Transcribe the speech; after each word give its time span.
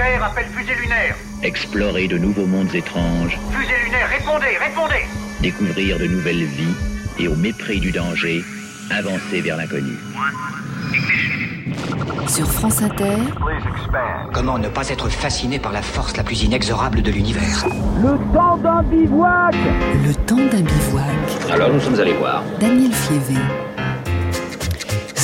Terre, 0.00 0.24
appelle 0.24 0.46
fusée 0.56 0.74
lunaire. 0.80 1.14
Explorer 1.42 2.08
de 2.08 2.16
nouveaux 2.16 2.46
mondes 2.46 2.74
étranges. 2.74 3.38
Fusée 3.50 3.74
lunaire, 3.84 4.08
répondez, 4.08 4.56
répondez 4.58 5.04
Découvrir 5.42 5.98
de 5.98 6.06
nouvelles 6.06 6.44
vies 6.44 6.74
et 7.18 7.28
au 7.28 7.36
mépris 7.36 7.80
du 7.80 7.92
danger, 7.92 8.42
avancer 8.90 9.42
vers 9.42 9.58
l'inconnu. 9.58 9.92
Sur 12.28 12.50
France 12.50 12.80
Inter, 12.80 13.16
Comment 14.32 14.58
ne 14.58 14.68
pas 14.68 14.88
être 14.88 15.10
fasciné 15.10 15.58
par 15.58 15.72
la 15.72 15.82
force 15.82 16.16
la 16.16 16.24
plus 16.24 16.44
inexorable 16.44 17.02
de 17.02 17.10
l'univers? 17.10 17.66
Le 18.02 18.16
temps 18.34 18.56
d'un 18.56 18.82
bivouac. 18.84 19.54
Alors 21.52 21.74
nous 21.74 21.80
sommes 21.80 22.00
allés 22.00 22.14
voir. 22.14 22.42
Daniel 22.58 22.92
Fievé. 22.92 23.34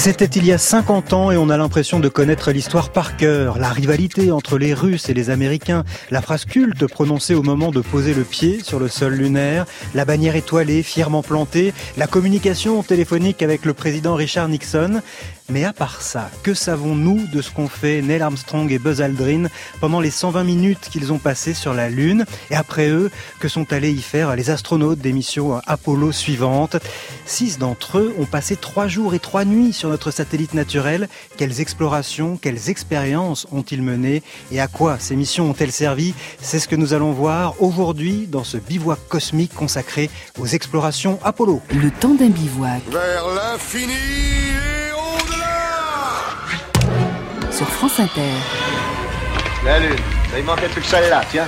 C'était 0.06 0.26
il 0.26 0.46
y 0.46 0.52
a 0.52 0.58
50 0.58 1.12
ans 1.14 1.32
et 1.32 1.36
on 1.36 1.50
a 1.50 1.56
l'impression 1.56 1.98
de 1.98 2.08
connaître 2.08 2.52
l'histoire 2.52 2.90
par 2.90 3.16
cœur. 3.16 3.58
La 3.58 3.70
rivalité 3.70 4.30
entre 4.30 4.56
les 4.56 4.72
Russes 4.72 5.08
et 5.08 5.14
les 5.14 5.30
Américains, 5.30 5.82
la 6.12 6.22
phrase 6.22 6.44
culte 6.44 6.86
prononcée 6.86 7.34
au 7.34 7.42
moment 7.42 7.72
de 7.72 7.80
poser 7.80 8.14
le 8.14 8.22
pied 8.22 8.62
sur 8.62 8.78
le 8.78 8.86
sol 8.86 9.14
lunaire, 9.14 9.66
la 9.96 10.04
bannière 10.04 10.36
étoilée 10.36 10.84
fièrement 10.84 11.24
plantée, 11.24 11.74
la 11.96 12.06
communication 12.06 12.84
téléphonique 12.84 13.42
avec 13.42 13.64
le 13.64 13.74
président 13.74 14.14
Richard 14.14 14.48
Nixon. 14.48 15.02
Mais 15.48 15.64
à 15.64 15.72
part 15.72 16.02
ça, 16.02 16.28
que 16.42 16.54
savons-nous 16.54 17.28
de 17.28 17.40
ce 17.40 17.52
qu'ont 17.52 17.68
fait 17.68 18.02
Neil 18.02 18.20
Armstrong 18.20 18.70
et 18.72 18.80
Buzz 18.80 19.00
Aldrin 19.00 19.46
pendant 19.80 20.00
les 20.00 20.10
120 20.10 20.42
minutes 20.42 20.88
qu'ils 20.90 21.12
ont 21.12 21.18
passées 21.18 21.54
sur 21.54 21.72
la 21.72 21.88
Lune 21.88 22.24
Et 22.50 22.56
après 22.56 22.88
eux, 22.88 23.10
que 23.38 23.46
sont 23.46 23.72
allés 23.72 23.92
y 23.92 24.02
faire 24.02 24.34
les 24.34 24.50
astronautes 24.50 24.98
des 24.98 25.12
missions 25.12 25.60
Apollo 25.66 26.10
suivantes? 26.10 26.76
Six 27.26 27.58
d'entre 27.58 27.98
eux 27.98 28.14
ont 28.18 28.24
passé 28.24 28.56
trois 28.56 28.88
jours 28.88 29.14
et 29.14 29.20
trois 29.20 29.44
nuits 29.44 29.72
sur 29.72 29.88
notre 29.88 30.10
satellite 30.10 30.54
naturel. 30.54 31.08
Quelles 31.36 31.60
explorations, 31.60 32.36
quelles 32.36 32.68
expériences 32.68 33.46
ont-ils 33.52 33.82
menées 33.82 34.24
Et 34.50 34.60
à 34.60 34.66
quoi 34.66 34.98
ces 34.98 35.14
missions 35.14 35.50
ont-elles 35.50 35.72
servi? 35.72 36.14
C'est 36.40 36.58
ce 36.58 36.66
que 36.66 36.76
nous 36.76 36.92
allons 36.92 37.12
voir 37.12 37.54
aujourd'hui 37.62 38.26
dans 38.26 38.44
ce 38.44 38.56
bivouac 38.56 38.98
cosmique 39.08 39.54
consacré 39.54 40.10
aux 40.40 40.46
explorations 40.46 41.20
Apollo. 41.22 41.62
Le 41.70 41.90
temps 41.90 42.14
d'un 42.14 42.30
bivouac 42.30 42.82
Vers 42.90 43.26
l'infini 43.28 44.75
sur 47.56 47.68
France 47.70 48.00
Inter. 48.00 48.20
La 49.64 49.78
lune. 49.78 49.96
Il 50.36 50.44
manquait 50.44 50.68
plus 50.68 50.82
que 50.82 50.86
celle-là, 50.86 51.22
tiens. 51.30 51.46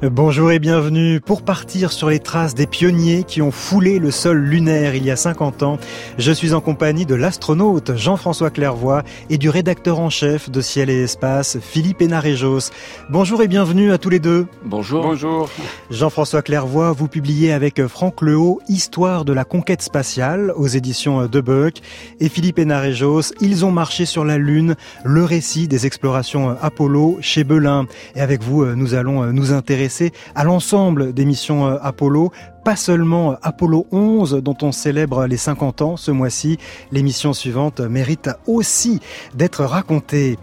Bonjour 0.00 0.52
et 0.52 0.60
bienvenue. 0.60 1.20
Pour 1.20 1.42
partir 1.42 1.90
sur 1.90 2.08
les 2.08 2.20
traces 2.20 2.54
des 2.54 2.68
pionniers 2.68 3.24
qui 3.24 3.42
ont 3.42 3.50
foulé 3.50 3.98
le 3.98 4.12
sol 4.12 4.38
lunaire 4.38 4.94
il 4.94 5.04
y 5.04 5.10
a 5.10 5.16
50 5.16 5.64
ans, 5.64 5.78
je 6.18 6.30
suis 6.30 6.54
en 6.54 6.60
compagnie 6.60 7.04
de 7.04 7.16
l'astronaute 7.16 7.96
Jean-François 7.96 8.50
Clairvoy 8.50 9.02
et 9.28 9.38
du 9.38 9.50
rédacteur 9.50 9.98
en 9.98 10.08
chef 10.08 10.50
de 10.50 10.60
Ciel 10.60 10.88
et 10.88 11.02
Espace, 11.02 11.58
Philippe 11.60 12.00
Hénarejos. 12.00 12.70
Bonjour 13.10 13.42
et 13.42 13.48
bienvenue 13.48 13.90
à 13.90 13.98
tous 13.98 14.08
les 14.08 14.20
deux. 14.20 14.46
Bonjour. 14.64 15.02
Bonjour. 15.02 15.50
Jean-François 15.90 16.42
Clairvoy, 16.42 16.92
vous 16.92 17.08
publiez 17.08 17.52
avec 17.52 17.84
Franck 17.88 18.22
Lehaut 18.22 18.60
Histoire 18.68 19.24
de 19.24 19.32
la 19.32 19.42
conquête 19.42 19.82
spatiale 19.82 20.52
aux 20.54 20.68
éditions 20.68 21.26
de 21.26 21.40
Buck 21.40 21.78
et 22.20 22.28
Philippe 22.28 22.60
Hénarejos, 22.60 23.32
Ils 23.40 23.64
ont 23.64 23.72
marché 23.72 24.06
sur 24.06 24.24
la 24.24 24.38
Lune, 24.38 24.76
le 25.04 25.24
récit 25.24 25.66
des 25.66 25.86
explorations 25.86 26.56
Apollo 26.62 27.18
chez 27.20 27.42
Belin. 27.42 27.86
Et 28.14 28.20
avec 28.20 28.44
vous, 28.44 28.64
nous 28.64 28.94
allons 28.94 29.32
nous 29.32 29.52
intéresser 29.52 29.87
à 30.34 30.44
l'ensemble 30.44 31.12
des 31.12 31.24
missions 31.24 31.66
euh, 31.66 31.76
Apollo, 31.82 32.32
pas 32.64 32.76
seulement 32.76 33.36
Apollo 33.42 33.86
11 33.92 34.40
dont 34.42 34.56
on 34.62 34.72
célèbre 34.72 35.26
les 35.26 35.36
50 35.36 35.82
ans 35.82 35.96
ce 35.96 36.10
mois-ci, 36.10 36.58
l'émission 36.92 37.32
suivante 37.32 37.80
mérite 37.80 38.30
aussi 38.46 39.00
d'être 39.34 39.64
racontée. 39.64 40.38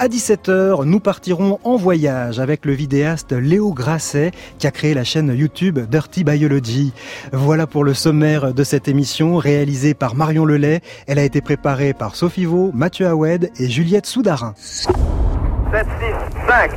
À 0.00 0.06
17h, 0.06 0.84
nous 0.84 1.00
partirons 1.00 1.58
en 1.64 1.74
voyage 1.74 2.38
avec 2.38 2.64
le 2.64 2.72
vidéaste 2.72 3.32
Léo 3.32 3.72
Grasset 3.72 4.30
qui 4.60 4.68
a 4.68 4.70
créé 4.70 4.94
la 4.94 5.02
chaîne 5.02 5.34
YouTube 5.36 5.80
Dirty 5.90 6.22
Biology. 6.22 6.92
Voilà 7.32 7.66
pour 7.66 7.82
le 7.82 7.94
sommaire 7.94 8.54
de 8.54 8.62
cette 8.62 8.86
émission 8.86 9.38
réalisée 9.38 9.94
par 9.94 10.14
Marion 10.14 10.44
Lelay. 10.44 10.82
Elle 11.08 11.18
a 11.18 11.24
été 11.24 11.40
préparée 11.40 11.94
par 11.94 12.14
Sophie 12.14 12.44
Vaux, 12.44 12.70
Mathieu 12.74 13.08
Awed 13.08 13.50
et 13.58 13.68
Juliette 13.68 14.06
Soudarin. 14.06 14.54
7, 14.56 14.88
6, 15.72 15.84
5. 16.46 16.70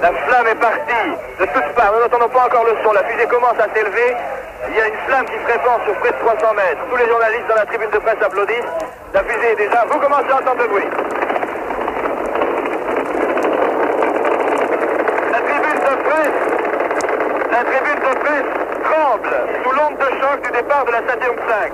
La 0.00 0.12
flamme 0.12 0.46
est 0.46 0.54
partie 0.54 1.10
de 1.40 1.44
toutes 1.44 1.74
parts. 1.74 1.92
Nous 1.92 2.00
n'entendons 2.00 2.28
pas 2.30 2.46
encore 2.46 2.64
le 2.64 2.74
son. 2.82 2.92
La 2.92 3.04
fusée 3.04 3.26
commence 3.26 3.58
à 3.60 3.68
s'élever. 3.74 4.16
Il 4.68 4.76
y 4.76 4.80
a 4.80 4.88
une 4.88 4.96
flamme 5.06 5.26
qui 5.26 5.36
se 5.36 5.46
répand 5.52 5.80
sur 5.84 5.94
près 6.00 6.10
de 6.10 6.16
300 6.16 6.54
mètres. 6.54 6.80
Tous 6.88 6.96
les 6.96 7.06
journalistes 7.06 7.46
dans 7.48 7.56
la 7.56 7.66
tribune 7.66 7.90
de 7.90 7.98
presse 7.98 8.22
applaudissent. 8.22 8.72
La 9.12 9.22
fusée 9.24 9.52
est 9.52 9.56
déjà. 9.56 9.84
Vous 9.90 9.98
commencez 9.98 10.30
à 10.30 10.36
entendre 10.36 10.62
le 10.62 10.68
bruit. 10.68 10.88
La 15.32 15.40
tribune 15.44 15.80
de 15.84 15.94
presse. 16.08 16.40
La 17.52 17.64
tribune 17.64 18.00
de 18.00 18.18
presse 18.20 18.50
tremble 18.84 19.36
sous 19.62 19.72
l'onde 19.72 19.98
de 19.98 20.08
choc 20.16 20.42
du 20.44 20.50
départ 20.50 20.84
de 20.86 20.92
la 20.92 21.02
Saturn 21.08 21.36
5. 21.46 21.72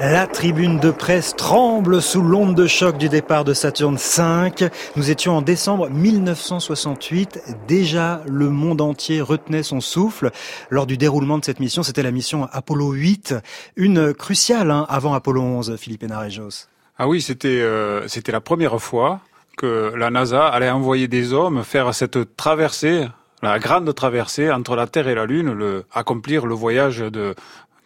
La 0.00 0.26
tribune 0.26 0.80
de 0.80 0.90
presse 0.90 1.36
tremble 1.36 2.02
sous 2.02 2.22
l'onde 2.22 2.56
de 2.56 2.66
choc 2.66 2.98
du 2.98 3.08
départ 3.08 3.44
de 3.44 3.54
Saturne 3.54 3.96
V. 3.96 4.68
Nous 4.96 5.10
étions 5.10 5.36
en 5.36 5.42
décembre 5.42 5.88
1968. 5.90 7.40
Déjà, 7.68 8.20
le 8.26 8.48
monde 8.50 8.80
entier 8.80 9.20
retenait 9.20 9.62
son 9.62 9.80
souffle. 9.80 10.30
Lors 10.70 10.86
du 10.86 10.96
déroulement 10.96 11.38
de 11.38 11.44
cette 11.44 11.60
mission, 11.60 11.82
c'était 11.84 12.02
la 12.02 12.10
mission 12.10 12.48
Apollo 12.52 12.92
8, 12.92 13.34
une 13.76 14.12
cruciale 14.12 14.70
hein, 14.72 14.86
avant 14.88 15.14
Apollo 15.14 15.40
11, 15.40 15.76
Philippe 15.76 16.02
Hénarejos. 16.02 16.66
Ah 16.98 17.06
oui, 17.06 17.22
c'était 17.22 17.60
euh, 17.60 18.08
c'était 18.08 18.32
la 18.32 18.40
première 18.40 18.80
fois 18.80 19.20
que 19.56 19.94
la 19.96 20.10
NASA 20.10 20.46
allait 20.46 20.70
envoyer 20.70 21.08
des 21.08 21.32
hommes 21.32 21.62
faire 21.62 21.94
cette 21.94 22.36
traversée, 22.36 23.06
la 23.42 23.58
grande 23.58 23.94
traversée 23.94 24.50
entre 24.50 24.76
la 24.76 24.86
Terre 24.86 25.08
et 25.08 25.14
la 25.14 25.26
Lune, 25.26 25.84
accomplir 25.92 26.46
le 26.46 26.54
voyage 26.54 26.98
de 26.98 27.34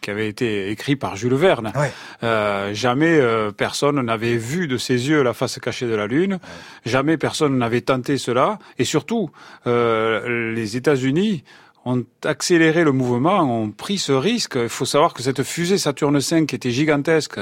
qui 0.07 0.11
avait 0.11 0.29
été 0.29 0.69
écrit 0.69 0.95
par 0.95 1.17
Jules 1.17 1.33
Verne. 1.33 1.73
Ouais. 1.75 1.91
Euh, 2.23 2.73
jamais 2.73 3.19
euh, 3.19 3.51
personne 3.51 3.99
n'avait 3.99 4.37
vu 4.37 4.69
de 4.69 4.77
ses 4.77 5.09
yeux 5.09 5.21
la 5.21 5.33
face 5.33 5.59
cachée 5.59 5.85
de 5.85 5.95
la 5.95 6.07
Lune. 6.07 6.39
Jamais 6.85 7.17
personne 7.17 7.57
n'avait 7.57 7.81
tenté 7.81 8.17
cela. 8.17 8.57
Et 8.79 8.85
surtout, 8.85 9.31
euh, 9.67 10.53
les 10.53 10.77
États-Unis 10.77 11.43
ont 11.87 12.03
accéléré 12.25 12.83
le 12.83 12.91
mouvement, 12.91 13.39
ont 13.41 13.71
pris 13.71 13.97
ce 13.97 14.11
risque. 14.11 14.57
Il 14.61 14.69
faut 14.69 14.85
savoir 14.85 15.13
que 15.13 15.23
cette 15.23 15.43
fusée 15.43 15.77
Saturne 15.77 16.19
V, 16.19 16.45
qui 16.45 16.55
était 16.55 16.71
gigantesque, 16.71 17.39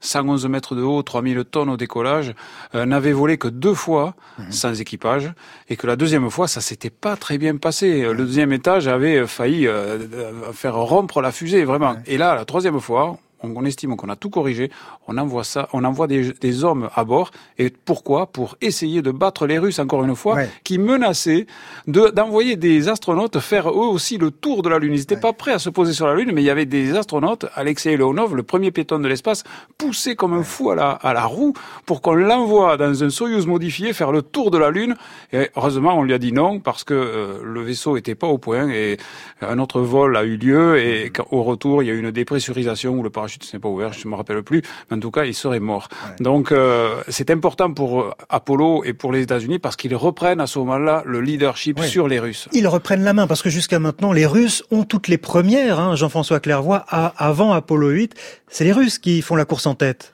111 0.00 0.46
mètres 0.46 0.74
de 0.74 0.82
haut, 0.82 1.02
3000 1.02 1.44
tonnes 1.44 1.70
au 1.70 1.76
décollage, 1.76 2.34
euh, 2.74 2.86
n'avait 2.86 3.12
volé 3.12 3.38
que 3.38 3.48
deux 3.48 3.74
fois 3.74 4.14
sans 4.50 4.80
équipage, 4.80 5.32
et 5.68 5.76
que 5.76 5.86
la 5.86 5.96
deuxième 5.96 6.30
fois, 6.30 6.46
ça 6.46 6.60
s'était 6.60 6.90
pas 6.90 7.16
très 7.16 7.38
bien 7.38 7.56
passé. 7.56 8.02
Le 8.02 8.24
deuxième 8.24 8.52
étage 8.52 8.86
avait 8.86 9.26
failli 9.26 9.66
euh, 9.66 9.98
euh, 10.14 10.52
faire 10.52 10.76
rompre 10.76 11.20
la 11.20 11.32
fusée, 11.32 11.64
vraiment. 11.64 11.96
Et 12.06 12.18
là, 12.18 12.34
la 12.36 12.44
troisième 12.44 12.80
fois, 12.80 13.18
on, 13.42 13.54
on 13.56 13.64
estime 13.64 13.96
qu'on 13.96 14.08
a 14.08 14.16
tout 14.16 14.30
corrigé, 14.30 14.70
on 15.06 15.16
envoie 15.18 15.44
ça, 15.44 15.68
on 15.72 15.84
envoie 15.84 16.06
des, 16.06 16.32
des 16.40 16.64
hommes 16.64 16.88
à 16.94 17.04
bord. 17.04 17.30
Et 17.58 17.70
pourquoi? 17.70 18.26
Pour 18.26 18.56
essayer 18.60 19.02
de 19.02 19.10
battre 19.10 19.46
les 19.46 19.58
Russes 19.58 19.78
encore 19.78 20.04
une 20.04 20.14
fois, 20.16 20.34
Ouais. 20.36 20.48
qui 20.64 20.78
menaçaient 20.78 21.46
de- 21.86 22.08
d'envoyer 22.10 22.56
des 22.56 22.88
astronautes 22.88 23.38
faire 23.40 23.68
eux 23.70 23.72
aussi 23.88 24.18
le 24.18 24.30
tour 24.30 24.62
de 24.62 24.68
la 24.68 24.78
Lune. 24.78 24.92
Ils 24.94 24.98
n'étaient 25.00 25.16
pas 25.20 25.32
prêts 25.32 25.52
à 25.52 25.58
se 25.58 25.70
poser 25.70 25.92
sur 25.92 26.06
la 26.06 26.14
Lune, 26.14 26.30
mais 26.32 26.42
il 26.42 26.44
y 26.46 26.50
avait 26.50 26.66
des 26.66 26.96
astronautes, 26.96 27.46
Alexei 27.54 27.96
Leonov, 27.96 28.34
le 28.34 28.42
premier 28.42 28.70
piéton 28.70 28.98
de 28.98 29.08
l'espace, 29.08 29.44
poussé 29.76 30.16
comme 30.16 30.32
un 30.34 30.42
fou 30.42 30.70
à 30.70 30.74
la, 30.74 30.90
à 30.90 31.12
la 31.12 31.24
roue 31.24 31.52
pour 31.86 32.02
qu'on 32.02 32.14
l'envoie 32.14 32.76
dans 32.76 33.04
un 33.04 33.10
Soyuz 33.10 33.46
modifié 33.46 33.92
faire 33.92 34.12
le 34.12 34.22
tour 34.22 34.50
de 34.50 34.58
la 34.58 34.70
Lune. 34.70 34.96
Et 35.32 35.50
heureusement, 35.56 35.94
on 35.98 36.02
lui 36.02 36.14
a 36.14 36.18
dit 36.18 36.32
non 36.32 36.60
parce 36.60 36.84
que 36.84 36.94
euh, 36.94 37.40
le 37.44 37.62
vaisseau 37.62 37.96
était 37.96 38.14
pas 38.14 38.26
au 38.26 38.38
point 38.38 38.68
et 38.70 38.96
un 39.40 39.58
autre 39.58 39.80
vol 39.80 40.16
a 40.16 40.24
eu 40.24 40.36
lieu 40.36 40.78
et 40.78 41.12
au 41.30 41.42
retour, 41.42 41.82
il 41.82 41.86
y 41.86 41.90
a 41.90 41.94
eu 41.94 41.98
une 42.00 42.10
dépressurisation 42.10 42.94
où 42.98 43.02
le 43.02 43.10
parachute 43.10 43.27
s'est 43.28 43.58
pas 43.58 43.68
ouvert, 43.68 43.92
je 43.92 44.04
ne 44.06 44.10
me 44.10 44.16
rappelle 44.16 44.42
plus, 44.42 44.62
mais 44.90 44.96
en 44.96 45.00
tout 45.00 45.10
cas, 45.10 45.24
il 45.24 45.34
serait 45.34 45.60
mort. 45.60 45.88
Donc, 46.20 46.52
euh, 46.52 47.02
c'est 47.08 47.30
important 47.30 47.72
pour 47.72 48.00
euh, 48.00 48.10
Apollo 48.28 48.84
et 48.84 48.92
pour 48.92 49.12
les 49.12 49.22
États-Unis 49.22 49.58
parce 49.58 49.76
qu'ils 49.76 49.94
reprennent 49.96 50.40
à 50.40 50.46
ce 50.46 50.58
moment-là 50.60 51.02
le 51.06 51.20
leadership 51.20 51.78
Ouais. 51.80 51.86
sur 51.86 52.08
les 52.08 52.18
Russes. 52.18 52.48
Ils 52.52 52.66
reprennent 52.68 53.04
la 53.04 53.12
main 53.12 53.26
parce 53.26 53.42
que 53.42 53.50
jusqu'à 53.50 53.78
maintenant, 53.78 54.12
les 54.12 54.26
Russes 54.26 54.62
ont 54.70 54.84
toutes 54.84 55.08
les 55.08 55.18
premières. 55.18 55.78
Hein, 55.80 55.94
Jean-François 55.96 56.40
Clairvoy, 56.40 56.84
à- 56.88 57.12
avant 57.16 57.52
Apollo 57.52 57.90
8, 57.90 58.14
c'est 58.48 58.64
les 58.64 58.72
Russes 58.72 58.98
qui 58.98 59.22
font 59.22 59.36
la 59.36 59.44
course 59.44 59.66
en 59.66 59.74
tête. 59.74 60.12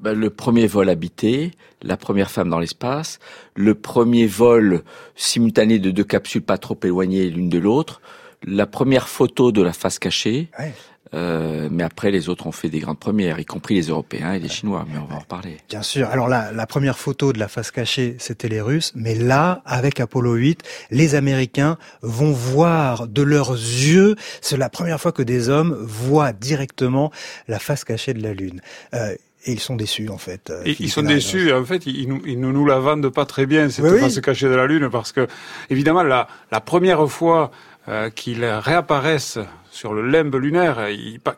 Ben, 0.00 0.12
le 0.12 0.28
premier 0.28 0.66
vol 0.66 0.90
habité, 0.90 1.52
la 1.82 1.96
première 1.96 2.30
femme 2.30 2.50
dans 2.50 2.58
l'espace, 2.58 3.18
le 3.54 3.74
premier 3.74 4.26
vol 4.26 4.82
simultané 5.14 5.78
de 5.78 5.90
deux 5.90 6.04
capsules 6.04 6.42
pas 6.42 6.58
trop 6.58 6.78
éloignées 6.84 7.30
l'une 7.30 7.48
de 7.48 7.58
l'autre, 7.58 8.00
la 8.46 8.66
première 8.66 9.08
photo 9.08 9.52
de 9.52 9.62
la 9.62 9.72
face 9.72 9.98
cachée, 9.98 10.48
Ouais. 10.58 10.74
Euh, 11.14 11.68
mais 11.70 11.82
après 11.84 12.10
les 12.10 12.28
autres 12.28 12.46
ont 12.46 12.52
fait 12.52 12.68
des 12.68 12.80
grandes 12.80 12.98
premières, 12.98 13.38
y 13.38 13.44
compris 13.44 13.74
les 13.74 13.88
Européens 13.88 14.32
et 14.34 14.38
les 14.40 14.48
Chinois, 14.48 14.84
mais 14.92 14.98
on 14.98 15.04
va 15.06 15.16
en 15.16 15.18
reparler. 15.20 15.56
Bien 15.68 15.82
sûr. 15.82 16.08
Alors 16.08 16.28
là, 16.28 16.50
la 16.52 16.66
première 16.66 16.98
photo 16.98 17.32
de 17.32 17.38
la 17.38 17.48
face 17.48 17.70
cachée, 17.70 18.16
c'était 18.18 18.48
les 18.48 18.60
Russes. 18.60 18.92
Mais 18.94 19.14
là, 19.14 19.62
avec 19.64 20.00
Apollo 20.00 20.34
8, 20.34 20.62
les 20.90 21.14
Américains 21.14 21.78
vont 22.02 22.32
voir 22.32 23.06
de 23.08 23.22
leurs 23.22 23.52
yeux. 23.52 24.16
C'est 24.40 24.56
la 24.56 24.68
première 24.68 25.00
fois 25.00 25.12
que 25.12 25.22
des 25.22 25.48
hommes 25.48 25.76
voient 25.80 26.32
directement 26.32 27.10
la 27.48 27.58
face 27.58 27.84
cachée 27.84 28.14
de 28.14 28.22
la 28.22 28.34
Lune. 28.34 28.60
Euh, 28.94 29.14
Et 29.48 29.52
ils 29.52 29.60
sont 29.60 29.76
déçus, 29.76 30.08
en 30.08 30.18
fait. 30.18 30.50
euh, 30.50 30.62
Et 30.64 30.74
ils 30.80 30.90
sont 30.90 31.02
déçus. 31.02 31.52
En 31.52 31.64
fait, 31.64 31.86
ils, 31.86 32.08
nous, 32.08 32.20
ils 32.26 32.40
ne 32.40 32.50
nous 32.50 32.66
la 32.66 32.80
vendent 32.80 33.08
pas 33.10 33.24
très 33.26 33.46
bien 33.46 33.68
cette 33.70 33.84
Oui, 33.84 33.90
oui. 33.94 34.00
face 34.00 34.20
cachée 34.20 34.48
de 34.48 34.54
la 34.56 34.66
Lune, 34.66 34.88
parce 34.90 35.12
que 35.12 35.28
évidemment, 35.70 36.02
la, 36.02 36.26
la 36.50 36.60
première 36.60 37.08
fois 37.08 37.52
euh, 37.88 38.10
qu'ils 38.10 38.44
réapparaissent 38.44 39.38
sur 39.70 39.92
le 39.92 40.08
limbe 40.08 40.34
lunaire, 40.36 40.78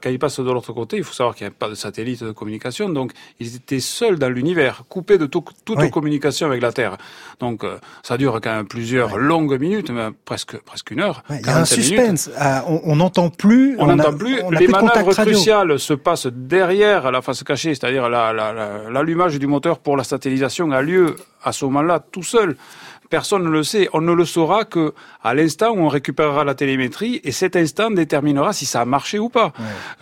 quand 0.00 0.10
ils 0.10 0.18
passent 0.20 0.38
de 0.38 0.44
l'autre 0.50 0.72
côté, 0.72 0.96
il 0.98 1.02
faut 1.02 1.12
savoir 1.12 1.34
qu'il 1.34 1.44
n'y 1.44 1.48
a 1.52 1.54
pas 1.58 1.68
de 1.68 1.74
satellite 1.74 2.22
de 2.22 2.30
communication, 2.30 2.88
donc 2.88 3.10
ils 3.40 3.56
étaient 3.56 3.80
seuls 3.80 4.16
dans 4.16 4.28
l'univers, 4.28 4.84
coupés 4.88 5.18
de 5.18 5.26
tout- 5.26 5.42
toute 5.64 5.78
Oui. 5.80 5.90
communication 5.90 6.46
avec 6.46 6.62
la 6.62 6.70
Terre. 6.70 6.96
Donc 7.40 7.64
euh, 7.64 7.78
ça 8.04 8.16
dure 8.16 8.38
quand 8.40 8.54
même 8.54 8.68
plusieurs 8.68 9.18
longues 9.18 9.58
minutes, 9.60 9.90
mais 9.90 10.10
presque 10.24 10.56
presque 10.58 10.92
une 10.92 11.00
heure. 11.00 11.24
Ouais, 11.28 11.40
Il 11.40 11.46
y 11.46 11.48
a 11.48 11.52
un 11.56 11.64
45 11.64 11.76
minutes. 11.76 11.88
suspense. 11.96 12.30
Ah, 12.38 12.64
on 12.68 12.94
n'entend 12.94 13.28
plus. 13.28 13.74
On 13.80 13.86
n'entend 13.86 14.16
plus. 14.16 14.40
on 14.44 14.52
a 14.52 14.60
les 14.60 14.66
plus 14.66 14.72
manœuvres 14.72 15.12
cruciales 15.14 15.76
se 15.80 15.94
passent 15.94 16.28
derrière 16.28 17.10
la 17.10 17.22
face 17.22 17.42
cachée, 17.42 17.74
c'est-à-dire 17.74 18.08
la- 18.08 18.32
la- 18.32 18.52
la- 18.52 18.88
l'allumage 18.90 19.36
du 19.40 19.48
moteur 19.48 19.80
pour 19.80 19.96
la 19.96 20.04
satellisation 20.04 20.70
a 20.70 20.80
lieu 20.80 21.16
à 21.42 21.50
ce 21.50 21.64
moment-là 21.64 21.98
tout 22.12 22.22
seul. 22.22 22.56
Personne 23.10 23.44
ne 23.44 23.48
le 23.50 23.62
sait. 23.62 23.88
On 23.92 24.00
ne 24.00 24.12
le 24.12 24.24
saura 24.24 24.64
que 24.64 24.92
à 25.22 25.34
l'instant 25.34 25.70
où 25.70 25.78
on 25.78 25.88
récupérera 25.88 26.44
la 26.44 26.54
télémétrie 26.54 27.20
et 27.24 27.32
cet 27.32 27.56
instant 27.56 27.90
déterminera 27.90 28.52
si 28.52 28.66
ça 28.66 28.80
a 28.82 28.84
marché 28.84 29.18
ou 29.18 29.28
pas. 29.28 29.52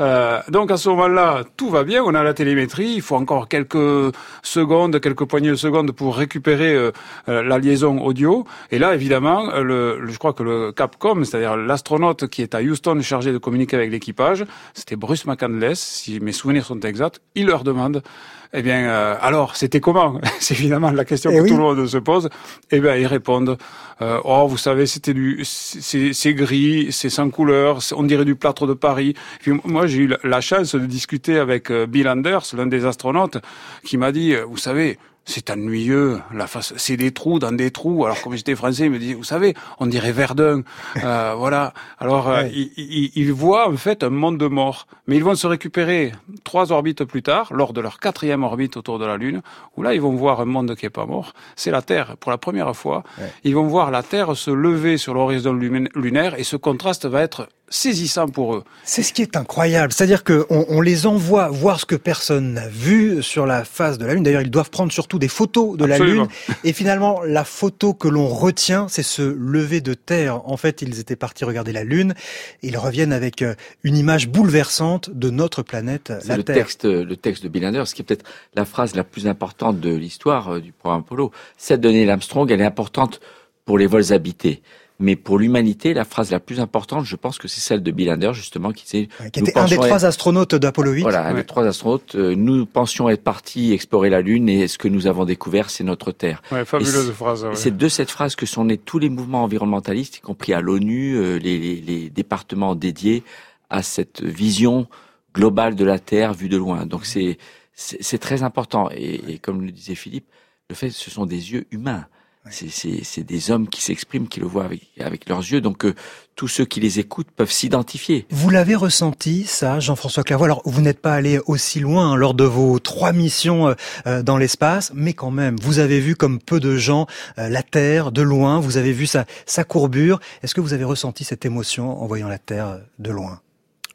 Euh, 0.00 0.41
donc 0.49 0.70
à 0.70 0.76
ce 0.76 0.88
moment-là, 0.91 1.44
tout 1.56 1.70
va 1.70 1.85
bien. 1.85 2.03
On 2.05 2.14
a 2.14 2.23
la 2.23 2.35
télémétrie. 2.35 2.94
Il 2.97 3.03
faut 3.03 3.17
encore 3.17 3.49
quelques 3.49 4.12
secondes, 4.43 5.00
quelques 5.00 5.25
poignées 5.25 5.50
de 5.50 5.55
secondes 5.56 5.93
pour 5.93 6.17
récupérer 6.17 6.75
euh, 6.75 6.91
euh, 7.29 7.43
la 7.43 7.58
liaison 7.58 8.00
audio. 8.00 8.44
Et 8.70 8.79
là, 8.79 8.94
évidemment, 8.94 9.50
le, 9.61 9.99
le- 10.00 10.11
je 10.12 10.19
crois 10.19 10.32
que 10.32 10.43
le 10.43 10.73
Capcom, 10.73 11.23
c'est-à-dire 11.25 11.56
l'astronaute 11.56 12.26
qui 12.29 12.43
est 12.43 12.55
à 12.55 12.61
Houston 12.61 13.00
chargé 13.03 13.32
de 13.32 13.38
communiquer 13.38 13.76
avec 13.76 13.91
l'équipage, 13.91 14.44
c'était 14.75 14.97
Bruce 14.97 15.26
McCandless, 15.26 15.79
si 15.79 16.19
mes 16.20 16.32
souvenirs 16.32 16.64
sont 16.64 16.81
exacts. 16.81 17.20
Il 17.35 17.47
leur 17.47 17.62
demande. 17.64 18.03
Eh 18.52 18.62
bien, 18.62 18.88
euh, 18.88 19.16
alors, 19.20 19.56
c'était 19.56 19.81
comment 19.81 20.20
C'est 20.40 20.54
évidemment 20.54 20.90
la 20.90 21.04
question 21.04 21.31
Eh 21.32 21.37
que 21.38 21.43
oui. 21.43 21.48
tout 21.50 21.56
le 21.56 21.62
monde 21.62 21.87
se 21.87 21.98
pose. 21.98 22.28
Eh 22.70 22.81
bien, 22.81 22.94
ils 22.96 23.06
répondent 23.06 23.58
euh, 24.02 24.20
Oh, 24.25 24.46
vous 24.48 24.56
savez, 24.56 24.87
c'était 24.87 25.14
du, 25.14 25.40
c'est 25.44 26.34
gris, 26.34 26.88
c'est 26.90 27.10
sans 27.10 27.31
couleur, 27.31 27.78
on 27.96 28.02
dirait 28.02 28.25
du 28.25 28.34
plâtre 28.37 28.66
de 28.66 28.75
Paris. 28.75 29.14
Puis 29.40 29.52
moi, 29.64 29.87
j'ai 29.87 29.98
eu 29.98 30.06
la- 30.08 30.19
la 30.25 30.40
chance 30.40 30.75
de 30.75 30.87
discuter 30.87 31.38
avec 31.38 31.70
euh, 31.70 31.87
Bill 31.87 32.08
Anders, 32.08 32.44
l'un 32.56 32.66
des 32.66 32.84
astronautes, 32.84 33.38
qui 33.84 33.96
m'a 33.96 34.12
dit, 34.12 34.34
euh, 34.34 34.44
vous 34.44 34.58
savez. 34.58 34.98
C'est 35.28 35.50
ennuyeux, 35.50 36.20
la 36.32 36.46
face, 36.46 36.73
c'est 36.76 36.96
des 36.96 37.11
trous 37.11 37.40
dans 37.40 37.50
des 37.50 37.73
trous. 37.73 38.05
Alors 38.06 38.23
comme 38.23 38.37
j'étais 38.37 38.55
français, 38.55 38.84
il 38.84 38.93
me 38.93 38.99
dit, 38.99 39.12
vous 39.12 39.25
savez, 39.25 39.55
on 39.81 39.87
dirait 39.87 40.12
Verdun, 40.12 40.62
euh, 41.02 41.34
voilà. 41.37 41.75
Alors 41.99 42.28
euh, 42.28 42.44
ils, 42.46 42.70
ils, 42.76 43.11
ils 43.17 43.32
voient 43.32 43.69
en 43.69 43.76
fait 43.76 44.05
un 44.05 44.11
monde 44.11 44.38
de 44.38 44.46
mort, 44.46 44.87
mais 45.08 45.17
ils 45.17 45.25
vont 45.25 45.34
se 45.34 45.49
récupérer 45.49 46.12
trois 46.44 46.70
orbites 46.70 47.05
plus 47.05 47.23
tard, 47.23 47.52
lors 47.52 47.73
de 47.73 47.81
leur 47.81 47.99
quatrième 47.99 48.44
orbite 48.44 48.76
autour 48.76 49.00
de 49.00 49.05
la 49.05 49.17
Lune, 49.17 49.43
où 49.76 49.82
là 49.82 49.94
ils 49.94 50.00
vont 50.00 50.14
voir 50.14 50.40
un 50.40 50.44
monde 50.44 50.76
qui 50.76 50.87
est 50.87 50.90
pas 50.90 51.06
mort. 51.06 51.32
C'est 51.56 51.72
la 51.72 51.82
Terre 51.82 52.17
pour 52.19 52.31
la 52.31 52.38
première 52.38 52.75
fois. 52.76 53.02
Ouais. 53.19 53.32
Ils 53.43 53.55
vont 53.55 53.67
voir 53.67 53.90
la 53.90 54.05
Terre 54.05 54.37
se 54.37 54.52
lever 54.52 54.96
sur 54.96 55.12
l'horizon 55.12 55.52
lunaire 55.52 56.38
et 56.38 56.44
ce 56.44 56.56
contraste 56.56 57.06
va 57.06 57.22
être 57.22 57.49
saisissant 57.68 58.28
pour 58.28 58.54
eux. 58.54 58.64
C'est 58.84 59.02
ce 59.02 59.12
qui 59.12 59.22
est 59.22 59.36
incroyable. 59.36 59.92
C'est-à-dire 59.92 60.22
qu'on 60.24 60.44
on 60.48 60.80
les 60.80 61.06
envoie 61.06 61.48
voir 61.48 61.80
ce 61.80 61.86
que 61.86 61.96
personne 61.96 62.54
n'a 62.54 62.68
vu 62.68 63.22
sur 63.22 63.46
la 63.46 63.64
face 63.64 63.98
de 63.98 64.06
la 64.06 64.14
Lune. 64.14 64.22
D'ailleurs, 64.22 64.42
ils 64.42 64.50
doivent 64.50 64.70
prendre 64.70 64.92
surtout 64.92 65.18
des 65.18 65.28
photos 65.28 65.76
de 65.76 65.84
la. 65.84 65.98
Lune. 65.98 66.28
Et 66.64 66.72
finalement, 66.72 67.22
la 67.24 67.44
photo 67.44 67.94
que 67.94 68.08
l'on 68.08 68.28
retient, 68.28 68.86
c'est 68.88 69.02
ce 69.02 69.22
lever 69.22 69.80
de 69.80 69.94
terre. 69.94 70.48
En 70.48 70.56
fait, 70.56 70.82
ils 70.82 71.00
étaient 71.00 71.16
partis 71.16 71.44
regarder 71.44 71.72
la 71.72 71.84
Lune. 71.84 72.14
Ils 72.62 72.76
reviennent 72.78 73.12
avec 73.12 73.42
euh, 73.42 73.54
une 73.82 73.96
image 73.96 74.28
bouleversante 74.28 75.10
de 75.10 75.30
notre 75.30 75.62
planète, 75.62 76.12
C'est 76.20 76.28
la 76.28 76.36
le 76.36 76.44
Terre. 76.44 76.56
texte, 76.56 76.84
le 76.84 77.16
texte 77.16 77.42
de 77.42 77.48
Bill 77.48 77.66
Anders, 77.66 77.86
qui 77.86 78.02
est 78.02 78.04
peut-être 78.04 78.26
la 78.54 78.64
phrase 78.64 78.94
la 78.94 79.04
plus 79.04 79.26
importante 79.26 79.80
de 79.80 79.94
l'histoire 79.94 80.54
euh, 80.54 80.60
du 80.60 80.72
programme 80.72 81.00
Apollo. 81.00 81.32
Cette 81.56 81.80
de 81.80 81.88
Neil 81.88 82.08
Armstrong, 82.10 82.50
elle 82.50 82.60
est 82.60 82.64
importante 82.64 83.20
pour 83.64 83.78
les 83.78 83.86
vols 83.86 84.12
habités. 84.12 84.62
Mais 84.98 85.14
pour 85.14 85.38
l'humanité, 85.38 85.93
la 85.93 86.06
phrase 86.06 86.31
la 86.31 86.40
plus 86.40 86.58
importante, 86.58 87.04
je 87.04 87.16
pense 87.16 87.37
que 87.38 87.48
c'est 87.48 87.60
celle 87.60 87.82
de 87.82 87.90
Bill 87.90 88.10
Anders, 88.10 88.32
justement, 88.32 88.72
qui 88.72 88.84
disait... 88.84 89.08
Ouais, 89.20 89.31
qui 89.31 89.40
était 89.40 89.58
un 89.58 89.66
des 89.66 89.76
trois 89.76 89.88
être- 89.98 90.04
astronautes 90.04 90.54
d'Apollo 90.54 90.93
8. 90.93 91.02
Voilà, 91.02 91.26
un 91.26 91.32
Ouais. 91.34 91.40
des 91.40 91.44
trois 91.46 91.66
astronautes. 91.66 92.14
euh, 92.14 92.34
Nous 92.34 92.64
pensions 92.64 93.10
être 93.10 93.22
partis 93.22 93.72
explorer 93.75 94.08
la 94.08 94.22
Lune 94.22 94.48
et 94.48 94.69
ce 94.69 94.78
que 94.78 94.88
nous 94.88 95.06
avons 95.06 95.26
découvert, 95.26 95.69
c'est 95.69 95.84
notre 95.84 96.12
Terre. 96.12 96.40
Ouais, 96.50 96.64
fabuleuse 96.64 97.08
c'est- 97.08 97.12
phrase. 97.12 97.46
c'est 97.52 97.76
de 97.76 97.88
cette 97.88 98.10
phrase 98.10 98.37
que 98.37 98.46
sont 98.46 98.64
nés 98.64 98.78
tous 98.78 98.98
les 98.98 99.10
mouvements 99.10 99.43
environnementalistes, 99.44 100.16
y 100.16 100.20
compris 100.20 100.54
à 100.54 100.62
l'ONU, 100.62 101.14
euh, 101.16 101.37
les, 101.38 101.58
les- 101.58 101.81
les 101.82 102.08
départements 102.08 102.75
dédiés 102.75 103.22
à 103.69 103.82
cette 103.82 104.22
vision 104.22 104.87
globale 105.34 105.75
de 105.75 105.84
la 105.84 105.98
Terre 105.98 106.32
vue 106.32 106.48
de 106.48 106.56
loin. 106.56 106.87
Donc 106.87 107.04
c'est 107.04 107.37
c'est 107.75 108.02
c'est 108.02 108.19
très 108.19 108.43
important. 108.43 108.88
Et, 108.94 109.34
et 109.34 109.38
comme 109.38 109.60
le 109.60 109.70
disait 109.72 109.94
Philippe, 109.94 110.26
le 110.70 110.75
fait, 110.75 110.88
ce 110.88 111.10
sont 111.10 111.26
des 111.26 111.52
yeux 111.52 111.66
humains. 111.70 112.06
C'est- 112.50 113.25
des 113.25 113.50
hommes 113.50 113.69
qui 113.69 113.82
s'expriment, 113.82 114.28
qui 114.28 114.40
le 114.40 114.46
voient 114.46 114.64
avec, 114.64 114.82
avec 115.00 115.28
leurs 115.28 115.40
yeux. 115.40 115.60
Donc 115.60 115.84
euh, 115.84 115.94
tous 116.37 116.48
ceux 116.48 116.64
qui 116.64 116.81
les 116.81 116.98
écoutent 116.98 117.31
peuvent 117.31 117.50
s'identifier. 117.50 118.26
Vous 118.31 118.50
l'avez 118.50 118.75
ressenti, 118.75 119.44
ça, 119.44 119.81
Jean-François 119.81 120.22
Clairvoy? 120.22 120.46
Alors, 120.46 120.62
vous 120.64 120.81
n'êtes 120.81 121.00
pas 121.00 121.14
allé 121.14 121.40
aussi 121.46 121.81
loin 121.81 122.12
hein, 122.12 122.16
lors 122.16 122.34
de 122.34 122.44
vos 122.44 122.78
trois 122.78 123.12
missions 123.12 123.69
euh, 123.69 123.75
euh, 124.06 124.22
dans 124.22 124.37
l'espace, 124.37 124.93
mais 124.94 125.12
quand 125.14 125.31
même, 125.31 125.56
vous 125.62 125.78
avez 125.78 125.98
vu 125.98 126.14
comme 126.14 126.38
peu 126.38 126.60
de 126.60 126.76
gens 126.76 127.06
euh, 127.38 127.48
la 127.48 127.62
Terre 127.62 128.12
de 128.12 128.22
loin. 128.22 128.60
Vous 128.60 128.76
avez 128.76 128.93
vu 128.93 129.06
sa, 129.06 129.25
sa 129.46 129.64
courbure. 129.64 130.20
Est-ce 130.43 130.54
que 130.54 130.60
vous 130.60 130.72
avez 130.75 130.84
ressenti 130.84 131.25
cette 131.25 131.44
émotion 131.46 132.02
en 132.02 132.06
voyant 132.06 132.28
la 132.28 132.38
Terre 132.38 132.69
euh, 132.69 132.78
de 132.98 133.10
loin? 133.10 133.40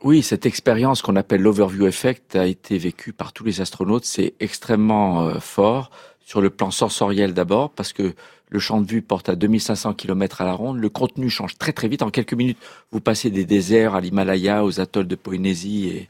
Oui, 0.03 0.23
cette 0.23 0.47
expérience 0.47 1.03
qu'on 1.03 1.15
appelle 1.15 1.41
l'overview 1.41 1.85
effect 1.85 2.35
a 2.35 2.47
été 2.47 2.79
vécue 2.79 3.13
par 3.13 3.33
tous 3.33 3.43
les 3.43 3.61
astronautes. 3.61 4.05
C'est 4.05 4.33
extrêmement 4.39 5.21
euh, 5.27 5.39
fort 5.39 5.91
sur 6.25 6.41
le 6.41 6.49
plan 6.49 6.71
sensoriel 6.71 7.33
d'abord, 7.35 7.69
parce 7.69 7.93
que 7.93 8.15
le 8.51 8.59
champ 8.59 8.81
de 8.81 8.87
vue 8.87 9.01
porte 9.01 9.29
à 9.29 9.35
2500 9.35 9.93
km 9.93 10.41
à 10.41 10.45
la 10.45 10.53
ronde. 10.53 10.77
Le 10.77 10.89
contenu 10.89 11.29
change 11.29 11.57
très 11.57 11.71
très 11.71 11.87
vite. 11.87 12.03
En 12.03 12.11
quelques 12.11 12.33
minutes, 12.33 12.59
vous 12.91 12.99
passez 12.99 13.31
des 13.31 13.45
déserts 13.45 13.95
à 13.95 14.01
l'Himalaya, 14.01 14.63
aux 14.63 14.79
atolls 14.79 15.07
de 15.07 15.15
Polynésie, 15.15 16.07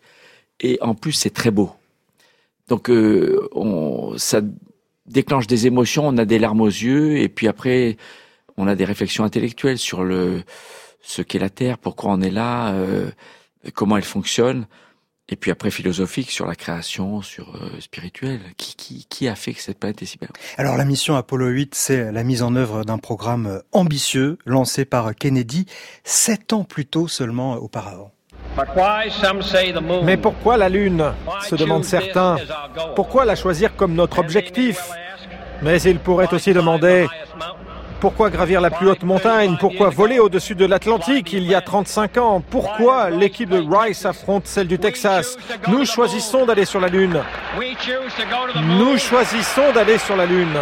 et, 0.59 0.77
en 0.81 0.95
plus 0.95 1.13
c'est 1.13 1.29
très 1.29 1.51
beau. 1.51 1.71
Donc 2.67 2.89
euh, 2.89 3.47
ça 4.17 4.41
déclenche 5.05 5.47
des 5.47 5.67
émotions, 5.67 6.07
on 6.07 6.17
a 6.17 6.25
des 6.25 6.39
larmes 6.39 6.61
aux 6.61 6.67
yeux, 6.67 7.17
et 7.17 7.29
puis 7.29 7.47
après 7.47 7.97
on 8.57 8.67
a 8.67 8.75
des 8.75 8.85
réflexions 8.85 9.23
intellectuelles 9.23 9.77
sur 9.77 10.03
le 10.03 10.43
ce 11.03 11.21
qu'est 11.21 11.39
la 11.39 11.49
Terre, 11.49 11.77
pourquoi 11.77 12.11
on 12.11 12.21
est 12.21 12.31
là. 12.31 12.73
euh, 12.73 13.09
comment 13.73 13.97
elle 13.97 14.03
fonctionne, 14.03 14.65
et 15.31 15.37
puis 15.37 15.49
après 15.49 15.71
philosophique 15.71 16.29
sur 16.29 16.45
la 16.45 16.55
création, 16.55 17.21
sur 17.21 17.55
euh, 17.55 17.79
spirituel. 17.79 18.41
Qui, 18.57 18.75
qui, 18.75 19.05
qui 19.09 19.27
a 19.29 19.35
fait 19.35 19.53
que 19.53 19.61
cette 19.61 19.79
planète 19.79 20.01
est 20.01 20.05
si 20.05 20.17
belle? 20.17 20.29
Alors, 20.57 20.77
la 20.77 20.85
mission 20.85 21.15
Apollo 21.15 21.47
8, 21.47 21.73
c'est 21.73 22.11
la 22.11 22.23
mise 22.23 22.43
en 22.43 22.55
œuvre 22.55 22.83
d'un 22.83 22.97
programme 22.97 23.47
euh, 23.47 23.59
ambitieux 23.71 24.38
lancé 24.45 24.83
par 24.83 25.15
Kennedy 25.15 25.65
sept 26.03 26.51
ans 26.51 26.65
plus 26.65 26.85
tôt 26.85 27.07
seulement 27.07 27.53
auparavant. 27.55 28.11
Mais 30.03 30.17
pourquoi 30.17 30.57
la 30.57 30.67
Lune? 30.67 31.13
Se 31.47 31.55
demandent 31.55 31.85
certains. 31.85 32.38
Pourquoi 32.95 33.23
la 33.23 33.35
choisir 33.35 33.75
comme 33.77 33.93
notre 33.93 34.19
objectif? 34.19 34.81
Mais 35.61 35.81
ils 35.83 36.00
pourraient 36.00 36.33
aussi 36.33 36.53
demander 36.53 37.07
pourquoi 38.01 38.31
gravir 38.31 38.60
la 38.62 38.72
plus 38.72 38.89
haute 38.89 39.03
montagne? 39.03 39.55
Pourquoi 39.60 39.89
voler 39.89 40.20
au-dessus 40.20 40.55
de 40.55 40.65
l'Atlantique 40.65 41.31
il 41.34 41.43
y 41.43 41.53
a 41.53 41.62
35 41.62 42.17
ans? 42.17 42.41
Pourquoi 42.50 43.12
l'équipe 43.12 43.50
de 43.50 43.63
Rice 43.63 44.05
affronte 44.05 44.48
celle 44.48 44.67
du 44.67 44.79
Texas? 44.79 45.38
Nous 45.67 45.86
choisissons 45.86 46.48
d'aller 46.48 46.65
sur 46.65 46.79
la 46.79 46.88
Lune. 46.88 47.22
Nous 48.77 48.98
choisissons 48.98 49.72
d'aller 49.74 50.00
sur 50.00 50.15
la 50.15 50.25
Lune. 50.25 50.58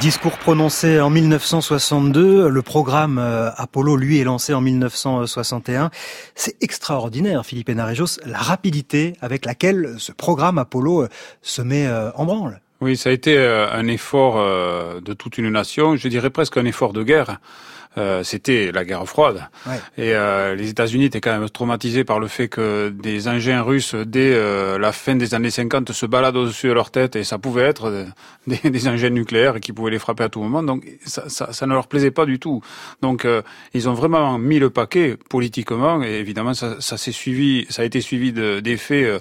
Discours 0.00 0.36
prononcé 0.36 1.00
en 1.00 1.10
1962, 1.10 2.48
le 2.48 2.62
programme 2.62 3.18
euh, 3.18 3.50
Apollo, 3.56 3.96
lui, 3.96 4.20
est 4.20 4.24
lancé 4.24 4.52
en 4.52 4.60
1961. 4.60 5.90
C'est 6.34 6.56
extraordinaire, 6.60 7.46
Philippe 7.46 7.68
Hénarejos, 7.68 8.18
la 8.26 8.38
rapidité 8.38 9.14
avec 9.20 9.46
laquelle 9.46 9.94
ce 9.98 10.12
programme 10.12 10.58
Apollo 10.58 11.02
euh, 11.02 11.08
se 11.40 11.62
met 11.62 11.86
euh, 11.86 12.10
en 12.16 12.26
branle. 12.26 12.60
Oui, 12.82 12.96
ça 12.98 13.08
a 13.08 13.12
été 13.12 13.38
euh, 13.38 13.70
un 13.72 13.88
effort 13.88 14.36
euh, 14.36 15.00
de 15.00 15.14
toute 15.14 15.38
une 15.38 15.48
nation, 15.48 15.96
je 15.96 16.08
dirais 16.08 16.28
presque 16.28 16.58
un 16.58 16.66
effort 16.66 16.92
de 16.92 17.02
guerre. 17.02 17.40
Euh, 17.98 18.22
C'était 18.22 18.72
la 18.72 18.84
guerre 18.84 19.06
froide. 19.08 19.48
Ouais. 19.66 19.80
Et 19.96 20.14
euh, 20.14 20.54
les 20.54 20.68
États-Unis 20.70 21.06
étaient 21.06 21.20
quand 21.20 21.38
même 21.38 21.48
traumatisés 21.48 22.04
par 22.04 22.20
le 22.20 22.28
fait 22.28 22.48
que 22.48 22.90
des 22.90 23.26
engins 23.28 23.62
russes, 23.62 23.94
dès 23.94 24.32
euh, 24.34 24.78
la 24.78 24.92
fin 24.92 25.14
des 25.16 25.34
années 25.34 25.50
50, 25.50 25.92
se 25.92 26.04
baladent 26.06 26.36
au-dessus 26.36 26.68
de 26.68 26.72
leur 26.72 26.90
tête, 26.90 27.16
et 27.16 27.24
ça 27.24 27.38
pouvait 27.38 27.62
être 27.62 27.86
euh, 27.86 28.04
des, 28.46 28.70
des 28.70 28.88
engins 28.88 29.08
nucléaires 29.10 29.60
qui 29.60 29.72
pouvaient 29.72 29.90
les 29.92 29.98
frapper 29.98 30.24
à 30.24 30.28
tout 30.28 30.40
moment. 30.42 30.62
Donc 30.62 30.84
ça, 31.04 31.28
ça, 31.28 31.52
ça 31.52 31.66
ne 31.66 31.72
leur 31.72 31.86
plaisait 31.88 32.10
pas 32.10 32.26
du 32.26 32.38
tout. 32.38 32.60
Donc 33.02 33.24
euh, 33.24 33.40
ils 33.74 33.88
ont 33.88 33.94
vraiment 33.94 34.38
mis 34.38 34.58
le 34.58 34.70
paquet 34.70 35.16
politiquement, 35.30 36.02
et 36.02 36.16
évidemment 36.16 36.54
ça, 36.54 36.76
ça 36.80 36.96
s'est 36.98 37.12
suivi, 37.12 37.66
ça 37.70 37.82
a 37.82 37.84
été 37.86 38.00
suivi 38.00 38.32
de- 38.32 38.60
d'effets 38.60 39.18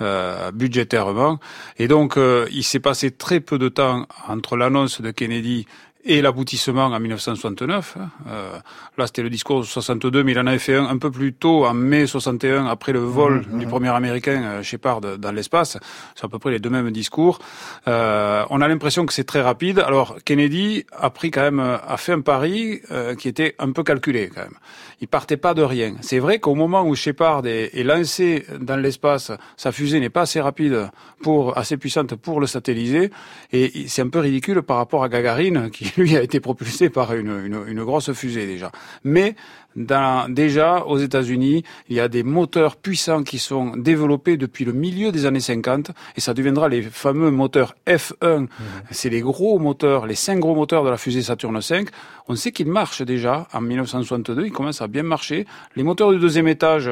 euh, 0.00 0.50
budgétairement. 0.52 1.38
Et 1.78 1.88
donc 1.88 2.16
euh, 2.16 2.46
il 2.52 2.62
s'est 2.64 2.78
passé 2.80 3.10
très 3.10 3.40
peu 3.40 3.58
de 3.58 3.68
temps 3.68 4.06
entre 4.28 4.56
l'annonce 4.56 5.00
de 5.00 5.10
Kennedy 5.10 5.66
et 6.08 6.20
l'aboutissement 6.20 6.86
en 6.86 7.00
1969. 7.00 7.96
Hein. 7.98 8.10
Euh, 8.28 8.58
là, 8.96 9.06
c'était 9.06 9.22
le 9.22 9.30
discours 9.30 9.60
de 9.60 9.64
62, 9.64 10.24
mais 10.24 10.32
il 10.32 10.38
en 10.38 10.46
avait 10.46 10.58
fait 10.58 10.74
un 10.74 10.88
un 10.88 10.98
peu 10.98 11.10
plus 11.10 11.32
tôt, 11.32 11.64
en 11.64 11.74
mai 11.74 12.06
61, 12.06 12.66
après 12.66 12.92
le 12.92 12.98
vol 12.98 13.38
Mmh, 13.38 13.58
du 13.58 13.66
mmh. 13.66 13.68
premier 13.68 13.88
Américain, 13.88 14.42
euh, 14.42 14.62
Shepard, 14.62 15.00
dans 15.00 15.32
l'espace. 15.32 15.78
C'est 16.14 16.24
à 16.24 16.28
peu 16.28 16.38
près 16.38 16.50
les 16.50 16.58
deux 16.58 16.70
mêmes 16.70 16.90
discours. 16.90 17.38
Euh, 17.86 18.44
on 18.50 18.60
a 18.60 18.68
l'impression 18.68 19.06
que 19.06 19.12
c'est 19.12 19.24
très 19.24 19.40
rapide. 19.40 19.78
Alors, 19.78 20.16
Kennedy 20.24 20.84
a 20.96 21.10
pris 21.10 21.30
quand 21.30 21.42
même, 21.42 21.60
euh, 21.60 21.76
a 21.86 21.96
fait 21.96 22.12
un 22.12 22.20
pari 22.20 22.80
euh, 22.90 23.14
qui 23.14 23.28
était 23.28 23.54
un 23.58 23.72
peu 23.72 23.82
calculé 23.82 24.30
quand 24.34 24.42
même. 24.42 24.54
Il 25.00 25.08
partait 25.08 25.36
pas 25.36 25.54
de 25.54 25.62
rien. 25.62 25.94
C'est 26.00 26.18
vrai 26.18 26.40
qu'au 26.40 26.54
moment 26.56 26.84
où 26.84 26.94
Shepard 26.96 27.46
est, 27.46 27.84
lancé 27.84 28.44
dans 28.60 28.76
l'espace, 28.76 29.30
sa 29.56 29.70
fusée 29.70 30.00
n'est 30.00 30.10
pas 30.10 30.22
assez 30.22 30.40
rapide 30.40 30.90
pour, 31.22 31.56
assez 31.56 31.76
puissante 31.76 32.16
pour 32.16 32.40
le 32.40 32.46
satelliser, 32.46 33.10
et 33.52 33.86
c'est 33.86 34.02
un 34.02 34.08
peu 34.08 34.18
ridicule 34.18 34.62
par 34.62 34.76
rapport 34.78 35.04
à 35.04 35.08
Gagarine, 35.08 35.70
qui 35.70 35.92
lui 35.96 36.16
a 36.16 36.22
été 36.22 36.40
propulsé 36.40 36.90
par 36.90 37.14
une, 37.14 37.64
une 37.68 37.84
grosse 37.84 38.12
fusée 38.12 38.46
déjà. 38.46 38.72
Mais 39.04 39.36
dans, 39.78 40.28
déjà 40.28 40.84
aux 40.84 40.98
États-Unis, 40.98 41.62
il 41.88 41.96
y 41.96 42.00
a 42.00 42.08
des 42.08 42.22
moteurs 42.22 42.76
puissants 42.76 43.22
qui 43.22 43.38
sont 43.38 43.76
développés 43.76 44.36
depuis 44.36 44.64
le 44.64 44.72
milieu 44.72 45.12
des 45.12 45.24
années 45.24 45.40
50, 45.40 45.92
et 46.16 46.20
ça 46.20 46.34
deviendra 46.34 46.68
les 46.68 46.82
fameux 46.82 47.30
moteurs 47.30 47.74
F1. 47.86 48.48
C'est 48.90 49.08
les 49.08 49.20
gros 49.20 49.58
moteurs, 49.58 50.06
les 50.06 50.16
cinq 50.16 50.40
gros 50.40 50.54
moteurs 50.54 50.84
de 50.84 50.90
la 50.90 50.96
fusée 50.96 51.22
Saturne 51.22 51.60
V. 51.60 51.84
On 52.28 52.34
sait 52.34 52.52
qu'ils 52.52 52.68
marchent 52.68 53.02
déjà 53.02 53.46
en 53.52 53.60
1962, 53.60 54.46
ils 54.46 54.52
commencent 54.52 54.82
à 54.82 54.88
bien 54.88 55.04
marcher. 55.04 55.46
Les 55.76 55.82
moteurs 55.84 56.10
du 56.10 56.18
deuxième 56.18 56.48
étage, 56.48 56.90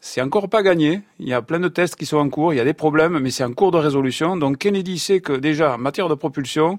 c'est 0.00 0.20
encore 0.20 0.48
pas 0.48 0.62
gagné. 0.62 1.00
Il 1.18 1.28
y 1.28 1.32
a 1.32 1.42
plein 1.42 1.60
de 1.60 1.68
tests 1.68 1.96
qui 1.96 2.06
sont 2.06 2.18
en 2.18 2.28
cours. 2.28 2.52
Il 2.52 2.56
y 2.56 2.60
a 2.60 2.64
des 2.64 2.74
problèmes, 2.74 3.18
mais 3.18 3.30
c'est 3.30 3.44
en 3.44 3.52
cours 3.52 3.72
de 3.72 3.78
résolution. 3.78 4.36
Donc 4.36 4.58
Kennedy 4.58 4.98
sait 4.98 5.20
que 5.20 5.32
déjà, 5.32 5.74
en 5.74 5.78
matière 5.78 6.08
de 6.08 6.14
propulsion, 6.14 6.78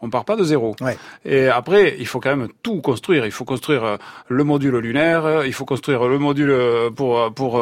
on 0.00 0.10
part 0.10 0.24
pas 0.24 0.36
de 0.36 0.44
zéro. 0.44 0.74
Ouais. 0.80 0.96
Et 1.24 1.48
après, 1.48 1.96
il 1.98 2.06
faut 2.06 2.20
quand 2.20 2.34
même 2.36 2.48
tout 2.62 2.80
construire. 2.80 3.26
Il 3.26 3.32
faut 3.32 3.44
construire 3.44 3.84
euh, 3.84 3.96
le 4.28 4.44
module 4.44 4.76
lunaire, 4.76 5.24
euh, 5.26 5.46
il 5.46 5.52
faut 5.52 5.64
construire 5.64 6.06
le 6.06 6.18
module 6.18 6.50
euh, 6.50 6.90
pour 6.90 7.32
pour 7.34 7.60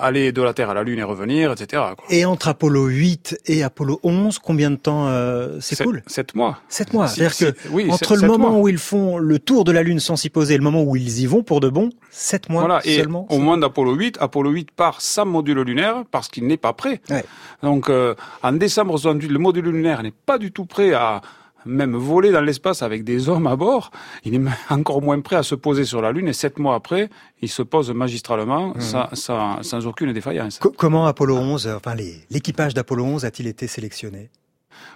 aller 0.00 0.32
de 0.32 0.42
la 0.42 0.54
Terre 0.54 0.70
à 0.70 0.74
la 0.74 0.82
Lune 0.82 0.98
et 0.98 1.02
revenir, 1.02 1.52
etc. 1.52 1.82
quoi. 1.96 2.04
Et 2.10 2.24
entre 2.24 2.48
Apollo 2.48 2.86
8 2.86 3.40
et 3.46 3.62
Apollo 3.62 4.00
11, 4.02 4.38
combien 4.38 4.70
de 4.70 4.76
temps 4.76 5.08
euh, 5.08 5.58
Sept- 5.60 5.78
s'écoule 5.78 6.02
Sept 6.06 6.34
mois. 6.34 6.58
Sept 6.68 6.92
mois. 6.92 7.08
C'est-à-dire 7.08 7.36
que 7.36 7.68
oui, 7.70 7.86
entre 7.90 8.16
le 8.16 8.26
moment 8.26 8.50
mois. 8.50 8.60
où 8.60 8.68
ils 8.68 8.78
font 8.78 9.18
le 9.18 9.38
tour 9.38 9.64
de 9.64 9.72
la 9.72 9.82
Lune 9.82 10.00
sans 10.00 10.16
s'y 10.16 10.30
poser 10.30 10.54
et 10.54 10.58
le 10.58 10.64
moment 10.64 10.82
où 10.82 10.96
ils 10.96 11.20
y 11.20 11.26
vont 11.26 11.42
pour 11.42 11.60
de 11.60 11.68
bon, 11.68 11.90
sept 12.10 12.48
mois 12.48 12.62
Voilà, 12.62 12.80
et 12.84 12.98
seulement. 12.98 13.26
au 13.30 13.38
moment 13.38 13.56
d'Apollo 13.56 13.94
8, 13.94 14.18
Apollo 14.20 14.50
8 14.50 14.70
part 14.70 15.00
sans 15.00 15.26
module 15.26 15.60
lunaire 15.62 16.04
parce 16.10 16.28
qu'il 16.28 16.46
n'est 16.46 16.56
pas 16.56 16.72
prêt. 16.72 17.00
Ouais. 17.10 17.24
Donc 17.62 17.88
euh, 17.90 18.14
en 18.42 18.52
décembre 18.52 18.96
68, 18.98 19.28
le 19.28 19.38
module 19.38 19.64
lunaire 19.66 20.02
n'est 20.02 20.12
pas 20.12 20.38
du 20.38 20.52
tout 20.52 20.64
prêt 20.66 20.92
à 20.92 21.20
même 21.66 21.94
voler 21.96 22.30
dans 22.32 22.40
l'espace 22.40 22.82
avec 22.82 23.04
des 23.04 23.28
hommes 23.28 23.46
à 23.46 23.56
bord. 23.56 23.90
Il 24.24 24.34
est 24.34 24.40
encore 24.70 25.02
moins 25.02 25.20
prêt 25.20 25.36
à 25.36 25.42
se 25.42 25.54
poser 25.54 25.84
sur 25.84 26.02
la 26.02 26.12
Lune 26.12 26.28
et 26.28 26.32
sept 26.32 26.58
mois 26.58 26.74
après, 26.74 27.08
il 27.40 27.48
se 27.48 27.62
pose 27.62 27.90
magistralement 27.90 28.74
sans, 28.80 29.08
sans, 29.14 29.62
sans 29.62 29.86
aucune 29.86 30.12
défaillance. 30.12 30.58
Co- 30.58 30.72
comment 30.76 31.06
Apollo 31.06 31.36
11, 31.36 31.66
euh, 31.66 31.76
enfin 31.76 31.94
l'équipage 32.30 32.74
d'Apollo 32.74 33.04
11 33.04 33.24
a-t-il 33.24 33.48
été 33.48 33.66
sélectionné? 33.66 34.30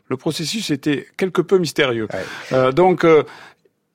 Le 0.08 0.16
processus 0.16 0.70
était 0.70 1.06
quelque 1.16 1.42
peu 1.42 1.58
mystérieux. 1.58 2.08
Euh, 2.52 2.73
donc, 2.73 3.04
euh, 3.04 3.23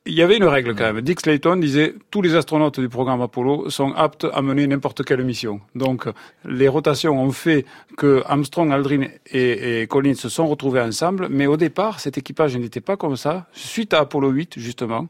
il 0.07 0.13
y 0.13 0.23
avait 0.23 0.37
une 0.37 0.45
règle 0.45 0.75
quand 0.75 0.91
même. 0.91 1.01
Dick 1.01 1.19
Slayton 1.19 1.57
disait 1.57 1.93
tous 2.09 2.23
les 2.23 2.35
astronautes 2.35 2.79
du 2.79 2.89
programme 2.89 3.21
Apollo 3.21 3.69
sont 3.69 3.93
aptes 3.93 4.25
à 4.33 4.41
mener 4.41 4.65
n'importe 4.65 5.03
quelle 5.05 5.23
mission. 5.23 5.61
Donc, 5.75 6.07
les 6.43 6.67
rotations 6.67 7.21
ont 7.21 7.31
fait 7.31 7.65
que 7.97 8.23
Armstrong, 8.25 8.71
Aldrin 8.71 9.03
et, 9.27 9.81
et 9.81 9.87
Collins 9.87 10.15
se 10.15 10.27
sont 10.27 10.47
retrouvés 10.47 10.81
ensemble. 10.81 11.27
Mais 11.29 11.45
au 11.45 11.55
départ, 11.55 11.99
cet 11.99 12.17
équipage 12.17 12.57
n'était 12.57 12.81
pas 12.81 12.97
comme 12.97 13.15
ça. 13.15 13.45
Suite 13.53 13.93
à 13.93 13.99
Apollo 13.99 14.31
8, 14.31 14.57
justement, 14.57 15.07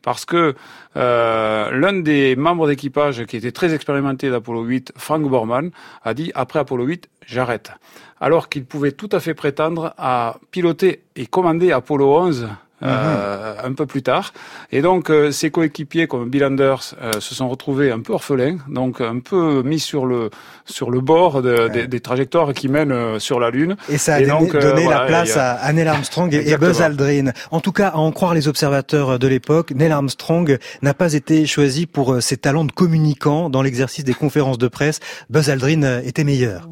parce 0.00 0.24
que 0.24 0.54
euh, 0.96 1.70
l'un 1.70 2.00
des 2.00 2.34
membres 2.34 2.66
d'équipage 2.66 3.26
qui 3.26 3.36
était 3.36 3.52
très 3.52 3.74
expérimenté 3.74 4.30
d'Apollo 4.30 4.62
8, 4.64 4.92
Frank 4.96 5.22
Borman, 5.22 5.70
a 6.02 6.14
dit 6.14 6.32
après 6.34 6.60
Apollo 6.60 6.84
8, 6.84 7.10
j'arrête. 7.26 7.72
Alors 8.20 8.48
qu'il 8.48 8.64
pouvait 8.64 8.92
tout 8.92 9.08
à 9.12 9.20
fait 9.20 9.34
prétendre 9.34 9.92
à 9.98 10.38
piloter 10.50 11.02
et 11.16 11.26
commander 11.26 11.72
Apollo 11.72 12.18
11 12.20 12.48
euh, 12.82 13.54
un 13.62 13.72
peu 13.72 13.86
plus 13.86 14.02
tard. 14.02 14.32
Et 14.72 14.82
donc, 14.82 15.10
euh, 15.10 15.30
ses 15.30 15.50
coéquipiers 15.50 16.06
comme 16.06 16.28
Bill 16.28 16.44
Anders 16.44 16.94
euh, 17.02 17.12
se 17.20 17.34
sont 17.34 17.48
retrouvés 17.48 17.90
un 17.90 18.00
peu 18.00 18.12
orphelins, 18.12 18.58
donc 18.68 19.00
un 19.00 19.18
peu 19.20 19.62
mis 19.62 19.78
sur 19.80 20.06
le 20.06 20.30
sur 20.64 20.90
le 20.90 21.00
bord 21.00 21.42
de- 21.42 21.68
des, 21.68 21.86
des 21.88 22.00
trajectoires 22.00 22.52
qui 22.54 22.68
mènent 22.68 22.92
euh, 22.92 23.18
sur 23.18 23.40
la 23.40 23.50
Lune. 23.50 23.76
Et 23.88 23.98
ça 23.98 24.14
a 24.14 24.20
Et 24.20 24.26
donné, 24.26 24.38
donc, 24.46 24.54
euh, 24.54 24.60
donné 24.60 24.84
voilà, 24.84 25.00
la 25.00 25.06
place 25.06 25.36
a- 25.36 25.52
à, 25.54 25.72
Neil 25.72 25.88
Armstrong 25.88 26.32
et-. 26.32 26.56
Buzz 26.60 26.80
Aldrin. 26.82 27.32
En 27.50 27.60
tout 27.60 27.72
cas, 27.72 27.88
à 27.88 27.96
en 27.98 28.12
croire 28.12 28.34
les 28.34 28.48
observateurs 28.48 29.18
de 29.18 29.26
l'époque, 29.28 29.72
Neil 29.72 29.90
Armstrong 29.92 30.58
n'a 30.82 30.94
pas 30.94 31.12
été 31.14 31.46
choisi 31.46 31.86
pour 31.86 32.22
ses 32.22 32.36
talents 32.36 32.64
de 32.64 32.72
communicant 32.72 33.50
dans 33.50 33.62
l'exercice 33.62 34.04
des 34.04 34.14
conférences 34.14 34.58
de 34.58 34.68
presse. 34.68 35.00
Buzz 35.30 35.50
Aldrin 35.50 36.00
était 36.02 36.24
meilleur. 36.24 36.68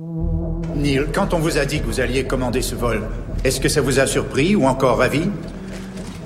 Neil, 0.76 1.02
quand 1.12 1.34
on 1.34 1.38
vous 1.38 1.58
a 1.58 1.64
dit 1.64 1.80
que 1.80 1.86
vous 1.86 2.00
alliez 2.00 2.24
commander 2.24 2.62
ce 2.62 2.74
vol, 2.74 3.02
est-ce 3.44 3.60
que 3.60 3.68
ça 3.68 3.80
vous 3.80 3.98
a 4.00 4.06
surpris 4.06 4.54
ou 4.54 4.66
encore 4.66 4.98
ravi? 4.98 5.22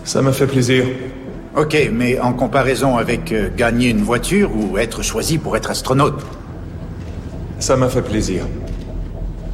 Ça 0.04 0.22
m'a 0.22 0.32
fait 0.32 0.46
plaisir. 0.46 0.84
Ok, 1.56 1.76
mais 1.92 2.18
en 2.18 2.32
comparaison 2.32 2.96
avec 2.96 3.30
euh, 3.30 3.50
gagner 3.54 3.90
une 3.90 4.02
voiture 4.02 4.50
ou 4.56 4.78
être 4.78 5.02
choisi 5.02 5.36
pour 5.38 5.56
être 5.56 5.70
astronaute 5.70 6.20
Ça 7.58 7.76
m'a 7.76 7.88
fait 7.88 8.02
plaisir. 8.02 8.44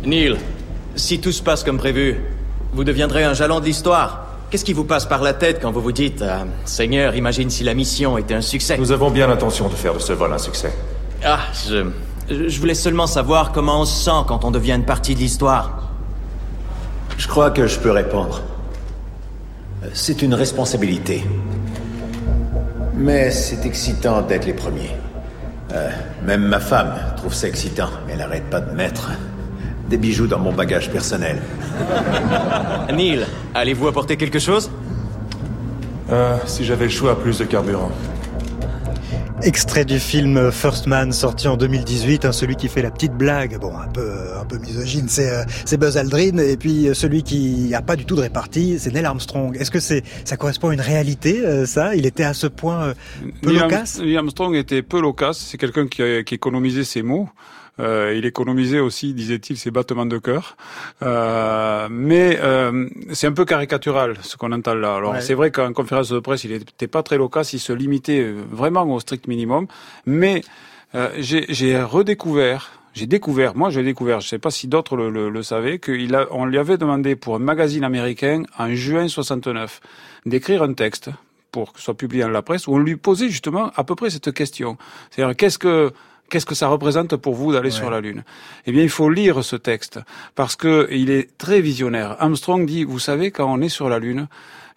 Neil, 0.05 0.37
si 0.95 1.21
tout 1.21 1.33
se 1.33 1.43
passe 1.43 1.64
comme 1.64 1.78
prévu, 1.78 2.17
vous 2.73 2.85
deviendrez 2.85 3.25
un 3.25 3.35
jalon 3.35 3.59
de 3.61 3.64
l'histoire. 3.64 4.26
Qu'est-ce 4.50 4.64
qui 4.64 4.73
vous 4.73 4.85
passe 4.85 5.07
par 5.07 5.23
la 5.23 5.35
tête 5.35 5.59
quand 5.61 5.73
vous 5.73 5.83
vous 5.83 5.93
dites 5.93 6.23
euh, 6.23 6.45
Seigneur, 6.64 7.17
imagine 7.17 7.50
si 7.50 7.64
la 7.64 7.75
mission 7.75 8.17
était 8.17 8.35
un 8.35 8.40
succès 8.40 8.78
Nous 8.78 8.93
avons 8.93 9.11
bien 9.11 9.26
l'intention 9.26 9.69
de 9.69 9.75
faire 9.75 9.95
de 9.95 9.99
ce 9.99 10.12
vol 10.12 10.33
un 10.33 10.38
succès. 10.38 10.73
Ah, 11.25 11.40
je... 11.69 11.85
Je 12.31 12.61
voulais 12.61 12.75
seulement 12.75 13.07
savoir 13.07 13.52
comment 13.52 13.81
on 13.81 13.85
se 13.87 14.05
sent 14.05 14.26
quand 14.26 14.45
on 14.45 14.50
devient 14.50 14.73
une 14.73 14.85
partie 14.85 15.14
de 15.14 15.21
l'histoire. 15.21 15.88
Je 17.17 17.26
crois 17.26 17.50
que 17.50 17.67
je 17.67 17.78
peux 17.78 17.90
répondre. 17.90 18.43
C'est 19.95 20.23
une 20.23 20.35
responsabilité. 20.35 21.25
Mais 22.95 23.30
c'est 23.30 23.64
excitant 23.66 24.23
d'être 24.23 24.47
les 24.47 24.52
premiers. 24.52 24.90
Euh, 25.73 25.90
même 26.25 26.42
ma 26.42 26.61
femme 26.61 26.95
trouve 27.16 27.35
ça 27.35 27.49
excitant. 27.49 27.90
Elle 28.11 28.21
arrête 28.21 28.50
pas 28.50 28.61
de 28.61 28.75
mettre 28.75 29.11
des 29.88 29.97
bijoux 29.97 30.26
dans 30.26 30.38
mon 30.38 30.52
bagage 30.52 30.90
personnel. 30.90 31.40
Neil, 32.95 33.25
allez-vous 33.54 33.88
apporter 33.88 34.16
quelque 34.16 34.38
chose? 34.38 34.71
Euh, 36.11 36.37
si 36.47 36.64
j'avais 36.64 36.87
le 36.87 36.90
choix, 36.90 37.21
plus 37.21 37.38
de 37.38 37.45
carburant. 37.45 37.90
Extrait 39.42 39.85
du 39.85 40.00
film 40.00 40.50
First 40.50 40.88
Man 40.88 41.12
sorti 41.12 41.47
en 41.47 41.57
2018, 41.57 42.25
hein, 42.25 42.33
celui 42.33 42.57
qui 42.57 42.68
fait 42.68 42.83
la 42.83 42.90
petite 42.90 43.12
blague, 43.12 43.57
bon 43.61 43.73
un 43.78 43.87
peu 43.87 44.11
un 44.38 44.45
peu 44.45 44.59
misogyne, 44.59 45.09
c'est 45.09 45.30
euh, 45.30 45.45
c'est 45.64 45.76
Buzz 45.76 45.97
Aldrin 45.97 46.38
et 46.38 46.57
puis 46.57 46.88
euh, 46.88 46.95
celui 46.95 47.23
qui 47.23 47.73
a 47.73 47.80
pas 47.80 47.95
du 47.95 48.04
tout 48.04 48.16
de 48.16 48.23
répartie, 48.23 48.80
c'est 48.80 48.92
Neil 48.92 49.04
Armstrong. 49.04 49.57
Est-ce 49.57 49.71
que 49.71 49.78
c'est 49.78 50.02
ça 50.25 50.37
correspond 50.37 50.71
à 50.71 50.75
une 50.75 50.80
réalité 50.80 51.47
euh, 51.47 51.66
ça? 51.66 51.95
Il 51.95 52.04
était 52.04 52.25
à 52.25 52.35
ce 52.35 52.49
point 52.49 52.88
euh, 52.88 52.95
peu 53.40 53.50
Neil 53.50 53.61
loquace? 53.61 54.00
Neil 54.00 54.16
Armstrong 54.16 54.57
était 54.57 54.83
peu 54.83 55.00
loquace. 55.00 55.38
C'est 55.38 55.57
quelqu'un 55.57 55.87
qui, 55.87 56.02
qui 56.25 56.35
économisait 56.35 56.85
ses 56.85 57.02
mots. 57.02 57.28
Euh, 57.80 58.14
il 58.16 58.26
économisait 58.26 58.80
aussi, 58.80 59.14
disait-il, 59.14 59.56
ses 59.56 59.70
battements 59.70 60.06
de 60.06 60.18
cœur. 60.18 60.56
Euh, 61.02 61.88
mais 61.90 62.38
euh, 62.40 62.88
c'est 63.12 63.26
un 63.26 63.32
peu 63.32 63.44
caricatural 63.44 64.16
ce 64.23 64.37
qu'on 64.37 64.52
entend 64.52 64.75
là. 64.75 64.97
Alors 64.97 65.12
Ouais. 65.12 65.20
c'est 65.20 65.35
vrai 65.35 65.50
qu'en 65.50 65.73
conférence 65.73 66.11
de 66.11 66.18
presse, 66.18 66.44
il 66.44 66.50
n'était 66.52 66.87
pas 66.88 67.02
très 67.02 67.16
loquace. 67.18 67.52
Il 67.52 67.61
se 67.61 67.73
limitait 67.73 68.26
vraiment 68.50 68.82
au 68.85 69.00
strict 69.00 69.26
minimum. 69.28 69.66
Mais 70.06 70.42
euh, 70.94 71.08
j'ai 71.18 71.47
j'ai 71.49 71.80
redécouvert. 71.80 72.73
J'ai 72.94 73.06
découvert, 73.06 73.54
moi 73.54 73.70
j'ai 73.70 73.85
découvert, 73.85 74.20
je 74.20 74.26
ne 74.26 74.28
sais 74.30 74.38
pas 74.40 74.50
si 74.50 74.66
d'autres 74.66 74.97
le, 74.97 75.08
le, 75.08 75.28
le 75.28 75.42
savaient, 75.44 75.78
qu'on 75.78 76.47
lui 76.47 76.58
avait 76.58 76.78
demandé 76.78 77.14
pour 77.14 77.37
un 77.37 77.38
magazine 77.38 77.85
américain 77.85 78.42
en 78.58 78.75
juin 78.75 79.06
69 79.06 79.80
d'écrire 80.26 80.64
un 80.64 80.73
texte 80.73 81.11
pour 81.52 81.73
que 81.73 81.78
ce 81.78 81.85
soit 81.85 81.94
publié 81.97 82.25
dans 82.25 82.30
la 82.30 82.42
presse, 82.42 82.66
où 82.66 82.75
on 82.75 82.78
lui 82.78 82.97
posait 82.97 83.28
justement 83.28 83.70
à 83.76 83.85
peu 83.85 83.94
près 83.94 84.11
cette 84.11 84.32
question. 84.32 84.78
C'est-à-dire, 85.11 85.37
qu'est-ce 85.37 85.58
que 85.58 85.92
Qu'est-ce 86.30 86.47
que 86.47 86.54
ça 86.54 86.68
représente 86.68 87.16
pour 87.16 87.35
vous 87.35 87.52
d'aller 87.52 87.70
sur 87.70 87.90
la 87.90 88.00
Lune? 88.00 88.23
Eh 88.66 88.73
bien, 88.73 88.82
il 88.82 88.90
faut 88.90 89.08
lire 89.08 89.42
ce 89.42 89.56
texte 89.56 89.99
parce 90.35 90.56
que 90.56 90.87
il 90.90 91.11
est 91.11 91.37
très 91.38 91.61
visionnaire. 91.61 92.16
Armstrong 92.18 92.66
dit, 92.66 92.85
vous 92.85 92.99
savez, 92.99 93.30
quand 93.30 93.50
on 93.50 93.62
est 93.62 93.70
sur 93.70 93.88
la 93.88 93.99
Lune, 93.99 94.28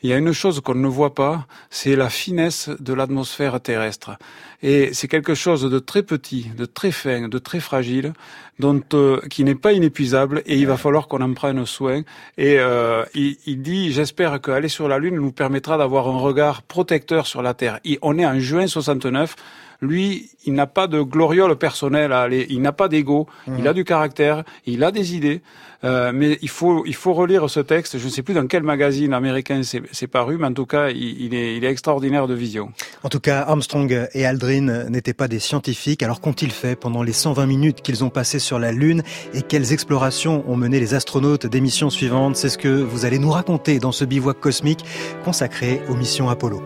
il 0.02 0.10
y 0.10 0.14
a 0.14 0.18
une 0.18 0.32
chose 0.32 0.62
qu'on 0.62 0.76
ne 0.76 0.88
voit 0.88 1.14
pas, 1.14 1.46
c'est 1.70 1.96
la 1.96 2.10
finesse 2.10 2.70
de 2.80 2.94
l'atmosphère 2.94 3.60
terrestre. 3.62 4.18
Et 4.64 4.94
c'est 4.94 5.08
quelque 5.08 5.34
chose 5.34 5.64
de 5.64 5.80
très 5.80 6.04
petit, 6.04 6.48
de 6.56 6.66
très 6.66 6.92
fin, 6.92 7.28
de 7.28 7.38
très 7.38 7.60
fragile, 7.60 8.14
dont 8.60 8.82
euh, 8.94 9.20
qui 9.30 9.44
n'est 9.44 9.56
pas 9.56 9.74
inépuisable. 9.74 10.44
Et 10.46 10.58
il 10.58 10.68
va 10.68 10.78
falloir 10.78 11.08
qu'on 11.08 11.22
en 11.22 11.34
prenne 11.34 11.66
soin. 11.66 12.02
Et 12.38 12.60
euh, 12.60 13.04
il, 13.16 13.38
il 13.46 13.62
dit, 13.62 13.92
j'espère 13.92 14.40
qu'aller 14.40 14.70
sur 14.70 14.88
la 14.88 15.00
Lune 15.00 15.16
nous 15.16 15.32
permettra 15.32 15.78
d'avoir 15.78 16.08
un 16.08 16.18
regard 16.18 16.62
protecteur 16.62 17.28
sur 17.28 17.42
la 17.42 17.54
Terre. 17.54 17.80
Et 17.86 17.98
on 18.02 18.18
est 18.20 18.26
en 18.26 18.40
juin 18.40 18.68
69. 18.68 19.36
Lui, 19.82 20.30
il 20.46 20.54
n'a 20.54 20.68
pas 20.68 20.86
de 20.86 21.02
gloriole 21.02 21.56
personnelle 21.56 22.12
à 22.12 22.22
aller, 22.22 22.46
il 22.52 22.62
n'a 22.62 22.72
pas 22.72 22.88
d'ego, 22.88 23.28
il 23.58 23.68
a 23.68 23.74
du 23.74 23.84
caractère, 23.84 24.44
il 24.68 24.84
a 24.84 24.92
des 24.92 25.16
idées. 25.16 25.42
Euh, 25.84 26.12
mais 26.14 26.38
il 26.42 26.50
faut, 26.50 26.86
il 26.86 26.94
faut 26.94 27.14
relire 27.14 27.50
ce 27.50 27.60
texte. 27.60 27.98
Je 27.98 28.06
ne 28.06 28.10
sais 28.12 28.22
plus 28.22 28.36
dans 28.36 28.46
quel 28.46 28.62
magazine 28.64 29.14
américain 29.14 29.62
c'est 29.64 30.08
paru, 30.08 30.38
mais 30.38 30.48
en 30.48 30.54
tout 30.54 30.68
cas, 30.68 30.90
il, 30.90 31.34
est, 31.34 31.58
il 31.58 31.66
est 31.66 31.70
extraordinaire 31.72 32.28
de 32.28 32.36
vision. 32.36 32.72
En 33.04 33.10
tout 33.10 33.20
cas, 33.20 33.42
Armstrong 33.48 34.08
et 34.14 34.26
Aldrin 34.26 34.51
n'étaient 34.60 35.14
pas 35.14 35.28
des 35.28 35.40
scientifiques. 35.40 36.04
Alors 36.04 36.20
qu'ont-ils 36.20 36.52
fait 36.52 36.76
pendant 36.76 37.04
les 37.04 37.14
120 37.14 37.46
minutes 37.46 37.82
qu'ils 37.82 38.04
ont 38.04 38.10
passées 38.10 38.40
sur 38.40 38.60
la 38.60 38.72
Lune 38.72 39.04
et 39.34 39.42
quelles 39.42 39.72
explorations 39.72 40.44
ont 40.48 40.58
mené 40.58 40.80
les 40.80 40.94
astronautes 40.94 41.46
des 41.46 41.62
missions 41.62 41.90
suivantes? 41.90 42.36
C'est 42.36 42.50
ce 42.50 42.58
que 42.58 42.68
vous 42.68 43.06
allez 43.06 43.20
nous 43.20 43.32
raconter 43.32 43.80
dans 43.80 43.92
ce 43.92 44.04
bivouac 44.04 44.40
cosmique 44.40 44.84
consacré 45.24 45.82
aux 45.90 45.96
missions 45.96 46.30
Apollo. 46.30 46.62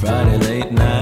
Friday 0.00 0.38
late 0.38 0.72
night. 0.72 0.96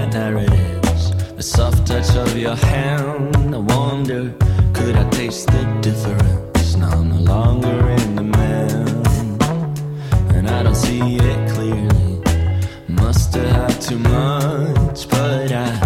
The 1.35 1.43
soft 1.43 1.85
touch 1.85 2.15
of 2.15 2.37
your 2.37 2.55
hand. 2.55 3.53
I 3.53 3.57
wonder, 3.57 4.33
could 4.73 4.95
I 4.95 5.03
taste 5.09 5.47
the 5.47 5.65
difference? 5.81 6.77
Now 6.77 7.03
no 7.03 7.19
longer 7.19 7.89
in 7.89 8.15
and 10.45 10.49
I 10.49 10.63
don't 10.63 10.75
see 10.75 11.17
it 11.17 11.49
clearly. 11.51 12.21
Must 12.87 13.33
have 13.33 13.79
too 13.79 13.99
but 15.55 15.81
I 15.81 15.84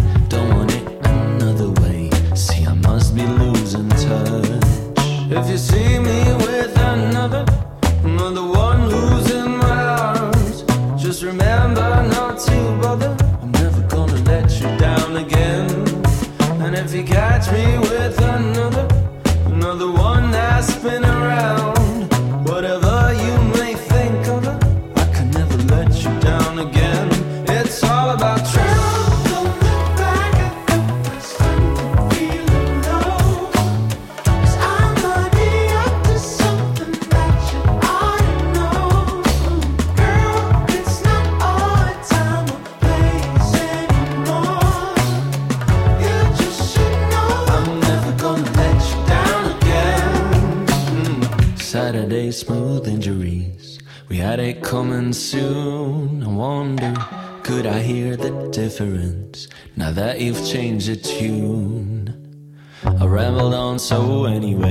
so 63.89 64.25
anyway. 64.25 64.68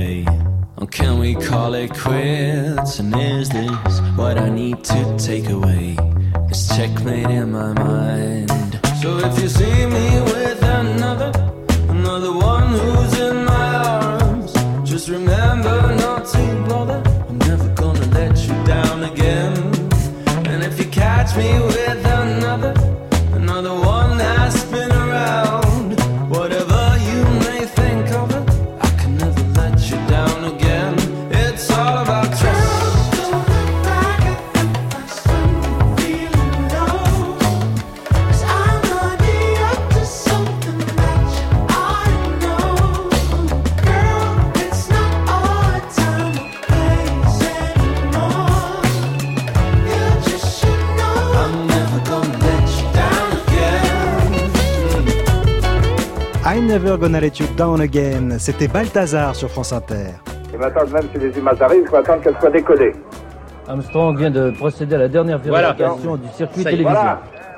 Never 56.69 56.97
gonna 56.97 57.19
let 57.19 57.39
you 57.39 57.47
down 57.57 57.81
again. 57.81 58.37
C'était 58.37 58.67
Balthazar 58.67 59.35
sur 59.35 59.49
France 59.49 59.73
Inter. 59.73 60.13
Et 60.53 60.57
maintenant, 60.57 60.85
même 60.93 61.03
si 61.11 61.17
les 61.19 61.35
images 61.37 61.59
arrivent, 61.61 61.81
il 61.83 61.89
faut 61.89 61.95
attendre 61.95 62.21
qu'elles 62.21 62.37
soient 62.39 62.51
décodées. 62.51 62.93
Armstrong 63.67 64.15
vient 64.17 64.29
de 64.29 64.51
procéder 64.51 64.93
à 64.95 64.99
la 64.99 65.07
dernière 65.07 65.39
Voilà. 65.39 65.73
vérification 65.73 66.15
du 66.17 66.27
circuit 66.29 66.63
télévisé. 66.63 66.83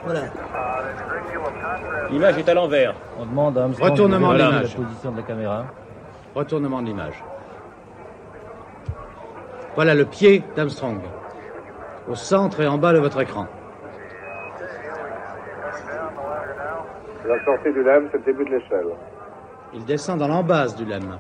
voilà. 0.05 0.21
L'image 2.09 2.37
est 2.37 2.49
à 2.49 2.53
l'envers. 2.53 2.93
On 3.19 3.25
demande 3.25 3.57
à 3.57 3.63
Armstrong 3.63 3.91
Retournement 3.91 4.29
de 4.29 4.33
de 4.33 4.37
vérifier 4.37 4.59
l'image. 4.61 4.77
la 4.77 4.85
position 4.85 5.11
de 5.11 5.17
la 5.17 5.23
caméra. 5.23 5.65
Retournement 6.35 6.81
de 6.81 6.87
l'image. 6.87 7.23
Voilà 9.75 9.93
le 9.93 10.05
pied 10.05 10.43
d'Armstrong. 10.55 10.99
Au 12.09 12.15
centre 12.15 12.61
et 12.61 12.67
en 12.67 12.77
bas 12.77 12.93
de 12.93 12.99
votre 12.99 13.19
écran. 13.21 13.47
La 17.31 17.41
sortie 17.45 17.71
du 17.71 17.81
LEM, 17.81 18.09
c'est 18.11 18.17
le 18.17 18.23
début 18.25 18.43
de 18.43 18.49
l'échelle. 18.49 18.87
Il 19.73 19.85
descend 19.85 20.19
dans 20.19 20.27
l'embase 20.27 20.75
du 20.75 20.83
lemme. 20.83 21.17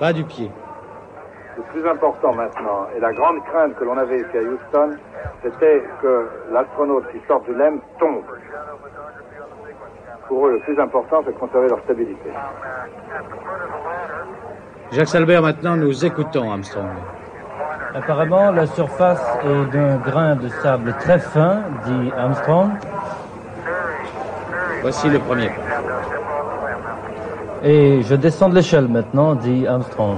Pas 0.00 0.14
du 0.14 0.24
pied. 0.24 0.50
Le 1.58 1.62
plus 1.64 1.86
important 1.86 2.32
maintenant, 2.32 2.86
et 2.96 3.00
la 3.00 3.12
grande 3.12 3.44
crainte 3.44 3.74
que 3.76 3.84
l'on 3.84 3.98
avait 3.98 4.20
ici 4.20 4.38
à 4.38 4.40
Houston, 4.40 4.96
c'était 5.42 5.84
que 6.00 6.30
l'astronaute 6.50 7.12
qui 7.12 7.18
sort 7.28 7.42
du 7.42 7.52
LEM 7.54 7.78
tombe. 7.98 8.24
Pour 10.28 10.46
eux, 10.46 10.52
le 10.52 10.60
plus 10.60 10.80
important, 10.80 11.20
c'est 11.26 11.34
de 11.34 11.38
conserver 11.38 11.68
leur 11.68 11.80
stabilité. 11.80 12.30
Jacques 14.92 15.08
Salbert, 15.08 15.42
maintenant, 15.42 15.76
nous 15.76 16.06
écoutons 16.06 16.50
Armstrong. 16.50 16.88
Apparemment, 17.94 18.50
la 18.50 18.64
surface 18.64 19.22
est 19.44 19.72
d'un 19.72 19.98
grain 19.98 20.36
de 20.36 20.48
sable 20.48 20.94
très 21.00 21.18
fin, 21.18 21.64
dit 21.84 22.10
Armstrong. 22.16 22.70
Voici 24.82 25.08
le 25.08 25.20
premier. 25.20 25.50
Et 27.62 28.02
je 28.02 28.14
descends 28.16 28.48
de 28.48 28.56
l'échelle 28.56 28.88
maintenant, 28.88 29.36
dit 29.36 29.66
Armstrong. 29.66 30.16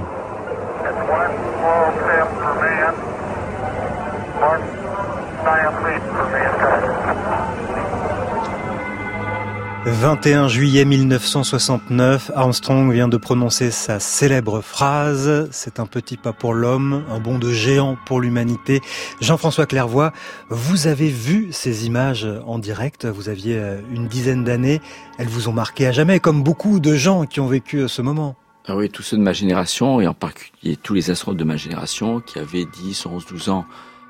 21 9.87 10.47
juillet 10.47 10.83
1969, 10.83 12.31
Armstrong 12.33 12.91
vient 12.91 13.07
de 13.07 13.17
prononcer 13.17 13.69
sa 13.69 13.99
célèbre 13.99 14.61
phrase 14.61 15.47
C'est 15.51 15.79
un 15.79 15.85
petit 15.85 16.17
pas 16.17 16.33
pour 16.33 16.55
l'homme, 16.55 17.03
un 17.11 17.19
bond 17.19 17.37
de 17.37 17.51
géant 17.51 17.95
pour 18.07 18.19
l'humanité. 18.19 18.81
Jean-François 19.21 19.67
Clairvoy, 19.67 20.11
vous 20.49 20.87
avez 20.87 21.09
vu 21.09 21.49
ces 21.51 21.85
images 21.85 22.27
en 22.47 22.57
direct, 22.57 23.05
vous 23.05 23.29
aviez 23.29 23.59
euh, 23.59 23.79
une 23.91 24.07
dizaine 24.07 24.43
d'années, 24.43 24.81
elles 25.19 25.27
vous 25.27 25.49
ont 25.49 25.53
marqué 25.53 25.85
à 25.85 25.91
jamais, 25.91 26.19
comme 26.19 26.41
beaucoup 26.41 26.79
de 26.79 26.95
gens 26.95 27.27
qui 27.27 27.39
ont 27.39 27.47
vécu 27.47 27.87
ce 27.87 28.01
moment. 28.01 28.35
Ah 28.65 28.75
oui, 28.75 28.89
tous 28.89 29.03
ceux 29.03 29.17
de 29.17 29.21
ma 29.21 29.33
génération, 29.33 30.01
et 30.01 30.07
en 30.07 30.15
particulier 30.15 30.77
tous 30.77 30.95
les 30.95 31.11
astronautes 31.11 31.37
de 31.37 31.43
ma 31.43 31.57
génération, 31.57 32.21
qui 32.21 32.39
avaient 32.39 32.65
10, 32.65 33.05
11, 33.05 33.25
12 33.27 33.49
ans 33.49 33.65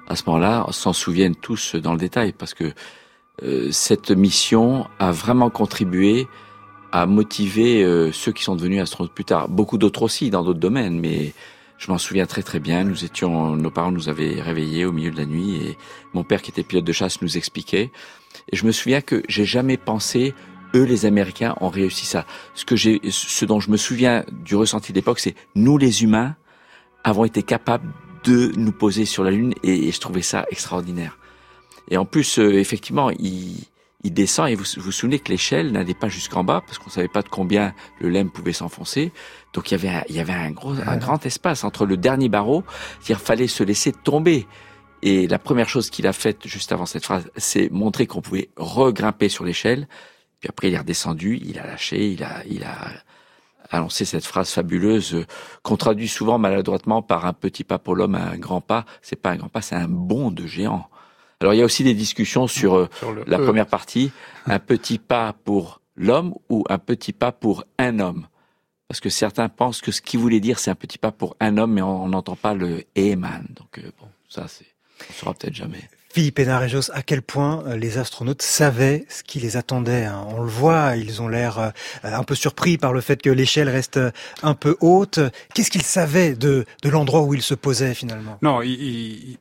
à 0.08 0.16
ce 0.16 0.24
moment-là, 0.28 0.66
s'en 0.72 0.94
souviennent 0.94 1.36
tous 1.36 1.76
dans 1.76 1.92
le 1.92 1.98
détail, 2.00 2.32
parce 2.32 2.54
que 2.54 2.64
euh, 2.64 2.74
cette 3.72 4.12
mission 4.12 4.88
a 5.00 5.12
vraiment 5.12 5.50
contribué 5.50 6.28
à 6.92 7.06
motiver 7.06 7.84
euh, 7.84 8.14
ceux 8.14 8.32
qui 8.32 8.44
sont 8.44 8.56
devenus 8.56 8.82
astronautes 8.82 9.14
plus 9.14 9.26
tard. 9.26 9.50
Beaucoup 9.50 9.78
d'autres 9.78 10.04
aussi 10.04 10.30
dans 10.30 10.44
d'autres 10.44 10.62
domaines, 10.62 10.98
mais 10.98 11.34
je 11.78 11.92
m'en 11.92 11.98
souviens 11.98 12.26
très 12.26 12.42
très 12.42 12.62
bien. 12.62 12.86
Nous 12.86 13.04
étions, 13.04 13.58
nos 13.58 13.70
parents 13.70 13.92
nous 13.92 14.08
avaient 14.08 14.42
réveillés 14.42 14.86
au 14.86 14.94
milieu 14.94 15.12
de 15.12 15.18
la 15.18 15.26
nuit 15.26 15.58
et 15.58 15.78
mon 16.14 16.24
père 16.24 16.42
qui 16.42 16.52
était 16.52 16.64
pilote 16.64 16.86
de 16.86 16.94
chasse 16.94 17.22
nous 17.22 17.36
expliquait. 17.36 17.92
Et 18.50 18.56
je 18.56 18.66
me 18.66 18.72
souviens 18.72 19.02
que 19.02 19.24
j'ai 19.28 19.44
jamais 19.44 19.76
pensé 19.76 20.34
eux, 20.74 20.84
les 20.84 21.06
Américains, 21.06 21.56
ont 21.60 21.68
réussi 21.68 22.06
ça. 22.06 22.26
Ce 22.54 22.64
que 22.64 22.78
j'ai, 22.78 23.02
ce 23.10 23.44
dont 23.44 23.60
je 23.60 23.72
me 23.72 23.78
souviens 23.78 24.24
du 24.32 24.56
ressenti 24.56 24.94
de 24.94 24.98
l'époque, 24.98 25.20
c'est 25.20 25.36
nous, 25.54 25.78
les 25.78 26.04
humains, 26.04 26.36
avons 27.04 27.26
été 27.26 27.44
capables 27.44 27.92
de 28.24 28.54
nous 28.56 28.72
poser 28.72 29.04
sur 29.04 29.26
la 29.26 29.32
Lune 29.32 29.54
et, 29.64 29.88
et 29.88 29.92
je 29.92 30.00
trouvais 30.00 30.22
ça 30.22 30.46
extraordinaire. 30.50 31.18
Et 31.90 31.98
en 31.98 32.06
plus, 32.06 32.40
euh, 32.40 32.54
effectivement, 32.54 33.10
ils, 33.12 33.68
il 34.06 34.14
descend 34.14 34.48
et 34.50 34.56
vous 34.56 34.66
vous 34.78 34.92
souvenez 34.92 35.18
que 35.18 35.32
l'échelle 35.32 35.72
n'allait 35.72 35.96
pas 35.96 36.10
jusqu'en 36.10 36.44
bas 36.44 36.62
parce 36.66 36.78
qu'on 36.78 36.92
savait 36.92 37.08
pas 37.08 37.24
de 37.24 37.30
combien 37.30 37.74
le 38.00 38.10
lemme 38.10 38.30
pouvait 38.30 38.54
s'enfoncer. 38.54 39.12
Donc 39.54 39.72
il 39.72 39.74
y 39.74 39.78
avait 39.78 39.90
un, 39.90 40.04
il 40.10 40.16
y 40.16 40.20
avait 40.20 40.32
un 40.32 40.52
gros 40.52 40.76
un 40.86 40.98
grand 40.98 41.26
espace 41.26 41.64
entre 41.64 41.88
le 41.88 41.98
dernier 41.98 42.30
barreau, 42.30 42.64
c'est-à-dire 43.00 43.26
fallait 43.26 43.48
se 43.48 43.64
laisser 43.64 43.92
tomber. 43.92 44.48
Et 45.02 45.28
la 45.28 45.40
première 45.40 45.68
chose 45.68 45.90
qu'il 45.90 46.06
a 46.06 46.14
faite 46.14 46.46
juste 46.46 46.72
avant 46.72 46.86
cette 46.86 47.04
phrase, 47.04 47.30
c'est 47.36 47.72
montrer 47.72 48.06
qu'on 48.06 48.22
pouvait 48.22 48.50
regrimper 48.58 49.28
sur 49.28 49.44
l'échelle. 49.44 49.88
Puis 50.40 50.50
après 50.50 50.68
il 50.68 50.76
est 50.76 50.80
redescendu, 50.80 51.42
il 51.44 51.58
a 51.58 51.66
lâché, 51.66 52.12
il 52.12 52.24
a 52.24 52.46
il 52.48 52.64
a 52.64 52.76
annoncé 53.72 54.06
cette 54.06 54.26
phrase 54.26 54.52
fabuleuse 54.52 55.16
euh, 55.16 55.26
qu'on 55.64 55.78
traduit 55.78 56.08
souvent 56.08 56.38
maladroitement 56.38 57.02
par 57.02 57.26
un 57.26 57.34
petit 57.34 57.64
pas 57.64 57.80
pour 57.80 57.96
l'homme, 57.96 58.14
un 58.14 58.38
grand 58.38 58.62
pas. 58.62 58.86
C'est 59.02 59.16
pas 59.16 59.32
un 59.32 59.38
grand 59.38 59.50
pas, 59.50 59.62
c'est 59.62 59.76
un 59.76 59.88
bond 59.88 60.30
de 60.30 60.46
géant. 60.46 60.88
Alors 61.42 61.54
il 61.54 61.58
y 61.58 61.62
a 61.62 61.66
aussi 61.66 61.84
des 61.84 61.94
discussions 61.94 62.48
sur, 62.48 62.76
euh, 62.76 62.90
la 63.28 63.38
E. 63.38 63.44
première 63.44 63.68
partie, 63.68 64.12
un 64.46 64.60
petit 64.60 65.00
pas 65.00 65.34
pour 65.44 65.82
l'homme 65.98 66.34
ou 66.50 66.64
un 66.70 66.78
petit 66.78 67.14
pas 67.14 67.32
pour 67.32 67.66
un 67.78 68.00
homme? 68.00 68.28
Parce 68.88 69.00
que 69.00 69.10
certains 69.10 69.50
pensent 69.50 69.82
que 69.82 69.92
ce 69.92 70.02
qu'il 70.02 70.20
voulait 70.20 70.40
dire, 70.40 70.60
c'est 70.60 70.70
un 70.72 70.76
petit 70.76 70.98
pas 71.00 71.12
pour 71.12 71.36
un 71.40 71.58
homme, 71.58 71.74
mais 71.74 71.82
on 71.82 72.08
n'entend 72.08 72.36
pas 72.36 72.54
le 72.54 72.84
Eman. 72.96 73.46
Donc 73.56 73.80
euh, 73.80 73.92
bon, 74.00 74.08
ça, 74.30 74.46
c'est, 74.48 74.66
on 75.10 75.14
saura 75.14 75.34
peut-être 75.34 75.56
jamais. 75.56 75.90
Philippe 76.14 76.40
Hénarejos, 76.40 76.92
à 76.94 77.02
quel 77.02 77.22
point 77.22 77.64
euh, 77.66 77.76
les 77.76 77.98
astronautes 77.98 78.42
savaient 78.42 79.06
ce 79.10 79.22
qui 79.24 79.40
les 79.40 79.58
attendait. 79.58 80.06
hein? 80.06 80.26
On 80.30 80.42
le 80.42 80.48
voit, 80.48 80.96
ils 80.96 81.22
ont 81.22 81.28
l'air 81.28 81.60
euh, 81.60 81.70
un 82.04 82.24
peu 82.24 82.36
surpris 82.36 82.78
par 82.78 82.94
le 82.94 83.02
fait 83.02 83.22
que 83.22 83.30
l'échelle 83.30 83.68
reste 83.68 84.00
un 84.42 84.54
peu 84.54 84.78
haute. 84.80 85.20
Qu'est-ce 85.54 85.72
qu'ils 85.72 85.82
savaient 85.84 86.36
de, 86.36 86.64
de 86.84 86.90
l'endroit 86.90 87.24
où 87.24 87.34
ils 87.34 87.42
se 87.42 87.56
posaient 87.56 87.94
finalement? 87.96 88.38
Non, 88.42 88.62
ils, 88.62 88.70
ils, 88.72 89.38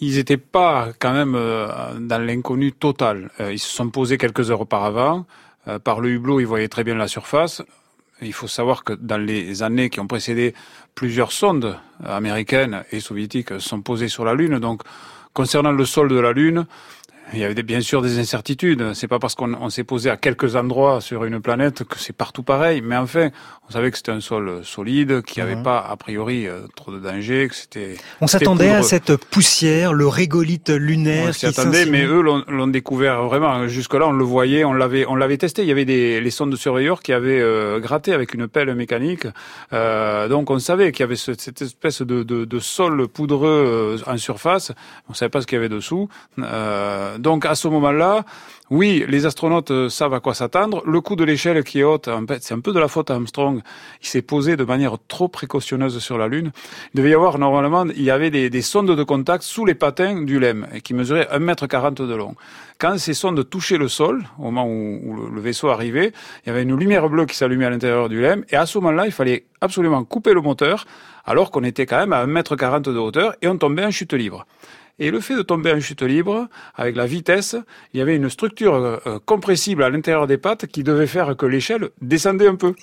ils- 0.00 0.06
ils 0.08 0.18
étaient 0.18 0.36
pas 0.36 0.88
quand 0.98 1.12
même 1.12 1.34
euh, 1.34 1.68
dans 2.00 2.18
l'inconnu 2.24 2.72
total. 2.72 3.30
Euh, 3.40 3.52
Ils 3.52 3.58
se 3.58 3.68
sont 3.68 3.90
posés 3.90 4.18
quelques 4.18 4.50
heures 4.50 4.60
auparavant. 4.60 5.26
Euh, 5.68 5.78
Par 5.78 6.00
le 6.00 6.10
hublot, 6.10 6.40
ils 6.40 6.46
voyaient 6.46 6.68
très 6.68 6.84
bien 6.84 6.94
la 6.94 7.08
surface. 7.08 7.62
Il 8.22 8.32
faut 8.32 8.48
savoir 8.48 8.84
que 8.84 8.92
dans 8.92 9.18
les 9.18 9.62
années 9.62 9.90
qui 9.90 10.00
ont 10.00 10.06
précédé, 10.06 10.54
plusieurs 10.94 11.32
sondes 11.32 11.76
américaines 12.04 12.84
et 12.92 13.00
soviétiques 13.00 13.60
sont 13.60 13.80
posées 13.82 14.08
sur 14.08 14.24
la 14.24 14.34
Lune. 14.34 14.58
Donc, 14.58 14.82
concernant 15.32 15.72
le 15.72 15.84
sol 15.84 16.08
de 16.08 16.16
la 16.20 16.32
Lune, 16.32 16.66
il 17.32 17.38
y 17.40 17.44
avait 17.44 17.54
des- 17.54 17.62
bien 17.62 17.80
sûr 17.80 18.02
des 18.02 18.18
incertitudes. 18.18 18.92
C'est 18.94 19.08
pas 19.08 19.18
parce 19.18 19.34
qu'on 19.34 19.54
on 19.54 19.70
s'est 19.70 19.82
posé 19.84 20.10
à 20.10 20.16
quelques 20.16 20.56
endroits 20.56 21.00
sur 21.00 21.24
une 21.24 21.40
planète 21.40 21.82
que 21.84 21.98
c'est 21.98 22.12
partout 22.14 22.42
pareil. 22.42 22.80
Mais 22.82 22.96
enfin, 22.96 23.30
on 23.68 23.72
savait 23.72 23.90
que 23.90 23.96
c'était 23.96 24.12
un 24.12 24.20
sol 24.20 24.60
solide, 24.62 25.22
qu'il 25.22 25.42
n'y 25.42 25.48
avait 25.48 25.56
Mhm. 25.56 25.62
pas 25.64 25.78
a 25.78 25.96
priori 25.96 26.46
euh, 26.46 26.60
trop 26.76 26.92
de 26.92 26.98
danger, 26.98 27.48
que 27.48 27.54
c'était. 27.54 27.96
On 28.20 28.26
s'attendait 28.26 28.70
à 28.70 28.82
cette 28.82 29.16
poussière, 29.16 29.92
le 29.94 30.06
régolithe 30.06 30.70
lunaire 30.70 31.28
On 31.30 31.32
s'y 31.32 31.46
attendait, 31.46 31.86
mais 31.86 32.04
eux 32.04 32.20
l'ont 32.20 32.66
découvert 32.66 33.22
vraiment. 33.24 33.66
Jusque-là, 33.68 34.06
on 34.08 34.12
le 34.12 34.24
voyait, 34.24 34.64
on 34.64 34.74
l'avait, 34.74 35.06
on 35.06 35.16
l'avait 35.16 35.38
testé. 35.38 35.62
Il 35.62 35.68
y 35.68 35.72
avait 35.72 35.84
des 35.86 36.20
les 36.20 36.30
sondes 36.30 36.50
de 36.50 36.56
surveilleurs 36.56 37.00
qui 37.02 37.12
avaient 37.12 37.40
euh, 37.40 37.80
gratté 37.80 38.12
avec 38.12 38.34
une 38.34 38.48
pelle 38.48 38.74
mécanique. 38.74 39.26
Euh, 39.72 40.28
donc, 40.28 40.50
on 40.50 40.58
savait 40.58 40.92
qu'il 40.92 41.00
y 41.00 41.04
avait 41.04 41.16
ce- 41.16 41.32
cette 41.38 41.62
espèce 41.62 42.02
de, 42.02 42.22
de, 42.22 42.44
de 42.44 42.58
sol 42.58 43.08
poudreux 43.08 43.98
euh, 44.06 44.10
en 44.12 44.16
surface. 44.18 44.72
On 45.08 45.14
savait 45.14 45.30
pas 45.30 45.40
ce 45.40 45.46
qu'il 45.46 45.56
y 45.56 45.58
avait 45.58 45.68
dessous. 45.68 46.08
Euh, 46.38 47.13
donc, 47.18 47.46
à 47.46 47.54
ce 47.54 47.68
moment-là, 47.68 48.24
oui, 48.70 49.04
les 49.08 49.26
astronautes 49.26 49.70
euh, 49.70 49.88
savent 49.90 50.14
à 50.14 50.20
quoi 50.20 50.32
s'attendre. 50.32 50.82
Le 50.86 51.00
coup 51.02 51.16
de 51.16 51.24
l'échelle 51.24 51.62
qui 51.64 51.80
est 51.80 51.84
haute, 51.84 52.08
c'est 52.40 52.54
un 52.54 52.60
peu 52.60 52.72
de 52.72 52.80
la 52.80 52.88
faute 52.88 53.10
à 53.10 53.14
Armstrong. 53.14 53.60
Il 54.00 54.06
s'est 54.06 54.22
posé 54.22 54.56
de 54.56 54.64
manière 54.64 54.96
trop 55.06 55.28
précautionneuse 55.28 55.98
sur 55.98 56.16
la 56.16 56.28
Lune. 56.28 56.50
Il 56.94 56.98
devait 56.98 57.10
y 57.10 57.14
avoir, 57.14 57.38
normalement, 57.38 57.84
il 57.84 58.02
y 58.02 58.10
avait 58.10 58.30
des, 58.30 58.48
des 58.48 58.62
sondes 58.62 58.90
de 58.90 59.02
contact 59.02 59.44
sous 59.44 59.66
les 59.66 59.74
patins 59.74 60.22
du 60.22 60.40
LEM, 60.40 60.66
qui 60.82 60.94
mesuraient 60.94 61.28
1m40 61.30 62.06
de 62.06 62.14
long. 62.14 62.34
Quand 62.78 62.98
ces 62.98 63.12
sondes 63.12 63.48
touchaient 63.48 63.76
le 63.76 63.88
sol, 63.88 64.24
au 64.38 64.44
moment 64.44 64.66
où, 64.66 64.98
où 65.04 65.14
le, 65.14 65.34
le 65.34 65.40
vaisseau 65.42 65.68
arrivait, 65.68 66.12
il 66.44 66.48
y 66.48 66.50
avait 66.50 66.62
une 66.62 66.74
lumière 66.74 67.08
bleue 67.10 67.26
qui 67.26 67.36
s'allumait 67.36 67.66
à 67.66 67.70
l'intérieur 67.70 68.08
du 68.08 68.20
LEM, 68.20 68.44
et 68.48 68.56
à 68.56 68.64
ce 68.64 68.78
moment-là, 68.78 69.04
il 69.04 69.12
fallait 69.12 69.44
absolument 69.60 70.04
couper 70.04 70.32
le 70.32 70.40
moteur, 70.40 70.86
alors 71.26 71.50
qu'on 71.50 71.64
était 71.64 71.84
quand 71.84 71.98
même 71.98 72.14
à 72.14 72.26
1m40 72.26 72.82
de 72.82 72.98
hauteur, 72.98 73.34
et 73.42 73.48
on 73.48 73.58
tombait 73.58 73.84
en 73.84 73.90
chute 73.90 74.14
libre. 74.14 74.46
Et 75.00 75.10
le 75.10 75.18
fait 75.20 75.34
de 75.36 75.42
tomber 75.42 75.72
en 75.72 75.80
chute 75.80 76.02
libre, 76.02 76.46
avec 76.76 76.94
la 76.94 77.06
vitesse, 77.06 77.56
il 77.92 77.98
y 77.98 78.00
avait 78.00 78.14
une 78.14 78.30
structure 78.30 78.74
euh, 78.74 78.96
euh, 79.06 79.18
compressible 79.24 79.82
à 79.82 79.90
l'intérieur 79.90 80.26
des 80.28 80.38
pattes 80.38 80.66
qui 80.66 80.84
devait 80.84 81.08
faire 81.08 81.36
que 81.36 81.46
l'échelle 81.46 81.88
descendait 82.00 82.46
un 82.46 82.54
peu. 82.54 82.74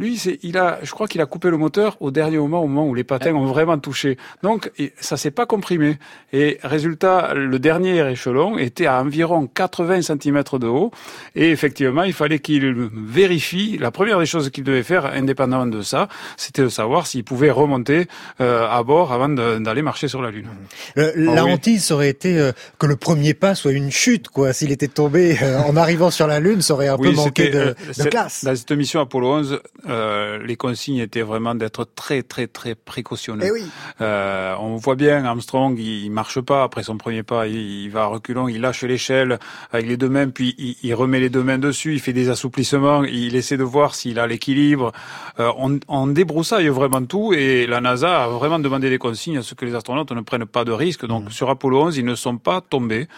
Lui, 0.00 0.16
c'est, 0.16 0.40
il 0.42 0.58
a, 0.58 0.78
je 0.82 0.90
crois 0.90 1.06
qu'il 1.06 1.20
a 1.20 1.26
coupé 1.26 1.50
le 1.50 1.56
moteur 1.56 1.96
au 2.00 2.10
dernier 2.10 2.38
moment, 2.38 2.60
au 2.62 2.66
moment 2.66 2.88
où 2.88 2.94
les 2.94 3.04
patins 3.04 3.32
ont 3.34 3.46
vraiment 3.46 3.78
touché. 3.78 4.18
Donc, 4.42 4.72
ça 4.98 5.16
s'est 5.16 5.30
pas 5.30 5.46
comprimé. 5.46 5.98
Et 6.32 6.58
résultat, 6.64 7.34
le 7.34 7.58
dernier 7.60 8.10
échelon 8.10 8.58
était 8.58 8.86
à 8.86 9.00
environ 9.00 9.46
80 9.46 10.02
cm 10.02 10.42
de 10.58 10.66
haut. 10.66 10.90
Et 11.36 11.50
effectivement, 11.50 12.02
il 12.02 12.12
fallait 12.14 12.40
qu'il 12.40 12.88
vérifie. 12.92 13.78
La 13.78 13.90
première 13.92 14.18
des 14.18 14.26
choses 14.26 14.50
qu'il 14.50 14.64
devait 14.64 14.82
faire, 14.82 15.06
indépendamment 15.06 15.66
de 15.66 15.82
ça, 15.82 16.08
c'était 16.36 16.62
de 16.62 16.68
savoir 16.68 17.06
s'il 17.06 17.22
pouvait 17.24 17.50
remonter 17.52 18.06
euh, 18.40 18.66
à 18.68 18.82
bord 18.82 19.12
avant 19.12 19.28
de- 19.28 19.58
d'aller 19.58 19.82
marcher 19.82 20.08
sur 20.08 20.20
la 20.22 20.30
Lune. 20.32 20.48
Le- 20.96 21.12
Ah 21.43 21.43
la 21.44 21.50
oui. 21.50 21.52
hantise 21.54 21.90
aurait 21.92 22.08
été 22.08 22.38
euh, 22.38 22.52
que 22.78 22.86
le 22.86 22.96
premier 22.96 23.34
pas 23.34 23.54
soit 23.54 23.72
une 23.72 23.90
chute, 23.90 24.28
quoi. 24.28 24.52
S'il 24.52 24.72
était 24.72 24.88
tombé 24.88 25.38
euh, 25.42 25.58
en 25.66 25.76
arrivant 25.76 26.10
sur 26.10 26.26
la 26.26 26.40
Lune, 26.40 26.62
ça 26.62 26.74
aurait 26.74 26.88
un 26.88 26.98
peu 26.98 27.10
manqué 27.12 27.50
de, 27.50 27.58
euh, 27.58 27.74
de 27.98 28.08
classe. 28.08 28.44
Dans 28.44 28.54
cette 28.54 28.72
mission 28.72 29.00
Apollo 29.00 29.32
11, 29.34 29.60
euh, 29.88 30.38
les 30.44 30.56
consignes 30.56 30.98
étaient 30.98 31.22
vraiment 31.22 31.54
d'être 31.54 31.86
très, 31.94 32.22
très, 32.22 32.46
très 32.46 32.74
précautionneux. 32.74 33.44
Eh 33.46 33.50
oui. 33.50 33.64
Euh, 34.00 34.54
on 34.60 34.76
voit 34.76 34.96
bien 34.96 35.24
Armstrong, 35.24 35.78
il, 35.78 36.04
il 36.04 36.10
marche 36.10 36.40
pas 36.40 36.62
après 36.62 36.82
son 36.82 36.96
premier 36.96 37.22
pas, 37.22 37.46
il, 37.46 37.84
il 37.84 37.90
va 37.90 38.02
à 38.02 38.06
reculons, 38.06 38.48
il 38.48 38.60
lâche 38.60 38.82
l'échelle 38.82 39.38
avec 39.72 39.86
les 39.86 39.96
deux 39.96 40.08
mains, 40.08 40.28
puis 40.28 40.54
il, 40.58 40.76
il 40.82 40.94
remet 40.94 41.20
les 41.20 41.30
deux 41.30 41.42
mains 41.42 41.58
dessus, 41.58 41.94
il 41.94 42.00
fait 42.00 42.12
des 42.12 42.28
assouplissements, 42.30 43.04
il 43.04 43.36
essaie 43.36 43.56
de 43.56 43.62
voir 43.64 43.94
s'il 43.94 44.18
a 44.18 44.26
l'équilibre. 44.26 44.92
On, 45.38 45.78
on 45.88 46.06
débroussaille 46.06 46.68
vraiment 46.68 47.04
tout 47.04 47.32
et 47.32 47.66
la 47.66 47.80
NASA 47.80 48.24
a 48.24 48.28
vraiment 48.28 48.58
demandé 48.58 48.90
des 48.90 48.98
consignes 48.98 49.38
à 49.38 49.42
ce 49.42 49.54
que 49.54 49.64
les 49.64 49.74
astronautes 49.74 50.12
ne 50.12 50.20
prennent 50.20 50.46
pas 50.46 50.64
de 50.64 50.72
risques. 50.72 51.06
Donc 51.06 51.24
sur 51.34 51.50
Apollo 51.50 51.82
11, 51.86 51.96
ils 51.98 52.04
ne 52.04 52.14
sont 52.14 52.38
pas 52.38 52.60
tombés. 52.62 53.08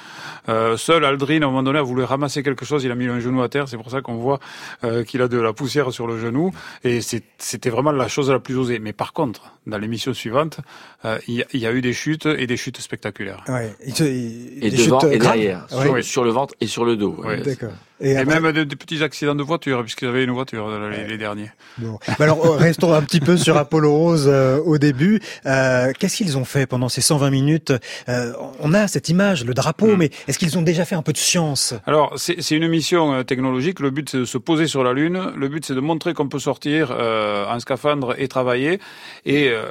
Euh, 0.49 0.77
seul 0.77 1.05
Aldrin, 1.05 1.43
à 1.43 1.45
un 1.45 1.49
moment 1.49 1.63
donné, 1.63 1.79
a 1.79 1.83
voulu 1.83 2.03
ramasser 2.03 2.43
quelque 2.43 2.65
chose, 2.65 2.83
il 2.85 2.91
a 2.91 2.95
mis 2.95 3.07
un 3.07 3.21
genou 3.21 3.43
à 3.43 3.49
terre, 3.49 3.69
c'est 3.69 3.77
pour 3.77 3.91
ça 3.91 4.01
qu'on 4.01 4.17
voit 4.17 4.41
euh, 4.85 5.05
qu'il 5.05 5.23
a 5.23 5.29
de 5.29 5.39
la 5.39 5.53
poussière 5.53 5.93
sur 5.93 6.07
le 6.07 6.19
genou 6.19 6.51
et 6.83 7.01
c'était 7.01 7.71
vraiment 7.71 7.93
la 7.93 8.09
chose 8.09 8.31
la 8.31 8.41
plus 8.41 8.57
osée. 8.57 8.79
Mais 8.79 8.93
par 8.93 9.13
contre, 9.13 9.53
dans 9.67 9.79
l'émission 9.79 10.15
suivante, 10.15 10.59
euh, 11.05 11.19
il 11.29 11.35
y, 11.35 11.43
a- 11.43 11.47
il 11.53 11.61
y 11.61 11.67
a 11.67 11.73
eu 11.73 11.81
des 11.83 11.93
chutes 11.93 12.27
et 12.27 12.47
des 12.47 12.57
chutes 12.57 12.81
spectaculaires. 12.81 13.45
Ouais. 13.49 13.75
Et 13.87 14.71
des 14.71 14.77
devant 14.77 15.01
chutes 15.01 15.13
et 15.13 15.19
derrière, 15.19 15.67
Ouais. 15.73 16.03
sur, 16.03 16.05
sur 16.05 16.25
le 16.25 16.31
ventre 16.31 16.55
et 16.61 16.67
sur 16.67 16.85
le 16.85 16.97
dos. 16.97 17.17
Ouais. 17.25 17.41
D'accord. 17.43 17.71
Et, 18.01 18.11
Et 18.13 18.17
après- 18.19 18.41
même 18.41 18.53
des, 18.53 18.65
des 18.67 18.77
petits 18.77 19.03
accidents 19.03 19.35
de 19.35 19.43
voiture, 19.43 19.83
puisqu'ils 19.83 20.09
avaient 20.09 20.25
une 20.25 20.31
voiture, 20.33 20.67
euh, 20.69 20.91
les, 20.91 21.07
les 21.07 21.17
derniers. 21.19 21.51
Bon. 21.79 21.99
Bah 22.07 22.15
alors 22.25 22.45
euh, 22.45 22.51
restons 22.57 22.93
un 22.93 23.03
petit 23.03 23.21
peu 23.21 23.37
sur 23.39 23.57
Apollo 23.57 23.91
11 23.91 24.25
euh, 24.29 24.59
au 24.65 24.77
début. 24.79 25.21
Euh, 25.47 25.93
Qu'est-ce 25.99 26.17
qu'ils 26.19 26.37
ont 26.37 26.45
fait 26.45 26.67
pendant 26.67 26.89
ces 26.91 27.01
120 27.01 27.31
minutes 27.31 27.73
Euh, 28.09 28.33
On 28.61 28.75
a 28.75 28.87
cette 28.89 29.09
image, 29.09 29.45
le 29.45 29.55
drapeau, 29.55 29.87
Hmm. 29.95 29.97
mais 29.99 30.11
est-ce 30.29 30.39
qu'ils 30.39 30.59
ont 30.59 30.63
déjà 30.63 30.85
fait 30.85 30.95
un 30.95 31.03
peu 31.03 31.13
de 31.13 31.19
science 31.19 31.75
Alors, 31.87 32.13
c'est 32.19 32.51
une 32.51 32.69
mission 32.69 33.15
euh, 33.15 33.23
technologique. 33.23 33.81
Le 33.81 33.91
but, 33.91 34.11
c'est 34.11 34.19
de 34.19 34.25
se 34.27 34.39
poser 34.39 34.67
sur 34.67 34.85
la 34.85 34.93
Lune. 34.93 35.33
Le 35.37 35.49
but, 35.49 35.65
c'est 35.65 35.75
de 35.75 35.81
montrer 35.81 36.13
qu'on 36.13 36.29
peut 36.29 36.39
sortir 36.39 36.91
euh, 36.91 37.47
en 37.47 37.59
scaphandre 37.61 38.15
et 38.19 38.29
travailler. 38.29 38.79
Et 39.25 39.49
euh, 39.49 39.63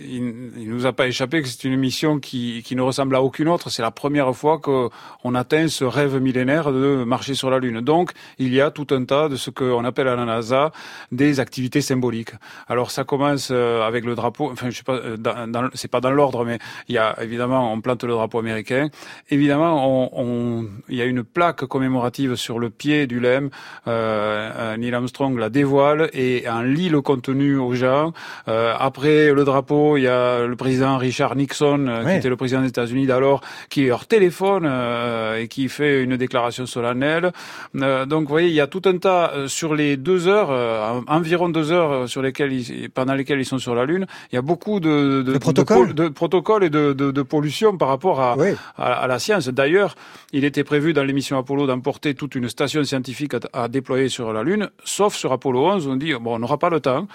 il, 0.00 0.50
il 0.58 0.68
nous 0.70 0.86
a 0.86 0.92
pas 0.92 1.06
échappé 1.06 1.42
que 1.42 1.48
c'est 1.48 1.64
une 1.64 1.76
mission 1.76 2.18
qui, 2.18 2.62
qui 2.64 2.76
ne 2.76 2.82
ressemble 2.82 3.16
à 3.16 3.22
aucune 3.22 3.48
autre. 3.48 3.70
C'est 3.70 3.82
la 3.82 3.90
première 3.90 4.34
fois 4.34 4.58
qu'on 4.58 5.34
atteint 5.34 5.68
ce 5.68 5.84
rêve 5.84 6.20
millénaire 6.20 6.72
de 6.72 7.04
marcher 7.04 7.34
sur 7.34 7.50
la 7.50 7.58
Lune. 7.58 7.80
Donc, 7.80 8.12
il 8.38 8.54
y 8.54 8.60
a 8.60 8.70
tout 8.70 8.86
un 8.90 9.04
tas 9.04 9.28
de 9.28 9.36
ce 9.36 9.50
qu'on 9.50 9.84
appelle 9.84 10.08
à 10.08 10.16
la 10.16 10.24
NASA 10.24 10.70
des 11.12 11.40
activités 11.40 11.80
symboliques. 11.80 12.32
Alors, 12.68 12.90
ça 12.90 13.04
commence 13.04 13.48
euh, 13.50 13.82
avec 13.82 14.04
le 14.04 14.14
drapeau. 14.14 14.50
Enfin, 14.52 14.70
je 14.70 14.76
sais 14.76 14.82
pas, 14.84 14.94
euh, 14.94 15.16
c'est 15.74 15.90
pas 15.90 16.00
dans 16.00 16.10
l'ordre, 16.12 16.44
mais 16.44 16.58
il 16.88 16.94
y 16.94 16.98
a 16.98 17.16
évidemment, 17.22 17.72
on 17.72 17.80
plante 17.80 18.04
le 18.04 18.12
drapeau 18.12 18.38
américain. 18.38 18.88
Évidemment, 19.30 19.84
on, 19.88 20.10
on- 20.12 20.68
il 20.88 20.96
y 20.96 21.02
a 21.02 21.04
une 21.04 21.24
plaque 21.24 21.64
commémorative 21.64 22.36
sur 22.36 22.58
le 22.58 22.70
pied 22.70 23.06
du 23.06 23.18
LEM. 23.20 23.50
Euh, 23.88 24.50
euh, 24.56 24.76
Neil 24.76 24.94
Armstrong 24.94 25.36
la 25.38 25.50
dévoile 25.50 26.10
et 26.12 26.48
en 26.48 26.62
lit 26.62 26.88
le 26.88 27.00
contenu 27.00 27.56
aux 27.56 27.74
gens. 27.74 28.12
Euh, 28.48 28.74
après 28.78 29.32
le 29.32 29.44
drapeau, 29.44 29.63
il 29.70 30.02
y 30.02 30.08
a 30.08 30.46
le 30.46 30.56
président 30.56 30.96
Richard 30.98 31.36
Nixon, 31.36 31.86
euh, 31.88 32.04
qui 32.04 32.16
était 32.16 32.28
le 32.28 32.36
président 32.36 32.60
des 32.62 32.68
États-Unis 32.68 33.06
d'alors, 33.06 33.40
qui 33.70 33.86
leur 33.86 34.06
téléphone 34.06 34.64
euh, 34.66 35.38
et 35.40 35.48
qui 35.48 35.68
fait 35.68 36.02
une 36.02 36.16
déclaration 36.16 36.66
solennelle. 36.66 37.32
Euh, 37.76 38.06
donc, 38.06 38.22
vous 38.22 38.28
voyez, 38.28 38.48
il 38.48 38.54
y 38.54 38.60
a 38.60 38.66
tout 38.66 38.82
un 38.86 38.98
tas 38.98 39.32
euh, 39.34 39.48
sur 39.48 39.74
les 39.74 39.96
deux 39.96 40.28
heures, 40.28 40.48
euh, 40.50 41.00
en- 41.08 41.16
environ 41.16 41.48
deux 41.48 41.72
heures 41.72 42.08
sur 42.08 42.22
lesquelles 42.22 42.52
ils, 42.52 42.90
pendant 42.90 43.14
lesquelles 43.14 43.40
ils 43.40 43.44
sont 43.44 43.58
sur 43.58 43.74
la 43.74 43.84
Lune. 43.84 44.06
Il 44.32 44.36
y 44.36 44.38
a 44.38 44.42
beaucoup 44.42 44.80
de, 44.80 45.22
de, 45.22 45.38
protocoles. 45.38 45.86
pol- 45.86 45.94
de 45.94 46.08
protocoles 46.08 46.64
et 46.64 46.70
de, 46.70 46.92
de, 46.92 47.10
de 47.10 47.22
pollution 47.22 47.76
par 47.76 47.88
rapport 47.88 48.20
à, 48.20 48.36
Oui. 48.36 48.48
à, 48.76 48.92
à 48.92 49.06
la 49.06 49.18
science. 49.18 49.48
D'ailleurs, 49.48 49.94
il 50.32 50.44
était 50.44 50.64
prévu 50.64 50.92
dans 50.92 51.04
l'émission 51.04 51.38
Apollo 51.38 51.66
d'emporter 51.66 52.14
toute 52.14 52.34
une 52.34 52.48
station 52.48 52.82
scientifique 52.84 53.34
à, 53.34 53.40
à 53.64 53.68
déployer 53.68 54.08
sur 54.08 54.32
la 54.32 54.42
Lune, 54.42 54.68
sauf 54.84 55.14
sur 55.14 55.32
Apollo 55.32 55.66
11. 55.66 55.86
On 55.88 55.96
dit 55.96 56.12
bon, 56.14 56.34
on 56.36 56.38
n'aura 56.38 56.58
pas 56.58 56.70
le 56.70 56.80
temps. 56.80 57.06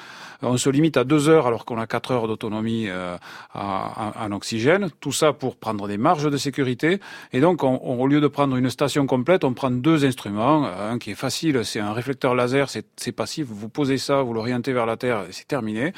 On 0.41 0.57
se 0.57 0.69
limite 0.69 0.97
à 0.97 1.03
deux 1.03 1.29
heures 1.29 1.47
alors 1.47 1.65
qu'on 1.65 1.77
a 1.77 1.85
quatre 1.85 2.11
heures 2.11 2.27
de 2.27 2.39
autonomie 2.39 2.85
euh, 2.87 3.17
en 3.53 4.31
oxygène. 4.31 4.89
Tout 5.01 5.11
ça 5.11 5.33
pour 5.33 5.57
prendre 5.57 5.87
des 5.89 5.97
marges 5.97 6.31
de 6.31 6.37
sécurité. 6.37 7.01
Et 7.33 7.41
donc, 7.41 7.63
on, 7.63 7.75
au 7.75 8.07
lieu 8.07 8.21
de 8.21 8.27
prendre 8.27 8.55
une 8.55 8.69
station 8.69 9.05
complète, 9.05 9.43
on 9.43 9.53
prend 9.53 9.71
deux 9.71 10.05
instruments. 10.05 10.65
Un 10.65 10.97
qui 10.99 11.11
est 11.11 11.15
facile, 11.15 11.65
c'est 11.65 11.81
un 11.81 11.91
réflecteur 11.91 12.33
laser, 12.33 12.69
c'est 12.69 13.11
passif. 13.11 13.47
Vous 13.49 13.67
posez 13.67 13.97
ça, 13.97 14.21
vous 14.21 14.33
l'orientez 14.33 14.71
vers 14.71 14.85
la 14.85 14.95
Terre, 14.95 15.25
c'est 15.31 15.47
terminé. 15.47 15.91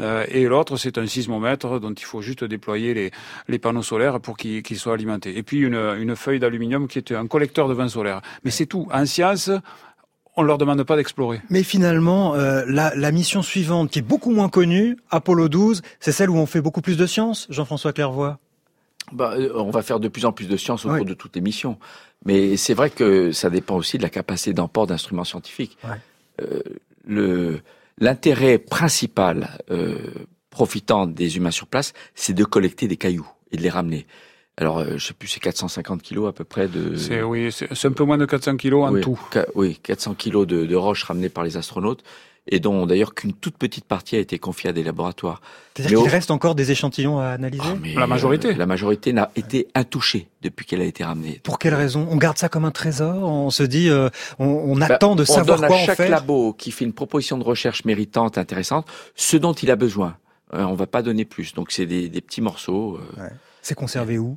Euh, 0.00 0.24
et 0.28 0.44
l'autre, 0.46 0.76
c'est 0.76 0.98
un 0.98 1.06
sismomètre 1.06 1.78
dont 1.78 1.94
il 1.94 2.04
faut 2.04 2.20
juste 2.20 2.42
déployer 2.42 2.94
les, 2.94 3.10
les 3.46 3.58
panneaux 3.60 3.82
solaires 3.84 4.18
pour 4.18 4.36
qu'ils 4.36 4.78
soient 4.78 4.94
alimentés. 4.94 5.38
Et 5.38 5.44
puis 5.44 5.60
une, 5.60 5.76
une 5.76 6.16
feuille 6.16 6.40
d'aluminium 6.40 6.88
qui 6.88 6.98
est 6.98 7.12
un 7.12 7.28
collecteur 7.28 7.68
de 7.68 7.74
vent 7.74 7.88
solaire. 7.88 8.20
Mais 8.44 8.50
c'est 8.50 8.66
tout. 8.66 8.88
En 8.92 9.06
science, 9.06 9.50
on 10.36 10.42
ne 10.42 10.46
leur 10.46 10.58
demande 10.58 10.82
pas 10.82 10.96
d'explorer. 10.96 11.40
Mais 11.50 11.62
finalement, 11.62 12.34
euh, 12.34 12.64
la, 12.66 12.94
la, 12.94 13.12
mission 13.12 13.42
suivante, 13.42 13.90
qui 13.90 14.00
est 14.00 14.02
beaucoup 14.02 14.30
moins 14.30 14.48
connue, 14.48 14.96
Apollo 15.10 15.48
12, 15.48 15.82
c'est 16.00 16.12
celle 16.12 16.30
où 16.30 16.36
on 16.36 16.46
fait 16.46 16.60
beaucoup 16.60 16.80
plus 16.80 16.96
de 16.96 17.06
science, 17.06 17.46
Jean-François 17.50 17.92
Clairvoy? 17.92 18.38
Bah, 19.12 19.34
euh, 19.36 19.52
On 19.54 19.70
va 19.70 19.82
faire 19.82 20.00
de 20.00 20.08
plus 20.08 20.24
en 20.24 20.32
plus 20.32 20.48
de 20.48 20.56
science 20.56 20.84
au 20.84 20.88
cours 20.88 21.04
de 21.04 21.14
toutes 21.14 21.36
les 21.36 21.42
missions. 21.42 21.78
Mais 22.24 22.56
c'est 22.56 22.74
vrai 22.74 22.90
que 22.90 23.32
ça 23.32 23.50
dépend 23.50 23.76
aussi 23.76 23.98
de 23.98 24.02
la 24.02 24.10
capacité 24.10 24.52
d'emport 24.52 24.86
d'instruments 24.86 25.24
scientifiques. 25.24 25.76
Euh, 26.40 26.60
le 27.06 27.60
L'intérêt 27.98 28.58
principal 28.58 29.56
euh, 29.70 29.98
profitant 30.50 31.06
des 31.06 31.36
humains 31.36 31.52
sur 31.52 31.68
place, 31.68 31.92
c'est 32.14 32.32
de 32.32 32.44
collecter 32.44 32.88
des 32.88 32.96
cailloux 32.96 33.28
et 33.52 33.56
de 33.56 33.62
les 33.62 33.70
ramener. 33.70 34.06
Alors, 34.56 34.78
euh, 34.78 34.96
je 34.96 35.06
sais 35.06 35.14
plus, 35.14 35.28
c'est 35.28 35.40
450 35.40 36.02
kilos 36.02 36.28
à 36.28 36.32
peu 36.32 36.44
près 36.44 36.68
de. 36.68 36.96
C'est 36.96 37.22
oui, 37.22 37.50
c'est 37.52 37.86
un 37.86 37.92
peu 37.92 38.04
moins 38.04 38.18
de 38.18 38.26
400 38.26 38.56
kilos 38.56 38.88
en 38.88 39.00
tout. 39.00 39.18
oui, 39.54 39.78
400 39.82 40.14
kilos 40.14 40.46
de, 40.46 40.64
de 40.64 40.76
roches 40.76 41.04
ramenées 41.04 41.28
par 41.28 41.44
les 41.44 41.56
astronautes 41.56 42.04
et 42.46 42.60
dont 42.60 42.86
d'ailleurs 42.86 43.14
qu'une 43.14 43.32
toute 43.32 43.56
petite 43.56 43.86
partie 43.86 44.16
a 44.16 44.18
été 44.18 44.38
confiée 44.38 44.70
à 44.70 44.72
des 44.72 44.82
laboratoires. 44.82 45.40
C'est-à-dire 45.74 46.00
qu'il 46.00 46.10
reste 46.10 46.30
encore 46.30 46.54
des 46.54 46.70
échantillons 46.70 47.18
à 47.18 47.28
analyser 47.28 47.64
ah, 47.64 48.00
La 48.00 48.06
majorité. 48.06 48.54
la 48.54 48.66
majorité 48.66 49.12
n'a 49.12 49.30
été 49.34 49.68
intouchée 49.74 50.28
depuis 50.42 50.66
qu'elle 50.66 50.82
a 50.82 50.84
été 50.84 51.04
ramenée. 51.04 51.40
Pour 51.42 51.58
quelle 51.58 51.74
raison? 51.74 52.06
On 52.10 52.16
garde 52.16 52.36
ça 52.36 52.48
comme 52.48 52.64
un 52.64 52.70
trésor? 52.70 53.24
On 53.24 53.50
se 53.50 53.62
dit, 53.62 53.88
euh, 53.88 54.10
on, 54.38 54.46
on 54.46 54.76
bah, 54.76 54.86
attend 54.90 55.16
de 55.16 55.24
savoir 55.24 55.58
quoi 55.58 55.70
on 55.70 55.74
à 55.74 55.86
chaque 55.86 56.08
labo 56.08 56.52
qui 56.52 56.70
fait 56.70 56.84
une 56.84 56.92
proposition 56.92 57.38
de 57.38 57.44
recherche 57.44 57.84
méritante, 57.84 58.36
intéressante, 58.36 58.86
ce 59.14 59.36
dont 59.36 59.54
il 59.54 59.70
a 59.70 59.76
besoin. 59.76 60.16
Euh, 60.52 60.64
on 60.64 60.74
va 60.74 60.86
pas 60.86 61.02
donner 61.02 61.24
plus. 61.24 61.54
Donc 61.54 61.72
c'est 61.72 61.86
des, 61.86 62.08
des, 62.10 62.20
petits 62.20 62.42
morceaux. 62.42 62.98
Euh... 63.18 63.28
C'est 63.64 63.74
conservé 63.74 64.18
où 64.18 64.36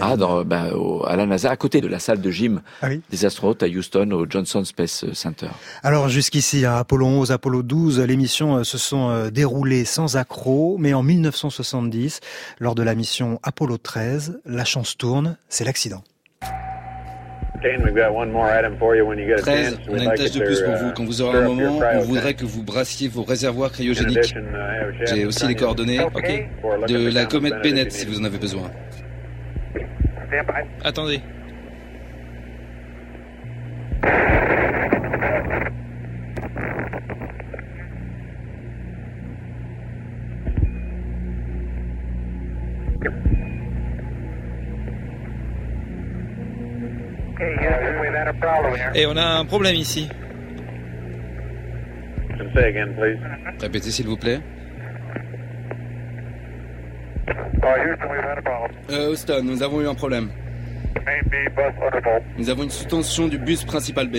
ah, 0.00 0.16
dans, 0.16 0.44
ben, 0.44 0.72
à 1.06 1.16
la 1.16 1.26
NASA, 1.26 1.50
à 1.50 1.56
côté 1.56 1.80
de 1.80 1.88
la 1.88 1.98
salle 1.98 2.20
de 2.20 2.30
gym 2.30 2.62
ah 2.80 2.88
des 3.10 3.24
astronautes 3.24 3.62
à 3.64 3.66
Houston, 3.66 4.10
au 4.12 4.24
Johnson 4.28 4.64
Space 4.64 5.04
Center. 5.12 5.48
Alors 5.82 6.08
jusqu'ici, 6.08 6.64
à 6.64 6.78
Apollo 6.78 7.06
11, 7.06 7.32
Apollo 7.32 7.62
12, 7.64 8.00
les 8.00 8.16
missions 8.16 8.56
euh, 8.56 8.64
se 8.64 8.78
sont 8.78 9.10
euh, 9.10 9.30
déroulées 9.30 9.84
sans 9.84 10.16
accroc, 10.16 10.76
mais 10.78 10.94
en 10.94 11.02
1970, 11.02 12.20
lors 12.60 12.76
de 12.76 12.84
la 12.84 12.94
mission 12.94 13.40
Apollo 13.42 13.78
13, 13.78 14.40
la 14.46 14.64
chance 14.64 14.96
tourne, 14.96 15.36
c'est 15.48 15.64
l'accident. 15.64 16.04
13, 19.36 19.78
on 19.88 19.98
a 19.98 20.04
une 20.04 20.14
tâche 20.14 20.32
de 20.32 20.44
plus 20.44 20.62
pour 20.62 20.74
vous. 20.74 20.92
Quand 20.94 21.04
vous 21.04 21.22
aurez 21.22 21.38
un 21.38 21.42
moment, 21.42 21.80
on 21.94 22.00
voudrait 22.00 22.34
que 22.34 22.44
vous 22.44 22.62
brassiez 22.62 23.08
vos 23.08 23.22
réservoirs 23.22 23.72
cryogéniques. 23.72 24.34
Uh, 24.36 25.04
J'ai 25.06 25.24
aussi 25.26 25.46
les 25.46 25.54
coordonnées 25.54 25.98
de 25.98 27.14
la 27.14 27.26
comète 27.26 27.62
Bennett 27.62 27.92
si 27.92 28.06
vous 28.06 28.20
en 28.20 28.24
avez 28.24 28.38
besoin. 28.38 28.70
Attendez. 30.84 31.20
Et 48.94 49.06
on 49.06 49.16
a 49.16 49.38
un 49.38 49.44
problème 49.44 49.74
ici. 49.76 50.08
Répétez 53.60 53.90
s'il 53.90 54.06
vous 54.06 54.16
plaît. 54.16 54.40
Euh, 58.90 59.10
Houston, 59.10 59.42
nous 59.44 59.62
avons 59.62 59.80
eu 59.82 59.86
un 59.88 59.94
problème. 59.94 60.30
Nous 62.38 62.50
avons 62.50 62.62
une 62.64 62.70
sous-tension 62.70 63.28
du 63.28 63.38
bus 63.38 63.64
principal 63.64 64.08
B. 64.08 64.18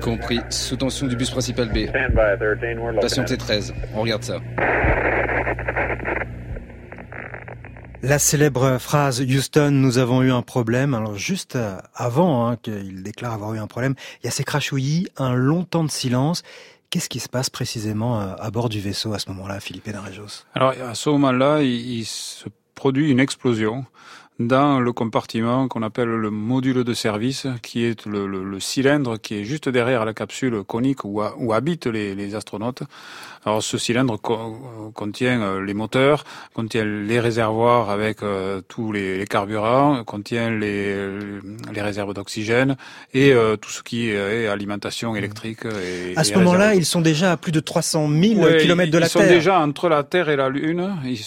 Compris, 0.00 0.40
sous-tension 0.48 1.06
du 1.06 1.16
bus 1.16 1.30
principal 1.30 1.68
B. 1.68 1.90
Patientez 3.00 3.36
13, 3.36 3.74
on 3.94 4.02
regarde 4.02 4.22
ça. 4.24 4.40
La 8.02 8.20
célèbre 8.20 8.78
phrase 8.78 9.20
Houston, 9.20 9.72
nous 9.72 9.98
avons 9.98 10.22
eu 10.22 10.30
un 10.30 10.42
problème. 10.42 10.94
Alors 10.94 11.16
juste 11.16 11.56
euh, 11.56 11.78
avant 11.96 12.46
hein, 12.46 12.56
qu'il 12.56 13.02
déclare 13.02 13.32
avoir 13.32 13.54
eu 13.54 13.58
un 13.58 13.66
problème, 13.66 13.96
il 14.22 14.26
y 14.26 14.28
a 14.28 14.30
ces 14.30 14.44
crachouillis, 14.44 15.08
un 15.16 15.34
long 15.34 15.64
temps 15.64 15.82
de 15.82 15.90
silence. 15.90 16.44
Qu'est-ce 16.90 17.08
qui 17.08 17.18
se 17.18 17.28
passe 17.28 17.50
précisément 17.50 18.20
euh, 18.20 18.34
à 18.38 18.52
bord 18.52 18.68
du 18.68 18.78
vaisseau 18.78 19.14
à 19.14 19.18
ce 19.18 19.28
moment-là, 19.30 19.58
Philippe 19.58 19.90
Darejos 19.90 20.44
Alors 20.54 20.74
à 20.80 20.94
ce 20.94 21.10
moment-là, 21.10 21.62
il, 21.62 22.04
se 22.04 22.48
produit 22.76 23.10
une 23.10 23.18
explosion 23.18 23.84
dans 24.38 24.78
le 24.78 24.92
compartiment 24.92 25.66
qu'on 25.66 25.82
appelle 25.82 26.08
le 26.08 26.30
module 26.30 26.84
de 26.84 26.94
service, 26.94 27.48
qui 27.60 27.84
est 27.84 28.06
le, 28.06 28.26
le, 28.26 28.60
cylindre 28.60 29.16
qui 29.16 29.34
est 29.34 29.44
juste 29.44 29.68
derrière 29.68 30.04
la 30.04 30.14
capsule 30.14 30.62
conique 30.62 31.04
où, 31.04 31.20
où 31.38 31.52
habitent 31.52 31.88
les, 31.88 32.14
les, 32.14 32.36
astronautes. 32.36 32.84
Alors 33.44 33.62
ce 33.62 33.78
cylindre 33.78 34.16
contient 34.94 35.40
euh, 35.40 35.64
les 35.64 35.74
moteurs, 35.74 36.24
contient 36.54 36.84
les 36.84 37.18
réservoirs 37.18 37.90
avec 37.90 38.22
euh, 38.22 38.60
tous 38.68 38.92
les, 38.92 39.24
carburants, 39.28 40.04
contient 40.04 40.50
les, 40.50 40.94
les 41.72 41.82
réserves 41.82 42.14
d'oxygène 42.14 42.76
et 43.14 43.32
euh, 43.32 43.56
tout 43.56 43.70
ce 43.70 43.82
qui 43.82 44.10
est 44.10 44.46
alimentation 44.46 45.16
électrique. 45.16 45.64
Et, 45.64 46.16
à 46.16 46.22
ce 46.22 46.34
moment-là, 46.34 46.76
ils 46.76 46.84
sont 46.84 47.00
déjà 47.00 47.32
à 47.32 47.36
plus 47.36 47.52
de 47.52 47.60
300 47.60 48.08
000 48.08 48.58
kilomètres 48.60 48.92
de 48.92 48.98
la 48.98 49.08
Terre. 49.08 49.22
Ils 49.22 49.28
sont 49.28 49.34
déjà 49.34 49.58
entre 49.58 49.88
la 49.88 50.04
Terre 50.04 50.28
et 50.28 50.36
la 50.36 50.48
Lune. 50.48 50.96
Ils, 51.04 51.18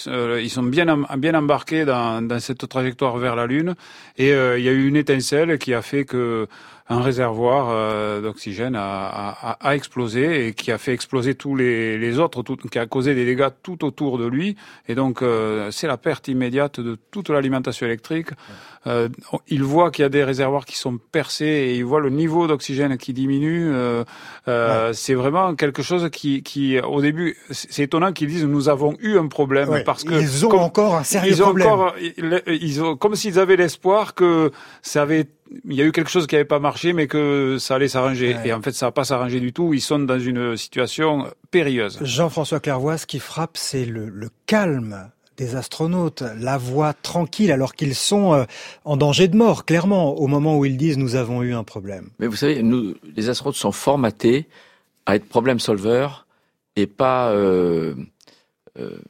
ils 0.42 0.50
sont 0.50 0.62
bien, 0.62 0.86
bien 1.18 1.34
embarqués 1.34 1.84
dans, 1.84 2.22
dans 2.22 2.40
cette 2.40 2.66
trajectoire 2.68 3.01
vers 3.10 3.36
la 3.36 3.46
Lune. 3.46 3.74
Et 4.16 4.32
euh, 4.32 4.58
il 4.58 4.64
y 4.64 4.68
a 4.68 4.72
eu 4.72 4.86
une 4.86 4.96
étincelle 4.96 5.58
qui 5.58 5.74
a 5.74 5.82
fait 5.82 6.04
que 6.04 6.46
un 6.88 7.00
réservoir 7.00 7.68
euh, 7.70 8.20
d'oxygène 8.20 8.76
a, 8.76 9.58
explosé 9.74 10.48
et 10.48 10.54
qui 10.54 10.72
a 10.72 10.78
fait 10.78 10.92
exploser 10.92 11.34
tous 11.34 11.54
les, 11.56 12.18
autres, 12.18 12.42
qui 12.70 12.78
a 12.78 12.86
causé 12.86 13.14
des 13.14 13.24
dégâts 13.24 13.48
tout 13.62 13.84
autour 13.84 14.18
de 14.18 14.26
lui. 14.26 14.56
Et 14.88 14.94
donc, 14.94 15.22
euh, 15.22 15.70
c'est 15.70 15.86
la 15.86 15.96
perte 15.96 16.28
immédiate 16.28 16.80
de 16.80 16.98
toute 17.10 17.30
l'alimentation 17.30 17.86
électrique. 17.86 18.28
Euh, 18.86 19.08
il 19.46 19.62
voit 19.62 19.90
qu'il 19.90 20.02
y 20.02 20.06
a 20.06 20.08
des 20.08 20.24
réservoirs 20.24 20.64
qui 20.64 20.76
sont 20.76 20.98
percés 20.98 21.44
et 21.44 21.76
il 21.76 21.84
voit 21.84 22.00
le 22.00 22.10
niveau 22.10 22.46
d'oxygène 22.48 22.96
qui 22.98 23.12
diminue. 23.12 23.70
Euh, 23.72 24.04
euh 24.48 24.92
C'est 24.92 25.14
vraiment 25.14 25.54
quelque 25.54 25.82
chose 25.82 26.08
qui, 26.10 26.42
qui 26.42 26.80
au 26.80 27.00
début, 27.00 27.36
c'est 27.50 27.84
étonnant 27.84 28.12
qu'ils 28.12 28.28
disent 28.28 28.44
nous 28.44 28.68
avons 28.68 28.96
eu 29.00 29.18
un 29.18 29.28
problème 29.28 29.82
parce 29.84 30.02
que 30.02 30.14
ils 30.14 30.46
ont 30.46 30.50
encore 30.58 30.96
un 30.96 31.04
sérieux 31.04 31.32
ils 31.32 31.42
ont 31.42 31.46
problème. 31.46 31.68
Encore, 31.68 31.94
ils 32.48 32.82
ont 32.82 32.96
comme 32.96 33.14
s'ils 33.14 33.38
avaient 33.38 33.56
l'espoir 33.56 34.14
que 34.14 34.50
ça 34.82 35.02
avait 35.02 35.28
il 35.64 35.74
y 35.74 35.82
a 35.82 35.84
eu 35.84 35.92
quelque 35.92 36.10
chose 36.10 36.26
qui 36.26 36.34
n'avait 36.34 36.44
pas 36.44 36.58
marché, 36.58 36.92
mais 36.92 37.06
que 37.06 37.56
ça 37.58 37.76
allait 37.76 37.88
s'arranger. 37.88 38.36
Et 38.44 38.52
en 38.52 38.62
fait, 38.62 38.72
ça 38.72 38.86
va 38.86 38.92
pas 38.92 39.04
s'arranger 39.04 39.40
du 39.40 39.52
tout. 39.52 39.74
Ils 39.74 39.80
sont 39.80 39.98
dans 39.98 40.18
une 40.18 40.56
situation 40.56 41.26
périlleuse. 41.50 41.98
Jean-François 42.02 42.60
Clairvoy, 42.60 42.98
ce 42.98 43.06
qui 43.06 43.18
frappe, 43.18 43.56
c'est 43.56 43.84
le, 43.84 44.08
le 44.08 44.28
calme 44.46 45.10
des 45.36 45.56
astronautes, 45.56 46.22
la 46.38 46.58
voix 46.58 46.92
tranquille 46.92 47.52
alors 47.52 47.74
qu'ils 47.74 47.94
sont 47.94 48.34
euh, 48.34 48.44
en 48.84 48.96
danger 48.96 49.28
de 49.28 49.36
mort, 49.36 49.64
clairement, 49.64 50.14
au 50.14 50.26
moment 50.26 50.58
où 50.58 50.64
ils 50.64 50.76
disent 50.76 50.98
nous 50.98 51.16
avons 51.16 51.42
eu 51.42 51.54
un 51.54 51.64
problème. 51.64 52.10
Mais 52.18 52.26
vous 52.26 52.36
savez, 52.36 52.62
nous, 52.62 52.94
les 53.16 53.28
astronautes 53.28 53.56
sont 53.56 53.72
formatés 53.72 54.46
à 55.06 55.16
être 55.16 55.26
problème 55.26 55.58
solver 55.58 56.08
et 56.76 56.86
pas 56.86 57.30
euh, 57.30 57.94
euh, 58.78 59.00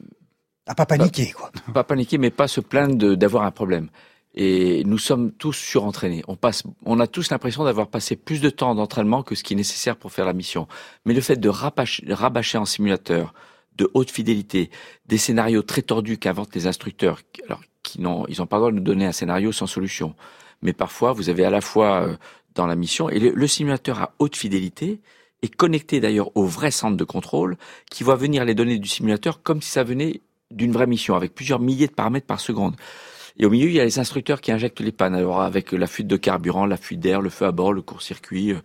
à 0.65 0.75
pas 0.75 0.85
paniquer, 0.85 1.31
quoi. 1.31 1.51
Pas 1.73 1.83
paniquer, 1.83 2.17
mais 2.17 2.29
pas 2.29 2.47
se 2.47 2.61
plaindre 2.61 3.15
d'avoir 3.15 3.43
un 3.43 3.51
problème. 3.51 3.89
Et 4.35 4.83
nous 4.85 4.97
sommes 4.97 5.31
tous 5.31 5.53
surentraînés. 5.53 6.23
On 6.27 6.35
passe, 6.35 6.63
on 6.85 6.99
a 6.99 7.07
tous 7.07 7.29
l'impression 7.29 7.63
d'avoir 7.63 7.87
passé 7.87 8.15
plus 8.15 8.41
de 8.41 8.49
temps 8.49 8.73
d'entraînement 8.73 9.21
que 9.21 9.35
ce 9.35 9.43
qui 9.43 9.53
est 9.53 9.57
nécessaire 9.57 9.95
pour 9.95 10.11
faire 10.11 10.25
la 10.25 10.33
mission. 10.33 10.67
Mais 11.05 11.13
le 11.13 11.21
fait 11.21 11.39
de 11.39 11.49
rabâcher 11.49 12.57
en 12.57 12.65
simulateur, 12.65 13.33
de 13.77 13.89
haute 13.93 14.11
fidélité, 14.11 14.69
des 15.07 15.17
scénarios 15.17 15.61
très 15.61 15.81
tordus 15.81 16.17
qu'inventent 16.17 16.55
les 16.55 16.67
instructeurs, 16.67 17.21
alors 17.45 17.61
qui 17.83 18.01
n'ont, 18.01 18.25
ils 18.27 18.39
n'ont 18.39 18.47
pas 18.47 18.57
le 18.57 18.61
droit 18.61 18.71
de 18.71 18.77
nous 18.77 18.83
donner 18.83 19.05
un 19.05 19.11
scénario 19.11 19.51
sans 19.51 19.67
solution. 19.67 20.15
Mais 20.61 20.73
parfois, 20.73 21.13
vous 21.13 21.29
avez 21.29 21.45
à 21.45 21.49
la 21.49 21.61
fois 21.61 22.03
euh, 22.03 22.15
dans 22.55 22.67
la 22.67 22.75
mission, 22.75 23.09
et 23.09 23.19
le, 23.19 23.47
simulateur 23.47 24.01
à 24.01 24.13
haute 24.19 24.35
fidélité 24.35 25.01
est 25.41 25.53
connecté 25.53 25.99
d'ailleurs 25.99 26.35
au 26.37 26.45
vrai 26.45 26.71
centre 26.71 26.95
de 26.95 27.03
contrôle, 27.03 27.57
qui 27.89 28.03
va 28.03 28.15
venir 28.15 28.45
les 28.45 28.55
données 28.55 28.79
du 28.79 28.87
simulateur 28.87 29.43
comme 29.43 29.61
si 29.61 29.69
ça 29.69 29.83
venait 29.83 30.21
d'une 30.51 30.71
vraie 30.71 30.87
mission, 30.87 31.15
avec 31.15 31.33
plusieurs 31.33 31.59
milliers 31.59 31.87
de 31.87 31.93
paramètres 31.93 32.27
par 32.27 32.39
seconde. 32.39 32.75
Et 33.37 33.45
au 33.45 33.49
milieu, 33.49 33.67
il 33.67 33.73
y 33.73 33.79
a 33.79 33.83
les 33.83 33.99
instructeurs 33.99 34.41
qui 34.41 34.51
injectent 34.51 34.79
les 34.79 34.91
pannes. 34.91 35.15
Alors 35.15 35.41
avec 35.41 35.71
la 35.71 35.87
fuite 35.87 36.07
de 36.07 36.17
carburant, 36.17 36.65
la 36.65 36.77
fuite 36.77 36.99
d'air, 36.99 37.21
le 37.21 37.29
feu 37.29 37.45
à 37.45 37.51
bord, 37.51 37.73
le 37.73 37.81
court-circuit, 37.81 38.51
euh, 38.51 38.61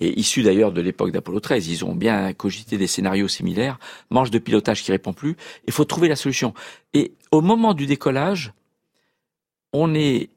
et 0.00 0.18
issu 0.18 0.42
d'ailleurs 0.42 0.72
de 0.72 0.80
l'époque 0.80 1.10
d'Apollo 1.10 1.40
13, 1.40 1.68
ils 1.68 1.84
ont 1.84 1.94
bien 1.94 2.32
cogité 2.32 2.78
des 2.78 2.86
scénarios 2.86 3.28
similaires. 3.28 3.78
Manche 4.10 4.30
de 4.30 4.38
pilotage 4.38 4.82
qui 4.82 4.90
répond 4.90 5.12
plus. 5.12 5.36
Il 5.66 5.72
faut 5.72 5.84
trouver 5.84 6.08
la 6.08 6.16
solution. 6.16 6.54
Et 6.94 7.12
au 7.30 7.40
moment 7.40 7.74
du 7.74 7.86
décollage, 7.86 8.52
on 9.72 9.94
est 9.94 10.30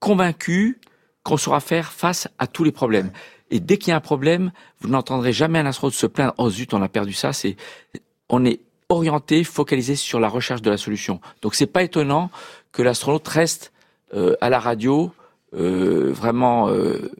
convaincu 0.00 0.80
qu'on 1.22 1.36
saura 1.36 1.60
faire 1.60 1.92
face 1.92 2.28
à 2.38 2.46
tous 2.46 2.64
les 2.64 2.72
problèmes. 2.72 3.12
Et 3.50 3.60
dès 3.60 3.76
qu'il 3.76 3.90
y 3.90 3.92
a 3.92 3.96
un 3.96 4.00
problème, 4.00 4.50
vous 4.80 4.88
n'entendrez 4.88 5.32
jamais 5.32 5.58
un 5.58 5.66
astronaute 5.66 5.94
se 5.94 6.06
plaindre. 6.06 6.34
Oh 6.38 6.48
zut, 6.48 6.72
on 6.74 6.82
a 6.82 6.88
perdu 6.88 7.12
ça. 7.12 7.32
On 8.28 8.44
est 8.44 8.60
orienté, 8.88 9.44
focalisé 9.44 9.94
sur 9.94 10.20
la 10.20 10.28
recherche 10.28 10.62
de 10.62 10.70
la 10.70 10.76
solution. 10.76 11.20
Donc 11.42 11.54
c'est 11.54 11.66
pas 11.66 11.82
étonnant 11.82 12.30
que 12.72 12.82
l'astronaute 12.82 13.28
reste 13.28 13.72
euh, 14.14 14.34
à 14.40 14.50
la 14.50 14.58
radio, 14.58 15.12
euh, 15.54 16.12
vraiment 16.12 16.68
euh, 16.68 17.10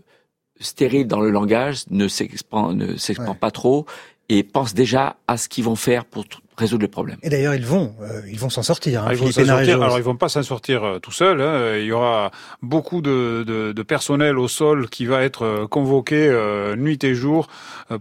stérile 0.60 1.06
dans 1.06 1.20
le 1.20 1.30
langage, 1.30 1.84
ne 1.90 2.08
s'exprime 2.08 2.72
ne 2.72 2.96
s'exprime 2.96 3.36
pas 3.36 3.50
trop 3.50 3.86
et 4.32 4.42
pense 4.42 4.72
déjà 4.72 5.16
à 5.28 5.36
ce 5.36 5.46
qu'ils 5.46 5.64
vont 5.64 5.76
faire 5.76 6.06
pour 6.06 6.24
résoudre 6.56 6.82
le 6.82 6.88
problème. 6.88 7.16
Et 7.22 7.28
d'ailleurs, 7.28 7.54
ils 7.54 7.66
vont, 7.66 7.94
euh, 8.00 8.22
ils 8.30 8.38
vont 8.38 8.48
s'en 8.48 8.62
sortir. 8.62 9.02
Hein, 9.02 9.06
ah, 9.08 9.12
ils 9.12 9.18
vont 9.18 9.30
s'en 9.30 9.44
sortir. 9.44 9.82
Alors, 9.82 9.98
ils 9.98 10.04
vont 10.04 10.16
pas 10.16 10.30
s'en 10.30 10.42
sortir 10.42 10.84
euh, 10.84 10.98
tout 10.98 11.12
seuls. 11.12 11.40
Hein. 11.40 11.76
Il 11.78 11.84
y 11.84 11.92
aura 11.92 12.30
beaucoup 12.62 13.02
de, 13.02 13.44
de, 13.46 13.72
de, 13.72 13.82
personnel 13.82 14.38
au 14.38 14.48
sol 14.48 14.88
qui 14.88 15.04
va 15.04 15.22
être 15.22 15.42
euh, 15.42 15.66
convoqué 15.66 16.30
nuit 16.76 17.02
et 17.04 17.14
jour 17.14 17.48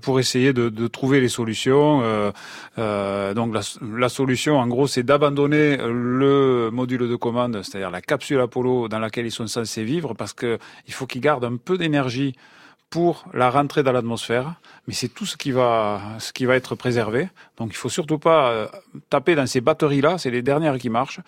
pour 0.02 0.20
essayer 0.20 0.54
de, 0.54 0.70
de 0.70 0.88
trouver 0.88 1.20
les 1.20 1.28
solutions. 1.28 2.02
donc, 2.78 3.54
la, 3.54 3.62
la, 3.98 4.10
solution, 4.10 4.58
en 4.58 4.67
gros, 4.67 4.88
c'est 4.88 5.04
d'abandonner 5.04 5.78
le 5.78 6.70
module 6.72 7.10
de 7.10 7.15
commande, 7.15 7.62
c'est-à-dire 7.63 7.91
la 7.91 8.02
capsule 8.02 8.39
Apollo 8.39 8.88
dans 8.88 9.00
laquelle 9.00 9.26
ils 9.26 9.32
sont 9.32 9.48
censés 9.48 9.84
vivre, 9.84 10.13
parce 10.13 10.34
que 10.34 10.60
il 10.88 10.94
faut 10.94 11.08
qu'ils 11.08 11.22
gardent 11.22 11.46
un 11.46 11.58
peu 11.58 11.78
d'énergie 11.78 12.36
pour 12.91 13.25
la 13.34 13.49
rentrée 13.49 13.84
dans 13.84 13.93
l'atmosphère, 13.93 14.56
mais 14.86 14.93
c'est 14.93 15.08
tout 15.08 15.25
ce 15.25 15.38
qui 15.38 15.51
va 15.51 16.01
ce 16.19 16.34
qui 16.34 16.45
va 16.45 16.56
être 16.56 16.75
préservé. 16.75 17.30
Donc 17.58 17.69
il 17.71 17.77
faut 17.77 17.89
surtout 17.89 18.19
pas 18.19 18.51
euh, 18.51 18.67
taper 19.10 19.34
dans 19.34 19.47
ces 19.47 19.62
batteries 19.62 20.01
là, 20.01 20.17
c'est 20.19 20.30
les 20.30 20.43
dernières 20.43 20.77
qui 20.77 20.89
marchent 20.89 21.21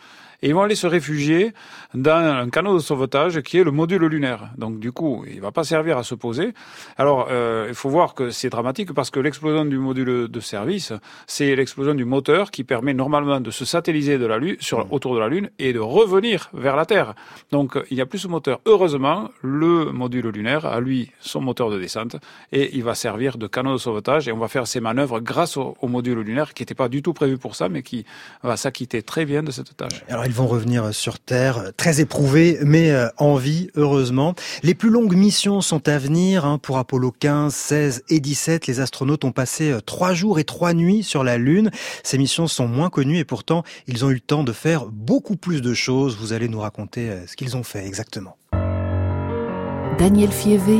et 0.43 0.49
ils 0.49 0.53
vont 0.53 0.62
aller 0.62 0.75
se 0.75 0.88
réfugier 0.88 1.53
dans 1.93 2.12
un 2.12 2.49
canot 2.49 2.75
de 2.75 2.79
sauvetage 2.79 3.41
qui 3.41 3.58
est 3.58 3.63
le 3.63 3.71
module 3.71 4.03
lunaire. 4.03 4.49
Donc 4.58 4.77
du 4.77 4.91
coup, 4.91 5.23
il 5.34 5.39
va 5.39 5.51
pas 5.51 5.63
servir 5.63 5.97
à 5.97 6.03
se 6.03 6.15
poser. 6.15 6.53
Alors, 6.97 7.29
euh, 7.32 7.67
il 7.69 7.75
faut 7.75 7.89
voir 7.89 8.13
que 8.13 8.29
c'est 8.29 8.49
dramatique 8.49 8.93
parce 8.93 9.10
que 9.10 9.21
l'explosion 9.21 9.63
du 9.63 9.77
module 9.77 10.27
de 10.27 10.39
service, 10.41 10.91
c'est 11.27 11.56
l'explosion 11.56 11.95
du 11.95 12.03
moteur 12.03 12.51
qui 12.51 12.65
permet 12.65 12.93
normalement 12.93 13.39
de 13.39 13.51
se 13.51 13.63
satelliser 13.63 14.17
de 14.17 14.25
la 14.25 14.38
Lune, 14.38 14.58
sur, 14.60 14.79
mmh. 14.79 14.88
autour 14.91 15.15
de 15.15 15.21
la 15.21 15.29
Lune 15.29 15.49
et 15.60 15.71
de 15.71 15.79
revenir 15.79 16.49
vers 16.53 16.75
la 16.75 16.86
Terre. 16.86 17.15
Donc, 17.51 17.79
il 17.89 17.95
n'y 17.95 18.01
a 18.01 18.06
plus 18.06 18.19
ce 18.19 18.27
moteur. 18.27 18.60
Heureusement, 18.65 19.29
le 19.41 19.93
module 19.93 20.27
lunaire 20.27 20.65
a 20.65 20.82
lui 20.82 21.12
son 21.21 21.39
moteur 21.39 21.69
de 21.69 21.79
descente 21.79 22.17
et 22.51 22.75
il 22.75 22.84
va 22.84 22.95
servir 22.95 23.38
de 23.38 23.47
canot 23.47 23.73
de 23.73 23.77
sauvetage 23.77 24.27
et 24.27 24.34
on 24.34 24.39
va 24.39 24.49
faire 24.49 24.67
ces 24.67 24.82
manœuvres 24.82 25.21
grâce 25.21 25.56
au, 25.56 25.77
module 25.84 26.19
lunaire 26.19 26.53
qui 26.53 26.63
n'était 26.63 26.75
pas 26.75 26.89
du 26.89 27.01
tout 27.01 27.13
prévu 27.13 27.38
pour 27.38 27.56
ça, 27.56 27.69
mais 27.69 27.82
qui 27.82 28.03
va 28.41 28.58
s'acquitter 28.58 29.03
très 29.03 29.23
bien 29.23 29.41
de 29.41 29.51
cette 29.51 29.77
tâche 29.77 30.03
ils 30.34 30.38
vont 30.38 30.48
revenir 30.48 30.96
sur 30.96 31.19
Terre, 31.19 31.74
très 31.78 32.02
éprouvés, 32.02 32.58
mais 32.63 32.89
euh, 32.89 33.08
en 33.17 33.36
vie, 33.36 33.69
heureusement. 33.76 34.34
Les 34.63 34.74
plus 34.74 34.89
longues 34.89 35.15
missions 35.15 35.62
sont 35.62 35.88
à 35.88 36.00
venir. 36.00 36.43
Hein, 36.43 36.58
pour 36.58 36.80
Apollo 36.80 37.13
15, 37.19 37.54
16 37.54 38.04
et 38.10 38.19
17, 38.19 38.65
les 38.65 38.80
astronautes 38.80 39.26
ont 39.26 39.32
passé 39.32 39.69
euh, 39.69 39.80
trois 39.80 40.15
jours 40.15 40.39
et 40.39 40.43
trois 40.43 40.74
nuits 40.74 41.04
sur 41.04 41.24
la 41.24 41.38
Lune. 41.38 41.69
Ces 42.02 42.17
missions 42.17 42.48
sont 42.48 42.67
moins 42.67 42.89
connues 42.89 43.19
et 43.19 43.26
pourtant, 43.26 43.62
ils 43.86 44.06
ont 44.06 44.10
eu 44.10 44.15
le 44.15 44.19
temps 44.22 44.43
de 44.43 44.54
faire 44.54 44.88
beaucoup 44.88 45.36
plus 45.36 45.62
de 45.62 45.76
choses. 45.76 46.17
Vous 46.19 46.34
allez 46.34 46.50
nous 46.50 46.62
raconter 46.62 47.12
euh, 47.12 47.28
ce 47.28 47.36
qu'ils 47.36 47.56
ont 47.56 47.63
fait 47.63 47.86
exactement. 47.86 48.36
Daniel 50.00 50.32
Fievé 50.32 50.80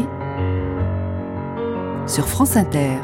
sur 2.08 2.28
France 2.28 2.58
Inter. 2.58 2.98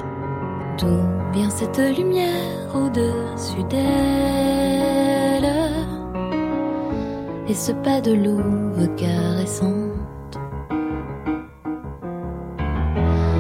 D'où 0.79 0.97
vient 1.31 1.51
cette 1.51 1.77
lumière 1.77 2.73
au-dessus 2.73 3.63
d'elle 3.69 4.78
et 7.49 7.55
ce 7.55 7.71
pas 7.71 7.99
de 7.99 8.13
louve 8.13 8.88
caressante. 8.95 10.38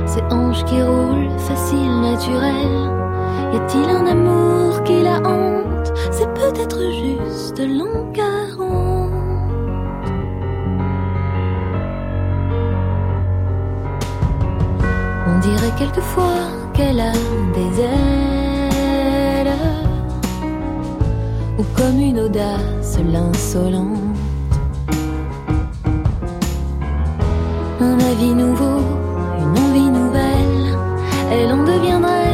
Ces 0.07 0.23
hanches 0.31 0.65
qui 0.65 0.81
roulent, 0.81 1.29
facile, 1.37 2.01
naturel. 2.01 2.71
Y 3.53 3.57
a-t-il 3.57 3.89
un 3.89 4.07
amour 4.07 4.83
qui 4.83 5.03
la 5.03 5.17
hante? 5.17 5.93
C'est 6.11 6.33
peut-être 6.33 6.79
juste 7.03 7.59
l'an 7.59 7.87
On 15.27 15.41
dirait 15.41 15.73
quelquefois 15.77 16.49
qu'elle 16.73 16.99
a 16.99 17.13
des 17.53 17.81
ailes 17.81 18.28
ou 21.59 21.63
comme 21.75 21.99
une 21.99 22.19
audace 22.21 22.97
l'insolente. 23.11 23.99
Un 27.81 27.99
avis 28.11 28.33
nouveau, 28.33 28.79
une 29.39 29.57
envie 29.65 29.91
nouvelle, 29.99 30.77
elle 31.31 31.51
en 31.51 31.63
deviendrait 31.63 32.28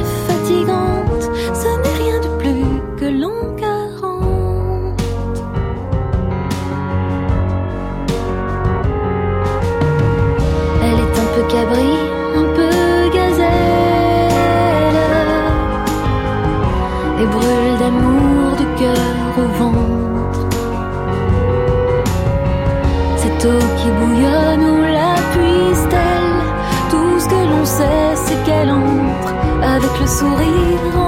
Cette 23.18 23.46
eau 23.46 23.60
qui 23.78 23.90
bouillonne 23.90 24.64
ou 24.64 24.82
la 24.82 25.16
puise-t-elle 25.34 26.90
Tout 26.90 27.20
ce 27.20 27.28
que 27.28 27.36
l'on 27.36 27.66
sait, 27.66 28.16
c'est 28.16 28.44
qu'elle 28.46 28.72
entre 28.72 29.34
avec 29.62 30.00
le 30.00 30.08
sourire 30.08 31.05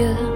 en 0.00 0.29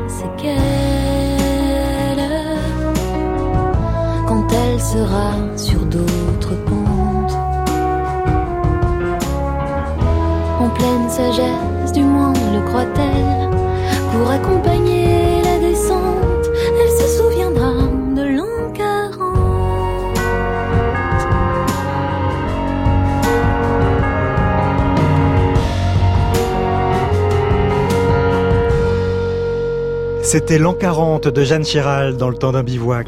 C'était 30.34 30.58
l'an 30.58 30.74
40 30.74 31.28
de 31.28 31.44
Jeanne 31.44 31.62
Chiral 31.62 32.16
dans 32.16 32.28
le 32.28 32.34
temps 32.34 32.50
d'un 32.50 32.64
bivouac. 32.64 33.06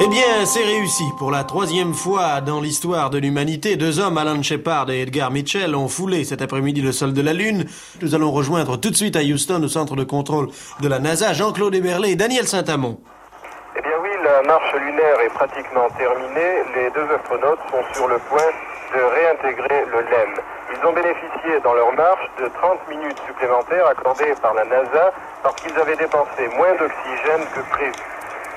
Eh 0.00 0.08
bien, 0.08 0.44
c'est 0.44 0.64
réussi. 0.64 1.04
Pour 1.20 1.30
la 1.30 1.44
troisième 1.44 1.94
fois 1.94 2.40
dans 2.40 2.60
l'histoire 2.60 3.10
de 3.10 3.18
l'humanité, 3.18 3.76
deux 3.76 4.00
hommes, 4.00 4.18
Alan 4.18 4.42
Shepard 4.42 4.90
et 4.90 5.02
Edgar 5.02 5.30
Mitchell, 5.30 5.76
ont 5.76 5.86
foulé 5.86 6.24
cet 6.24 6.42
après-midi 6.42 6.80
le 6.80 6.90
sol 6.90 7.12
de 7.12 7.22
la 7.22 7.32
Lune. 7.32 7.64
Nous 8.02 8.16
allons 8.16 8.32
rejoindre 8.32 8.76
tout 8.76 8.90
de 8.90 8.96
suite 8.96 9.14
à 9.14 9.20
Houston, 9.20 9.62
au 9.62 9.68
centre 9.68 9.94
de 9.94 10.02
contrôle 10.02 10.48
de 10.80 10.88
la 10.88 10.98
NASA, 10.98 11.32
Jean-Claude 11.32 11.76
Eberlé 11.76 12.10
et 12.10 12.16
Daniel 12.16 12.48
Saint-Amont. 12.48 12.98
Eh 13.78 13.82
bien 13.82 13.92
oui, 14.02 14.10
la 14.24 14.42
marche 14.42 14.74
lunaire 14.74 15.20
est 15.24 15.32
pratiquement 15.32 15.86
terminée. 15.96 16.64
Les 16.74 16.90
deux 16.90 17.06
astronautes 17.14 17.60
sont 17.70 17.94
sur 17.94 18.08
le 18.08 18.18
point 18.28 18.50
de 18.94 19.02
réintégrer 19.02 19.84
le 19.86 20.00
LEM. 20.00 20.34
Ils 20.72 20.86
ont 20.86 20.92
bénéficié 20.92 21.60
dans 21.62 21.74
leur 21.74 21.92
marche 21.92 22.28
de 22.38 22.48
30 22.48 22.88
minutes 22.88 23.20
supplémentaires 23.26 23.86
accordées 23.86 24.34
par 24.42 24.54
la 24.54 24.64
NASA 24.64 25.12
parce 25.42 25.56
qu'ils 25.56 25.78
avaient 25.78 25.96
dépensé 25.96 26.48
moins 26.56 26.74
d'oxygène 26.74 27.44
que 27.54 27.60
prévu. 27.70 27.92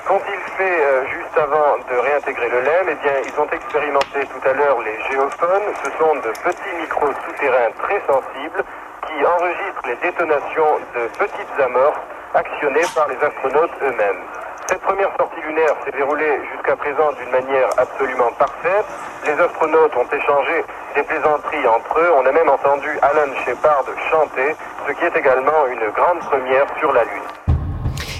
Qu'ont-ils 0.06 0.52
fait 0.56 0.82
euh, 0.82 1.06
juste 1.06 1.36
avant 1.36 1.78
de 1.78 1.96
réintégrer 1.98 2.48
le 2.48 2.60
LEM? 2.60 2.86
Eh 2.90 2.94
bien, 2.94 3.14
ils 3.24 3.40
ont 3.40 3.48
expérimenté 3.50 4.26
tout 4.26 4.48
à 4.48 4.52
l'heure 4.52 4.80
les 4.80 4.98
géophones. 5.10 5.68
Ce 5.84 5.90
sont 5.98 6.14
de 6.16 6.30
petits 6.42 6.74
micros 6.80 7.12
souterrains 7.26 7.70
très 7.78 8.00
sensibles 8.06 8.64
qui 9.06 9.24
enregistrent 9.24 9.86
les 9.86 9.96
détonations 9.96 10.78
de 10.94 11.06
petites 11.18 11.60
amorces 11.62 12.00
actionnées 12.34 12.86
par 12.94 13.08
les 13.08 13.16
astronautes 13.22 13.72
eux-mêmes. 13.82 14.24
Cette 14.70 14.82
première 14.82 15.10
sortie 15.18 15.40
lunaire 15.40 15.74
s'est 15.84 15.90
déroulée 15.90 16.38
jusqu'à 16.52 16.76
présent 16.76 17.10
d'une 17.18 17.30
manière 17.32 17.68
absolument 17.76 18.30
parfaite. 18.38 18.86
Les 19.26 19.32
astronautes 19.32 19.96
ont 19.96 20.06
échangé 20.16 20.64
des 20.94 21.02
plaisanteries 21.02 21.66
entre 21.66 21.98
eux. 21.98 22.12
On 22.16 22.24
a 22.24 22.30
même 22.30 22.48
entendu 22.48 22.88
Alan 23.02 23.34
Shepard 23.44 23.82
chanter, 24.12 24.54
ce 24.86 24.92
qui 24.92 25.04
est 25.04 25.16
également 25.16 25.66
une 25.66 25.90
grande 25.90 26.20
première 26.20 26.66
sur 26.78 26.92
la 26.92 27.02
Lune. 27.02 27.39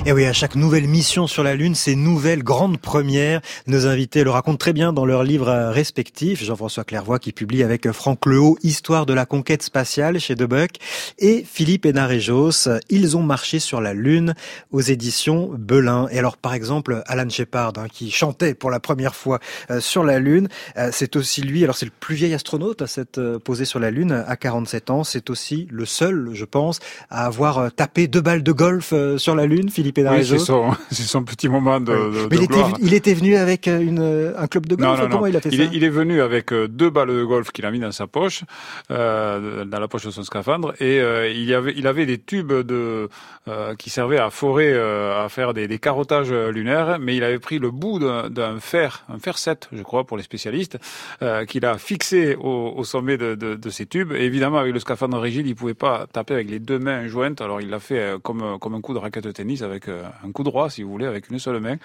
Et 0.06 0.12
oui, 0.12 0.24
à 0.24 0.32
chaque 0.32 0.54
nouvelle 0.54 0.88
mission 0.88 1.26
sur 1.26 1.42
la 1.42 1.54
Lune, 1.54 1.74
ces 1.74 1.94
nouvelles 1.94 2.42
grandes 2.42 2.80
premières, 2.80 3.42
nos 3.66 3.86
invités 3.86 4.24
le 4.24 4.30
racontent 4.30 4.56
très 4.56 4.72
bien 4.72 4.94
dans 4.94 5.04
leurs 5.04 5.24
livres 5.24 5.70
respectifs. 5.70 6.42
Jean-François 6.42 6.84
Clairvoy 6.84 7.18
qui 7.18 7.32
publie 7.32 7.62
avec 7.62 7.90
Franck 7.92 8.24
Lehaut 8.24 8.56
Histoire 8.62 9.04
de 9.04 9.12
la 9.12 9.26
conquête 9.26 9.62
spatiale 9.62 10.18
chez 10.18 10.34
Debuck 10.34 10.70
et 11.18 11.44
Philippe 11.46 11.84
Hénarejos, 11.84 12.70
Ils 12.88 13.18
ont 13.18 13.22
marché 13.22 13.58
sur 13.58 13.82
la 13.82 13.92
Lune 13.92 14.34
aux 14.72 14.80
éditions 14.80 15.50
Belin. 15.52 16.08
Et 16.10 16.18
alors, 16.18 16.38
par 16.38 16.54
exemple, 16.54 17.02
Alan 17.06 17.28
Shepard, 17.28 17.74
hein, 17.76 17.86
qui 17.92 18.10
chantait 18.10 18.54
pour 18.54 18.70
la 18.70 18.80
première 18.80 19.14
fois 19.14 19.38
euh, 19.70 19.80
sur 19.80 20.02
la 20.02 20.18
Lune, 20.18 20.48
euh, 20.78 20.88
c'est 20.94 21.14
aussi 21.14 21.42
lui, 21.42 21.62
alors 21.62 21.76
c'est 21.76 21.84
le 21.84 21.92
plus 22.00 22.14
vieil 22.14 22.32
astronaute 22.32 22.80
à 22.80 22.86
s'être 22.86 23.18
euh, 23.18 23.38
posé 23.38 23.66
sur 23.66 23.78
la 23.78 23.90
Lune 23.90 24.24
à 24.26 24.36
47 24.36 24.88
ans. 24.88 25.04
C'est 25.04 25.28
aussi 25.28 25.68
le 25.70 25.84
seul, 25.84 26.30
je 26.32 26.46
pense, 26.46 26.80
à 27.10 27.26
avoir 27.26 27.70
tapé 27.70 28.08
deux 28.08 28.22
balles 28.22 28.42
de 28.42 28.52
golf 28.52 28.94
sur 29.18 29.34
la 29.34 29.44
Lune, 29.44 29.68
oui, 29.96 30.24
c'est 30.24 30.38
son, 30.38 30.72
son, 30.90 31.24
petit 31.24 31.48
moment 31.48 31.80
de, 31.80 31.92
de, 31.92 32.28
Mais 32.30 32.36
de 32.36 32.42
il, 32.42 32.48
gloire. 32.48 32.68
Était, 32.70 32.82
il 32.82 32.94
était 32.94 33.14
venu 33.14 33.36
avec 33.36 33.66
une, 33.66 34.32
un 34.36 34.46
club 34.46 34.66
de 34.66 34.76
golf 34.76 34.98
non, 34.98 35.04
non, 35.04 35.10
Comment 35.10 35.20
non. 35.22 35.26
il 35.26 35.36
a 35.36 35.40
fait 35.40 35.48
il 35.50 35.58
ça 35.58 35.64
est, 35.64 35.70
il 35.72 35.84
est 35.84 35.88
venu 35.90 36.20
avec 36.20 36.52
deux 36.52 36.90
balles 36.90 37.08
de 37.08 37.24
golf 37.24 37.50
qu'il 37.50 37.66
a 37.66 37.70
mis 37.70 37.80
dans 37.80 37.92
sa 37.92 38.06
poche, 38.06 38.42
euh, 38.90 39.64
dans 39.64 39.80
la 39.80 39.88
poche 39.88 40.04
de 40.04 40.10
son 40.10 40.22
scaphandre, 40.22 40.74
et 40.80 41.00
euh, 41.00 41.28
il, 41.30 41.52
avait, 41.54 41.74
il 41.76 41.86
avait 41.86 42.06
des 42.06 42.18
tubes 42.18 42.52
de, 42.52 43.08
euh, 43.48 43.74
qui 43.76 43.90
servaient 43.90 44.18
à 44.18 44.30
forer, 44.30 44.72
euh, 44.72 45.24
à 45.24 45.28
faire 45.28 45.54
des, 45.54 45.66
des 45.68 45.78
carottages 45.78 46.32
lunaires, 46.32 46.98
mais 47.00 47.16
il 47.16 47.24
avait 47.24 47.38
pris 47.38 47.58
le 47.58 47.70
bout 47.70 47.98
d'un 47.98 48.60
fer, 48.60 49.04
un 49.08 49.18
fer 49.18 49.38
7, 49.38 49.68
je 49.72 49.82
crois, 49.82 50.04
pour 50.04 50.16
les 50.16 50.22
spécialistes, 50.22 50.78
euh, 51.22 51.44
qu'il 51.44 51.64
a 51.64 51.78
fixé 51.78 52.36
au, 52.36 52.72
au 52.76 52.84
sommet 52.84 53.16
de, 53.16 53.34
de, 53.34 53.70
ces 53.70 53.86
tubes. 53.86 54.12
Et 54.12 54.24
évidemment, 54.24 54.58
avec 54.58 54.72
le 54.72 54.80
scaphandre 54.80 55.18
rigide, 55.18 55.46
il 55.46 55.54
pouvait 55.54 55.74
pas 55.74 56.06
taper 56.12 56.34
avec 56.34 56.50
les 56.50 56.58
deux 56.58 56.78
mains 56.78 57.06
jointes, 57.08 57.40
alors 57.40 57.60
il 57.60 57.70
l'a 57.70 57.80
fait 57.80 57.98
euh, 57.98 58.18
comme, 58.18 58.58
comme 58.58 58.74
un 58.74 58.80
coup 58.80 58.94
de 58.94 58.98
raquette 58.98 59.24
de 59.24 59.32
tennis 59.32 59.62
avec 59.62 59.79
un 59.88 60.32
coup 60.32 60.42
droit, 60.42 60.70
si 60.70 60.82
vous 60.82 60.90
voulez, 60.90 61.06
avec 61.06 61.30
une 61.30 61.38
seule 61.38 61.60
main. 61.60 61.76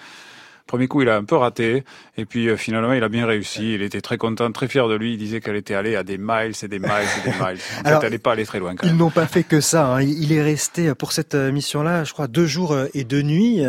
Premier 0.66 0.88
coup, 0.88 1.02
il 1.02 1.08
a 1.08 1.16
un 1.16 1.24
peu 1.24 1.36
raté, 1.36 1.84
et 2.16 2.24
puis 2.24 2.48
euh, 2.48 2.56
finalement, 2.56 2.92
il 2.92 3.02
a 3.04 3.08
bien 3.08 3.26
réussi. 3.26 3.74
Il 3.74 3.82
était 3.82 4.00
très 4.00 4.18
content, 4.18 4.50
très 4.52 4.68
fier 4.68 4.88
de 4.88 4.94
lui. 4.94 5.12
Il 5.14 5.18
disait 5.18 5.40
qu'elle 5.40 5.56
était 5.56 5.74
allée 5.74 5.94
à 5.96 6.02
des 6.02 6.18
miles 6.18 6.52
et 6.62 6.68
des 6.68 6.78
miles 6.78 6.90
et 6.90 7.30
des 7.30 7.36
miles. 7.36 7.58
En 7.84 7.88
Alors, 7.88 8.00
fait, 8.00 8.06
elle 8.06 8.12
n'est 8.12 8.18
pas 8.18 8.32
allée 8.32 8.46
très 8.46 8.58
loin. 8.58 8.74
Quand 8.74 8.86
Ils 8.86 8.90
même. 8.90 8.98
n'ont 8.98 9.10
pas 9.10 9.26
fait 9.26 9.42
que 9.44 9.60
ça. 9.60 9.86
Hein. 9.94 10.02
Il 10.02 10.32
est 10.32 10.42
resté 10.42 10.94
pour 10.94 11.12
cette 11.12 11.34
mission-là, 11.34 12.04
je 12.04 12.12
crois, 12.12 12.26
deux 12.26 12.46
jours 12.46 12.76
et 12.94 13.04
deux 13.04 13.22
nuits. 13.22 13.62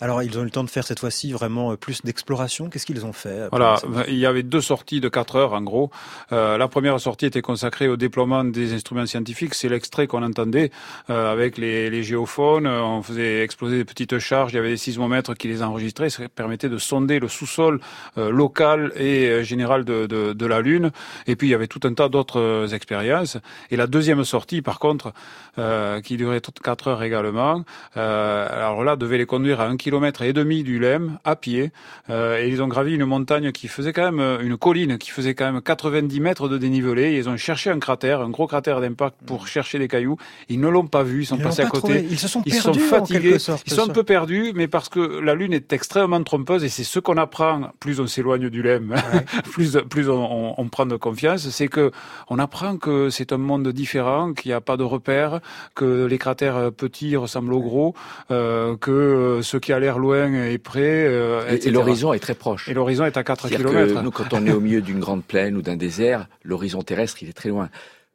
Alors, 0.00 0.22
ils 0.22 0.38
ont 0.38 0.42
eu 0.42 0.44
le 0.44 0.50
temps 0.50 0.64
de 0.64 0.70
faire 0.70 0.84
cette 0.86 1.00
fois-ci 1.00 1.32
vraiment 1.32 1.74
plus 1.76 2.02
d'exploration. 2.02 2.68
Qu'est-ce 2.68 2.86
qu'ils 2.86 3.04
ont 3.06 3.12
fait 3.12 3.48
Voilà, 3.50 3.80
il 4.08 4.16
y 4.16 4.26
avait 4.26 4.42
deux 4.42 4.60
sorties 4.60 5.00
de 5.00 5.08
quatre 5.08 5.36
heures, 5.36 5.52
en 5.54 5.62
gros. 5.62 5.90
Euh, 6.32 6.56
la 6.58 6.68
première 6.68 6.98
sortie 7.00 7.26
était 7.26 7.42
consacrée 7.42 7.88
au 7.88 7.96
déploiement 7.96 8.44
des 8.44 8.72
instruments 8.74 9.06
scientifiques. 9.06 9.54
C'est 9.54 9.68
l'extrait 9.68 10.06
qu'on 10.06 10.22
entendait 10.22 10.70
euh, 11.10 11.32
avec 11.32 11.58
les, 11.58 11.90
les 11.90 12.02
géophones. 12.02 12.66
On 12.66 13.02
faisait 13.02 13.42
exploser 13.42 13.78
des 13.78 13.84
petites 13.84 14.18
charges. 14.18 14.52
Il 14.52 14.56
y 14.56 14.58
avait 14.58 14.70
des 14.70 14.76
sismomètres 14.76 15.34
qui 15.36 15.48
les 15.48 15.62
enregistraient. 15.62 16.10
Ça 16.10 16.22
permettait 16.44 16.68
de 16.68 16.76
sonder 16.76 17.20
le 17.20 17.28
sous-sol 17.28 17.80
euh, 18.18 18.30
local 18.30 18.92
et 18.96 19.28
euh, 19.28 19.42
général 19.42 19.86
de, 19.86 20.04
de, 20.04 20.34
de, 20.34 20.46
la 20.46 20.60
Lune. 20.60 20.90
Et 21.26 21.36
puis 21.36 21.48
il 21.48 21.50
y 21.52 21.54
avait 21.54 21.68
tout 21.68 21.80
un 21.84 21.94
tas 21.94 22.10
d'autres 22.10 22.38
euh, 22.38 22.68
expériences. 22.68 23.38
Et 23.70 23.76
la 23.76 23.86
deuxième 23.86 24.24
sortie, 24.24 24.60
par 24.60 24.78
contre, 24.78 25.14
euh, 25.56 26.00
qui 26.00 26.16
durait 26.16 26.42
quatre 26.64 26.88
heures 26.88 27.04
également, 27.04 27.64
euh, 27.96 28.48
alors 28.50 28.82
là 28.82 28.96
devait 28.96 29.18
les 29.18 29.24
conduire 29.24 29.60
à 29.60 29.66
un 29.68 29.76
kilomètre 29.76 30.22
et 30.22 30.32
demi 30.32 30.64
du 30.64 30.80
LEM 30.80 31.18
à 31.24 31.36
pied. 31.36 31.70
Euh, 32.10 32.42
et 32.42 32.48
ils 32.48 32.60
ont 32.60 32.66
gravi 32.66 32.92
une 32.92 33.04
montagne 33.04 33.52
qui 33.52 33.68
faisait 33.68 33.92
quand 33.92 34.10
même 34.10 34.40
une 34.40 34.56
colline 34.56 34.98
qui 34.98 35.10
faisait 35.10 35.36
quand 35.36 35.52
même 35.52 35.62
90 35.62 36.18
mètres 36.18 36.48
de 36.48 36.58
dénivelé. 36.58 37.12
Et 37.12 37.18
ils 37.18 37.28
ont 37.28 37.36
cherché 37.36 37.70
un 37.70 37.78
cratère, 37.78 38.20
un 38.20 38.30
gros 38.30 38.48
cratère 38.48 38.80
d'impact 38.80 39.14
pour 39.24 39.46
chercher 39.46 39.78
des 39.78 39.86
cailloux. 39.86 40.16
Ils 40.48 40.58
ne 40.58 40.66
l'ont 40.66 40.88
pas 40.88 41.04
vu. 41.04 41.22
Ils 41.22 41.26
sont 41.26 41.36
ils 41.36 41.44
passés 41.44 41.62
à 41.62 41.66
côté. 41.66 41.78
Trouvé. 41.78 42.06
Ils 42.10 42.18
se 42.18 42.26
sont 42.26 42.42
ils 42.46 42.52
perdus 42.52 42.80
sont 42.80 42.88
fatigués. 42.88 43.38
Sorte, 43.38 43.62
ils 43.64 43.72
sont 43.72 43.88
un 43.88 43.92
peu 43.92 44.02
perdus, 44.02 44.50
mais 44.56 44.66
parce 44.66 44.88
que 44.88 45.20
la 45.20 45.36
Lune 45.36 45.52
est 45.52 45.72
extrêmement 45.72 46.24
trompeuse 46.34 46.64
et 46.64 46.68
c'est 46.68 46.84
ce 46.84 46.98
qu'on 46.98 47.16
apprend, 47.16 47.70
plus 47.78 48.00
on 48.00 48.06
s'éloigne 48.08 48.48
du 48.48 48.62
LEM, 48.62 48.90
ouais. 48.90 49.42
plus, 49.52 49.78
plus 49.88 50.08
on, 50.08 50.14
on, 50.14 50.54
on, 50.58 50.68
prend 50.68 50.84
de 50.84 50.96
confiance, 50.96 51.48
c'est 51.50 51.68
que 51.68 51.92
on 52.28 52.40
apprend 52.40 52.76
que 52.76 53.08
c'est 53.08 53.32
un 53.32 53.38
monde 53.38 53.68
différent, 53.68 54.32
qu'il 54.32 54.50
n'y 54.50 54.54
a 54.54 54.60
pas 54.60 54.76
de 54.76 54.82
repères, 54.82 55.40
que 55.76 56.06
les 56.06 56.18
cratères 56.18 56.72
petits 56.72 57.14
ressemblent 57.14 57.54
aux 57.54 57.60
gros, 57.60 57.94
euh, 58.32 58.76
que 58.76 59.40
ce 59.42 59.56
qui 59.56 59.72
a 59.72 59.78
l'air 59.78 59.98
loin 59.98 60.32
est 60.32 60.58
près. 60.58 61.06
Euh, 61.06 61.48
et, 61.50 61.68
et 61.68 61.70
l'horizon 61.70 62.12
est 62.12 62.18
très 62.18 62.34
proche. 62.34 62.68
Et 62.68 62.74
l'horizon 62.74 63.04
est 63.04 63.16
à 63.16 63.22
4 63.22 63.48
km. 63.48 64.02
nous, 64.02 64.10
quand 64.10 64.32
on 64.32 64.44
est 64.46 64.52
au 64.52 64.60
milieu 64.60 64.80
d'une 64.80 64.98
grande 64.98 65.22
plaine 65.22 65.56
ou 65.56 65.62
d'un 65.62 65.76
désert, 65.76 66.26
l'horizon 66.42 66.82
terrestre, 66.82 67.22
il 67.22 67.28
est 67.28 67.32
très 67.32 67.50
loin 67.50 67.68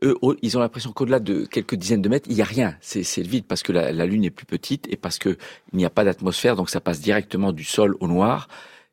eux, 0.03 0.17
ils 0.41 0.57
ont 0.57 0.61
l'impression 0.61 0.91
qu'au-delà 0.91 1.19
de 1.19 1.45
quelques 1.45 1.75
dizaines 1.75 2.01
de 2.01 2.09
mètres, 2.09 2.27
il 2.29 2.35
n'y 2.35 2.41
a 2.41 2.45
rien. 2.45 2.75
C'est 2.81 3.03
le 3.17 3.27
vide 3.27 3.45
parce 3.47 3.63
que 3.63 3.71
la, 3.71 3.91
la, 3.91 4.05
Lune 4.05 4.23
est 4.23 4.29
plus 4.29 4.45
petite 4.45 4.87
et 4.89 4.95
parce 4.95 5.19
qu'il 5.19 5.37
n'y 5.73 5.85
a 5.85 5.89
pas 5.89 6.03
d'atmosphère, 6.03 6.55
donc 6.55 6.69
ça 6.69 6.79
passe 6.79 7.01
directement 7.01 7.51
du 7.51 7.63
sol 7.63 7.95
au 7.99 8.07
noir. 8.07 8.47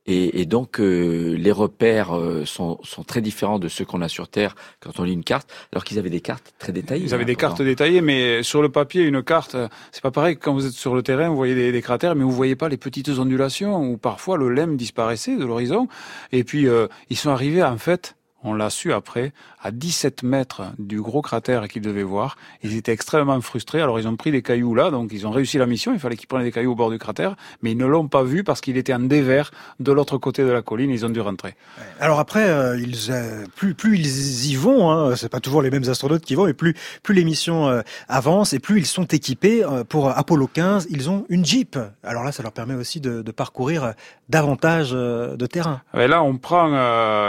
Et, 0.08 0.40
et 0.40 0.46
donc 0.46 0.78
euh, 0.78 1.34
les 1.36 1.50
repères 1.50 2.16
euh, 2.16 2.44
sont, 2.44 2.78
sont, 2.84 3.02
très 3.02 3.20
différents 3.20 3.58
de 3.58 3.66
ceux 3.66 3.84
qu'on 3.84 4.02
a 4.02 4.08
sur 4.08 4.28
Terre 4.28 4.54
quand 4.78 5.00
on 5.00 5.02
lit 5.02 5.12
une 5.12 5.24
carte, 5.24 5.52
alors 5.72 5.82
qu'ils 5.82 5.98
avaient 5.98 6.10
des 6.10 6.20
cartes 6.20 6.54
très 6.58 6.70
détaillées. 6.70 7.04
Ils 7.04 7.14
avaient 7.14 7.24
hein, 7.24 7.26
des 7.26 7.34
cartes 7.34 7.60
détaillées, 7.60 8.00
mais 8.02 8.44
sur 8.44 8.62
le 8.62 8.68
papier, 8.68 9.02
une 9.02 9.22
carte, 9.22 9.56
c'est 9.90 10.02
pas 10.02 10.12
pareil 10.12 10.36
que 10.36 10.44
quand 10.44 10.54
vous 10.54 10.66
êtes 10.66 10.72
sur 10.72 10.94
le 10.94 11.02
terrain, 11.02 11.28
vous 11.28 11.36
voyez 11.36 11.56
des, 11.56 11.72
des, 11.72 11.82
cratères, 11.82 12.14
mais 12.14 12.22
vous 12.22 12.30
voyez 12.30 12.54
pas 12.54 12.68
les 12.68 12.76
petites 12.76 13.08
ondulations 13.08 13.82
où 13.82 13.96
parfois 13.96 14.36
le 14.36 14.48
lemme 14.48 14.76
disparaissait 14.76 15.36
de 15.36 15.44
l'horizon. 15.44 15.88
Et 16.30 16.44
puis 16.44 16.68
euh, 16.68 16.86
ils 17.10 17.16
sont 17.16 17.30
arrivés 17.30 17.64
en 17.64 17.78
fait 17.78 18.14
on 18.42 18.54
l'a 18.54 18.70
su 18.70 18.92
après, 18.92 19.32
à 19.60 19.70
17 19.72 20.22
mètres 20.22 20.62
du 20.78 21.00
gros 21.00 21.22
cratère 21.22 21.66
qu'ils 21.68 21.82
devaient 21.82 22.02
voir. 22.02 22.36
Ils 22.62 22.76
étaient 22.76 22.92
extrêmement 22.92 23.40
frustrés. 23.40 23.80
Alors 23.80 23.98
ils 23.98 24.06
ont 24.06 24.16
pris 24.16 24.30
des 24.30 24.42
cailloux 24.42 24.74
là, 24.74 24.90
donc 24.90 25.10
ils 25.12 25.26
ont 25.26 25.30
réussi 25.30 25.58
la 25.58 25.66
mission. 25.66 25.92
Il 25.92 25.98
fallait 25.98 26.16
qu'ils 26.16 26.28
prennent 26.28 26.44
des 26.44 26.52
cailloux 26.52 26.72
au 26.72 26.76
bord 26.76 26.90
du 26.90 26.98
cratère, 26.98 27.34
mais 27.62 27.72
ils 27.72 27.76
ne 27.76 27.86
l'ont 27.86 28.08
pas 28.08 28.22
vu 28.22 28.44
parce 28.44 28.60
qu'il 28.60 28.76
était 28.76 28.94
en 28.94 29.00
dévers 29.00 29.50
de 29.80 29.90
l'autre 29.90 30.18
côté 30.18 30.44
de 30.44 30.50
la 30.50 30.62
colline. 30.62 30.90
Ils 30.90 31.04
ont 31.04 31.10
dû 31.10 31.20
rentrer. 31.20 31.54
Alors 31.98 32.20
après, 32.20 32.48
euh, 32.48 32.78
ils, 32.78 33.10
euh, 33.10 33.46
plus, 33.56 33.74
plus 33.74 33.98
ils 33.98 34.52
y 34.52 34.54
vont, 34.54 34.90
hein, 34.90 35.16
c'est 35.16 35.28
pas 35.28 35.40
toujours 35.40 35.62
les 35.62 35.70
mêmes 35.70 35.88
astronautes 35.88 36.24
qui 36.24 36.34
vont, 36.34 36.46
mais 36.46 36.54
plus, 36.54 36.74
plus 37.02 37.14
les 37.14 37.24
missions 37.24 37.68
euh, 37.68 37.82
avancent 38.08 38.52
et 38.52 38.60
plus 38.60 38.78
ils 38.78 38.86
sont 38.86 39.06
équipés. 39.06 39.64
pour 39.88 40.10
Apollo 40.10 40.48
15, 40.52 40.86
ils 40.90 41.10
ont 41.10 41.24
une 41.28 41.44
Jeep. 41.44 41.78
Alors 42.04 42.22
là, 42.22 42.32
ça 42.32 42.42
leur 42.42 42.52
permet 42.52 42.74
aussi 42.74 43.00
de, 43.00 43.22
de 43.22 43.32
parcourir 43.32 43.94
davantage 44.28 44.92
de 44.92 45.46
terrain. 45.46 45.82
Et 45.94 46.06
là, 46.06 46.22
on 46.22 46.36
prend 46.36 46.66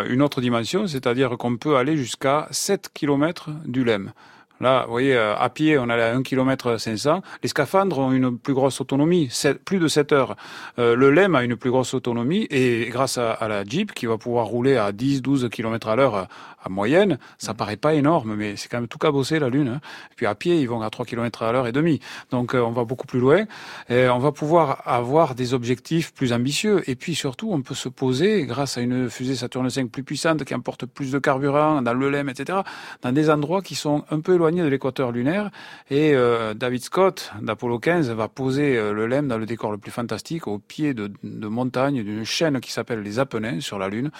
une 0.06 0.22
autre 0.22 0.42
dimension, 0.42 0.88
c'est-à-dire 0.98 1.38
qu'on 1.38 1.58
peut 1.58 1.78
aller 1.78 1.96
jusqu'à 1.96 2.48
7 2.50 2.90
km 2.92 3.52
du 3.66 3.84
LEM. 3.84 4.14
Là, 4.60 4.86
vous 4.86 4.92
voyez, 4.92 5.16
à 5.16 5.50
pied, 5.50 5.78
on 5.78 5.90
allait 5.90 6.04
à 6.04 6.16
1 6.16 6.24
km 6.24 6.78
500. 6.78 7.22
Les 7.44 7.50
scaphandres 7.50 8.00
ont 8.00 8.12
une 8.12 8.38
plus 8.38 8.54
grosse 8.54 8.82
autonomie, 8.82 9.28
7, 9.30 9.64
plus 9.64 9.80
de 9.80 9.88
7 9.88 10.12
heures. 10.12 10.36
Euh, 10.80 10.96
le 10.96 11.12
LEM 11.12 11.36
a 11.36 11.44
une 11.44 11.56
plus 11.56 11.70
grosse 11.70 11.94
autonomie 11.94 12.48
et 12.50 12.88
grâce 12.90 13.18
à, 13.18 13.32
à, 13.32 13.48
la 13.48 13.64
Jeep, 13.64 13.94
qui 13.94 14.06
va 14.06 14.18
pouvoir 14.18 14.48
rouler 14.48 14.78
à 14.78 14.92
10-12 14.92 15.50
km 15.50 15.90
à 15.90 15.96
l'heure 15.96 16.28
à 16.64 16.70
moyenne, 16.70 17.18
ça 17.38 17.54
paraît 17.54 17.78
pas 17.78 17.94
énorme, 17.94 18.36
mais 18.36 18.56
c'est 18.56 18.68
quand 18.68 18.78
même 18.78 18.88
tout 18.88 18.98
cabossé, 18.98 19.40
la 19.40 19.50
Lune. 19.50 19.70
Hein. 19.70 19.80
Et 20.12 20.16
puis 20.16 20.26
à 20.26 20.36
pied, 20.36 20.60
ils 20.60 20.68
vont 20.68 20.82
à 20.82 20.90
3 20.90 21.06
km 21.06 21.44
à 21.44 21.52
l'heure 21.52 21.68
et 21.68 21.72
demi. 21.72 22.00
Donc 22.32 22.56
euh, 22.56 22.62
on 22.62 22.72
va 22.72 22.84
beaucoup 22.84 23.08
plus 23.08 23.20
loin. 23.20 23.46
Et 23.90 24.08
on 24.10 24.20
va 24.20 24.32
pouvoir 24.32 24.84
avoir 24.86 25.36
des 25.36 25.54
objectifs 25.54 26.14
plus 26.14 26.34
ambitieux. 26.34 26.84
Et 26.90 26.96
puis 26.96 27.16
surtout, 27.16 27.52
on 27.52 27.62
peut 27.62 27.76
se 27.76 27.90
poser, 27.90 28.46
grâce 28.46 28.78
à 28.78 28.82
une 28.82 29.10
fusée 29.10 29.36
Saturne 29.36 29.68
V 29.68 29.86
plus 29.86 30.04
puissante 30.04 30.44
qui 30.44 30.56
emporte 30.56 30.86
plus 30.86 31.12
de 31.12 31.20
carburant 31.20 31.82
dans 31.82 31.94
le 31.94 32.10
LEM, 32.10 32.30
etc., 32.30 32.60
dans 33.02 33.12
des 33.12 33.30
endroits 33.30 33.62
qui 33.62 33.76
sont 33.76 34.04
un 34.10 34.20
peu 34.20 34.36
éloignés 34.36 34.47
éloigné 34.48 34.64
de 34.64 34.68
l'équateur 34.68 35.12
lunaire. 35.12 35.50
Et 35.90 36.16
euh, 36.16 36.54
David 36.54 36.84
Scott 36.84 37.32
d'Apollo 37.42 37.80
15 37.80 38.10
va 38.12 38.28
poser 38.28 38.78
euh, 38.78 38.94
le 38.94 39.08
LEM 39.08 39.28
dans 39.28 39.38
le 39.38 39.46
décor 39.46 39.72
le 39.72 39.78
plus 39.78 39.92
fantastique 39.92 40.48
au 40.48 40.60
pied 40.60 40.94
de, 40.94 41.12
de 41.24 41.48
montagnes 41.48 42.04
d'une 42.04 42.24
chaîne 42.24 42.60
qui 42.60 42.72
s'appelle 42.72 43.02
les 43.02 43.20
Apennins 43.20 43.60
sur 43.60 43.78
la 43.78 43.90
Lune. 43.90 44.12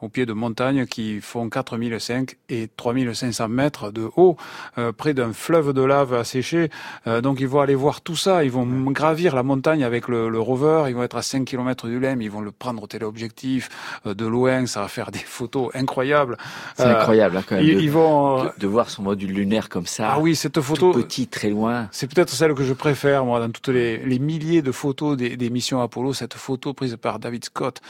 Au 0.00 0.08
pied 0.08 0.26
de 0.26 0.32
montagnes 0.32 0.86
qui 0.86 1.20
font 1.20 1.48
4005 1.48 2.36
et 2.50 2.68
3500 2.76 3.48
mètres 3.48 3.90
de 3.90 4.08
haut, 4.16 4.36
euh, 4.78 4.92
près 4.92 5.12
d'un 5.12 5.32
fleuve 5.32 5.72
de 5.72 5.82
lave 5.82 6.14
asséché. 6.14 6.70
Euh, 7.08 7.20
donc 7.20 7.40
ils 7.40 7.48
vont 7.48 7.60
aller 7.60 7.74
voir 7.74 8.00
tout 8.00 8.14
ça, 8.14 8.44
ils 8.44 8.50
vont 8.50 8.64
gravir 8.92 9.34
la 9.34 9.42
montagne 9.42 9.82
avec 9.82 10.06
le, 10.06 10.28
le 10.28 10.38
rover, 10.38 10.84
ils 10.88 10.94
vont 10.94 11.02
être 11.02 11.16
à 11.16 11.22
5 11.22 11.44
km 11.44 11.88
du 11.88 11.98
LEM, 11.98 12.22
ils 12.22 12.30
vont 12.30 12.40
le 12.40 12.52
prendre 12.52 12.80
au 12.84 12.86
téléobjectif 12.86 13.70
euh, 14.06 14.14
de 14.14 14.24
loin, 14.24 14.66
ça 14.66 14.82
va 14.82 14.88
faire 14.88 15.10
des 15.10 15.18
photos 15.18 15.70
incroyables. 15.74 16.36
C'est 16.76 16.84
incroyable 16.84 17.38
hein, 17.38 17.42
quand 17.44 17.56
même 17.56 17.64
Ils, 17.64 17.74
de, 17.74 17.80
ils 17.80 17.90
vont 17.90 18.44
de, 18.44 18.50
de 18.56 18.66
voir 18.68 18.90
son 18.90 19.02
module 19.02 19.32
lunaire 19.32 19.67
comme 19.68 19.86
ça. 19.86 20.12
Ah 20.12 20.18
oui, 20.18 20.34
cette 20.36 20.60
photo 20.60 20.92
tout 20.92 21.00
petit, 21.00 21.26
très 21.26 21.50
loin. 21.50 21.88
C'est 21.92 22.12
peut-être 22.12 22.30
celle 22.30 22.54
que 22.54 22.64
je 22.64 22.72
préfère 22.72 23.24
moi 23.24 23.40
dans 23.40 23.50
toutes 23.50 23.68
les, 23.68 23.98
les 23.98 24.18
milliers 24.18 24.62
de 24.62 24.72
photos 24.72 25.16
des, 25.16 25.36
des, 25.36 25.50
missions 25.50 25.80
Apollo, 25.80 26.12
cette 26.12 26.34
photo 26.34 26.74
prise 26.74 26.96
par 27.00 27.18
David 27.18 27.44
Scott 27.44 27.80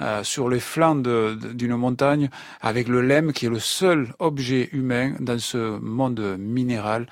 euh, 0.00 0.22
sur 0.24 0.48
les 0.48 0.60
flancs 0.60 0.96
d'une 0.96 1.76
montagne 1.76 2.28
avec 2.60 2.88
le 2.88 3.02
LEM 3.02 3.32
qui 3.32 3.46
est 3.46 3.50
le 3.50 3.58
seul 3.58 4.14
objet 4.18 4.68
humain 4.72 5.14
dans 5.20 5.38
ce 5.38 5.78
monde 5.78 6.36
minéral 6.38 7.06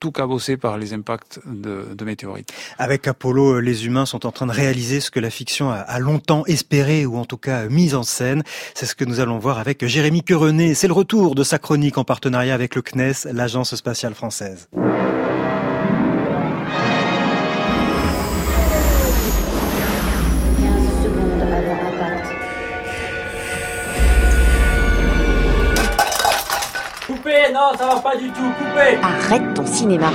tout 0.00 0.12
cabossé 0.12 0.56
par 0.56 0.78
les 0.78 0.92
impacts 0.92 1.40
de, 1.46 2.04
météorites. 2.04 2.52
Avec 2.78 3.08
Apollo, 3.08 3.60
les 3.60 3.86
humains 3.86 4.06
sont 4.06 4.26
en 4.26 4.32
train 4.32 4.46
de 4.46 4.52
réaliser 4.52 5.00
ce 5.00 5.10
que 5.10 5.20
la 5.20 5.30
fiction 5.30 5.70
a, 5.70 5.98
longtemps 5.98 6.44
espéré 6.46 7.06
ou 7.06 7.16
en 7.16 7.24
tout 7.24 7.38
cas 7.38 7.66
mis 7.68 7.94
en 7.94 8.02
scène. 8.02 8.42
C'est 8.74 8.86
ce 8.86 8.94
que 8.94 9.04
nous 9.04 9.20
allons 9.20 9.38
voir 9.38 9.58
avec 9.58 9.84
Jérémy 9.86 10.22
Querenet. 10.22 10.74
C'est 10.74 10.88
le 10.88 10.92
retour 10.92 11.34
de 11.34 11.42
sa 11.42 11.58
chronique 11.58 11.98
en 11.98 12.04
partenariat 12.04 12.54
avec 12.54 12.74
le 12.74 12.82
CNES, 12.82 13.32
l'agence 13.32 13.74
spatiale 13.74 14.14
française. 14.14 14.68
Non, 27.56 27.72
ça 27.78 27.86
va 27.86 28.00
pas 28.00 28.16
du 28.16 28.28
tout, 28.32 28.52
coupez 28.58 28.98
Arrête 29.02 29.54
ton 29.54 29.64
cinéma. 29.64 30.10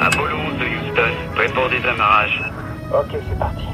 Apollo 0.00 0.34
11 0.34 0.58
de 0.58 0.64
Houston, 0.64 1.12
prêt 1.34 1.48
pour 1.52 1.68
désamarrage. 1.68 2.42
Ok, 2.90 3.20
c'est 3.28 3.38
parti. 3.38 3.64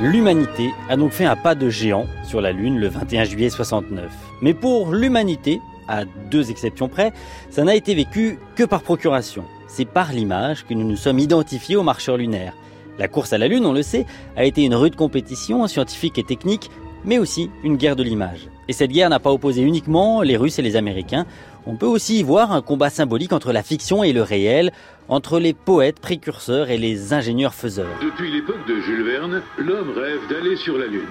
L'humanité 0.00 0.70
a 0.88 0.96
donc 0.96 1.10
fait 1.10 1.24
un 1.24 1.34
pas 1.34 1.56
de 1.56 1.68
géant 1.68 2.06
sur 2.24 2.40
la 2.40 2.52
Lune 2.52 2.78
le 2.78 2.86
21 2.86 3.24
juillet 3.24 3.50
69. 3.50 4.04
Mais 4.40 4.54
pour 4.54 4.92
l'humanité, 4.92 5.60
à 5.88 6.04
deux 6.04 6.52
exceptions 6.52 6.88
près, 6.88 7.12
ça 7.50 7.64
n'a 7.64 7.74
été 7.74 7.96
vécu 7.96 8.38
que 8.54 8.62
par 8.62 8.82
procuration. 8.82 9.44
C'est 9.66 9.86
par 9.86 10.12
l'image 10.12 10.64
que 10.66 10.74
nous 10.74 10.86
nous 10.86 10.96
sommes 10.96 11.18
identifiés 11.18 11.74
aux 11.74 11.82
marcheurs 11.82 12.16
lunaires. 12.16 12.54
La 12.98 13.08
course 13.08 13.32
à 13.32 13.38
la 13.38 13.48
Lune, 13.48 13.66
on 13.66 13.72
le 13.72 13.82
sait, 13.82 14.06
a 14.36 14.44
été 14.44 14.62
une 14.62 14.74
rude 14.74 14.96
compétition 14.96 15.66
scientifique 15.66 16.18
et 16.18 16.24
technique, 16.24 16.70
mais 17.04 17.18
aussi 17.18 17.50
une 17.64 17.76
guerre 17.76 17.96
de 17.96 18.02
l'image. 18.02 18.48
Et 18.68 18.72
cette 18.72 18.92
guerre 18.92 19.10
n'a 19.10 19.20
pas 19.20 19.32
opposé 19.32 19.62
uniquement 19.62 20.22
les 20.22 20.36
Russes 20.36 20.58
et 20.58 20.62
les 20.62 20.76
Américains. 20.76 21.26
On 21.66 21.76
peut 21.76 21.86
aussi 21.86 22.20
y 22.20 22.22
voir 22.22 22.52
un 22.52 22.62
combat 22.62 22.90
symbolique 22.90 23.32
entre 23.32 23.52
la 23.52 23.62
fiction 23.62 24.02
et 24.02 24.12
le 24.12 24.22
réel, 24.22 24.72
entre 25.08 25.38
les 25.38 25.52
poètes 25.52 26.00
précurseurs 26.00 26.70
et 26.70 26.78
les 26.78 27.12
ingénieurs 27.12 27.54
faiseurs. 27.54 27.98
Depuis 28.02 28.30
l'époque 28.30 28.66
de 28.66 28.80
Jules 28.80 29.04
Verne, 29.04 29.42
l'homme 29.58 29.92
rêve 29.96 30.20
d'aller 30.30 30.56
sur 30.56 30.78
la 30.78 30.86
Lune. 30.86 31.02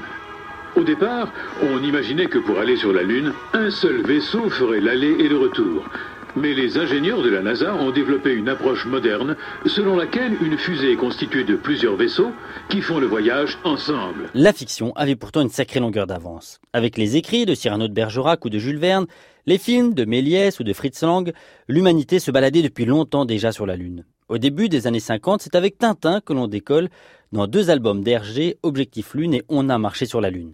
Au 0.78 0.84
départ, 0.84 1.34
on 1.62 1.84
imaginait 1.84 2.28
que 2.28 2.40
pour 2.40 2.60
aller 2.60 2.78
sur 2.78 2.94
la 2.94 3.04
Lune, 3.04 3.34
un 3.54 3.70
seul 3.70 4.02
vaisseau 4.04 4.50
ferait 4.50 4.80
l'aller 4.80 5.16
et 5.20 5.28
le 5.28 5.38
retour. 5.38 5.84
Mais 6.36 6.54
les 6.54 6.78
ingénieurs 6.78 7.22
de 7.22 7.30
la 7.30 7.42
NASA 7.42 7.76
ont 7.76 7.92
développé 7.92 8.34
une 8.34 8.48
approche 8.48 8.86
moderne 8.86 9.36
selon 9.66 9.98
laquelle 9.98 10.34
une 10.42 10.58
fusée 10.58 10.94
est 10.94 10.98
constituée 10.98 11.44
de 11.44 11.56
plusieurs 11.56 11.96
vaisseaux 11.96 12.32
qui 12.70 12.82
font 12.82 13.00
le 13.00 13.08
voyage 13.08 13.58
ensemble. 13.64 14.30
La 14.34 14.54
fiction 14.54 14.94
avait 14.96 15.16
pourtant 15.16 15.42
une 15.42 15.50
sacrée 15.50 15.80
longueur 15.80 16.08
d'avance. 16.08 16.62
Avec 16.74 16.98
les 16.98 17.18
écrits 17.18 17.46
de 17.46 17.54
Cyrano 17.54 17.88
de 17.88 17.94
Bergerac 17.94 18.46
ou 18.46 18.50
de 18.50 18.60
Jules 18.60 18.80
Verne, 18.80 19.08
les 19.46 19.58
films 19.58 19.94
de 19.94 20.06
Méliès 20.06 20.60
ou 20.60 20.64
de 20.64 20.74
Fritz 20.74 21.02
Lang, 21.04 21.34
l'humanité 21.68 22.20
se 22.20 22.32
baladait 22.32 22.62
depuis 22.62 22.86
longtemps 22.86 23.26
déjà 23.26 23.52
sur 23.52 23.66
la 23.66 23.76
Lune. 23.76 24.06
Au 24.30 24.38
début 24.38 24.70
des 24.70 24.88
années 24.88 25.02
50, 25.02 25.42
c'est 25.42 25.56
avec 25.56 25.78
Tintin 25.78 26.22
que 26.22 26.32
l'on 26.32 26.48
décolle 26.48 26.90
dans 27.34 27.48
deux 27.48 27.70
albums 27.70 28.04
d'Hergé, 28.04 28.58
Objectif 28.64 29.14
Lune 29.14 29.34
et 29.34 29.44
On 29.50 29.68
a 29.70 29.78
marché 29.78 30.06
sur 30.06 30.22
la 30.22 30.30
Lune. 30.30 30.54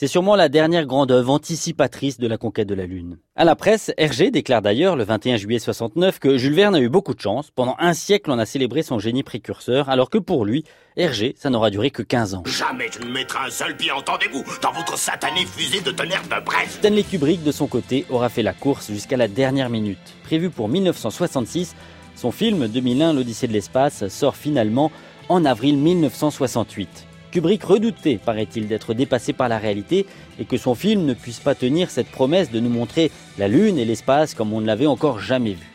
C'est 0.00 0.06
sûrement 0.06 0.36
la 0.36 0.48
dernière 0.48 0.86
grande 0.86 1.10
œuvre 1.10 1.32
anticipatrice 1.32 2.20
de 2.20 2.28
la 2.28 2.38
conquête 2.38 2.68
de 2.68 2.74
la 2.76 2.86
Lune. 2.86 3.18
À 3.34 3.44
la 3.44 3.56
presse, 3.56 3.90
Hergé 3.96 4.30
déclare 4.30 4.62
d'ailleurs 4.62 4.94
le 4.94 5.02
21 5.02 5.38
juillet 5.38 5.58
69 5.58 6.20
que 6.20 6.38
Jules 6.38 6.54
Verne 6.54 6.76
a 6.76 6.80
eu 6.80 6.88
beaucoup 6.88 7.14
de 7.14 7.20
chance. 7.20 7.50
Pendant 7.50 7.74
un 7.80 7.94
siècle, 7.94 8.30
on 8.30 8.38
a 8.38 8.46
célébré 8.46 8.84
son 8.84 9.00
génie 9.00 9.24
précurseur, 9.24 9.88
alors 9.88 10.08
que 10.08 10.18
pour 10.18 10.44
lui, 10.44 10.62
Hergé, 10.96 11.34
ça 11.36 11.50
n'aura 11.50 11.70
duré 11.70 11.90
que 11.90 12.02
15 12.02 12.34
ans. 12.34 12.44
Jamais 12.46 12.86
je 12.92 13.04
ne 13.04 13.12
mettrai 13.12 13.48
un 13.48 13.50
seul 13.50 13.76
pied, 13.76 13.90
entendez-vous, 13.90 14.44
dans 14.62 14.70
votre 14.70 14.96
satanée 14.96 15.44
fusée 15.44 15.80
de 15.80 15.90
tonnerre 15.90 16.22
de 16.22 16.44
Brest. 16.44 16.78
Stanley 16.78 17.02
Kubrick, 17.02 17.42
de 17.42 17.50
son 17.50 17.66
côté, 17.66 18.06
aura 18.08 18.28
fait 18.28 18.44
la 18.44 18.52
course 18.52 18.92
jusqu'à 18.92 19.16
la 19.16 19.26
dernière 19.26 19.68
minute. 19.68 19.98
Prévu 20.22 20.48
pour 20.48 20.68
1966, 20.68 21.74
son 22.14 22.30
film 22.30 22.68
2001, 22.68 23.14
l'Odyssée 23.14 23.48
de 23.48 23.52
l'espace, 23.52 24.06
sort 24.06 24.36
finalement 24.36 24.92
en 25.28 25.44
avril 25.44 25.76
1968. 25.76 27.07
Kubrick 27.30 27.62
redoutait, 27.64 28.18
paraît-il, 28.24 28.68
d'être 28.68 28.94
dépassé 28.94 29.32
par 29.32 29.48
la 29.48 29.58
réalité 29.58 30.06
et 30.38 30.44
que 30.44 30.56
son 30.56 30.74
film 30.74 31.04
ne 31.04 31.14
puisse 31.14 31.40
pas 31.40 31.54
tenir 31.54 31.90
cette 31.90 32.08
promesse 32.08 32.50
de 32.50 32.60
nous 32.60 32.70
montrer 32.70 33.10
la 33.38 33.48
Lune 33.48 33.78
et 33.78 33.84
l'espace 33.84 34.34
comme 34.34 34.52
on 34.52 34.60
ne 34.60 34.66
l'avait 34.66 34.86
encore 34.86 35.20
jamais 35.20 35.52
vu. 35.52 35.66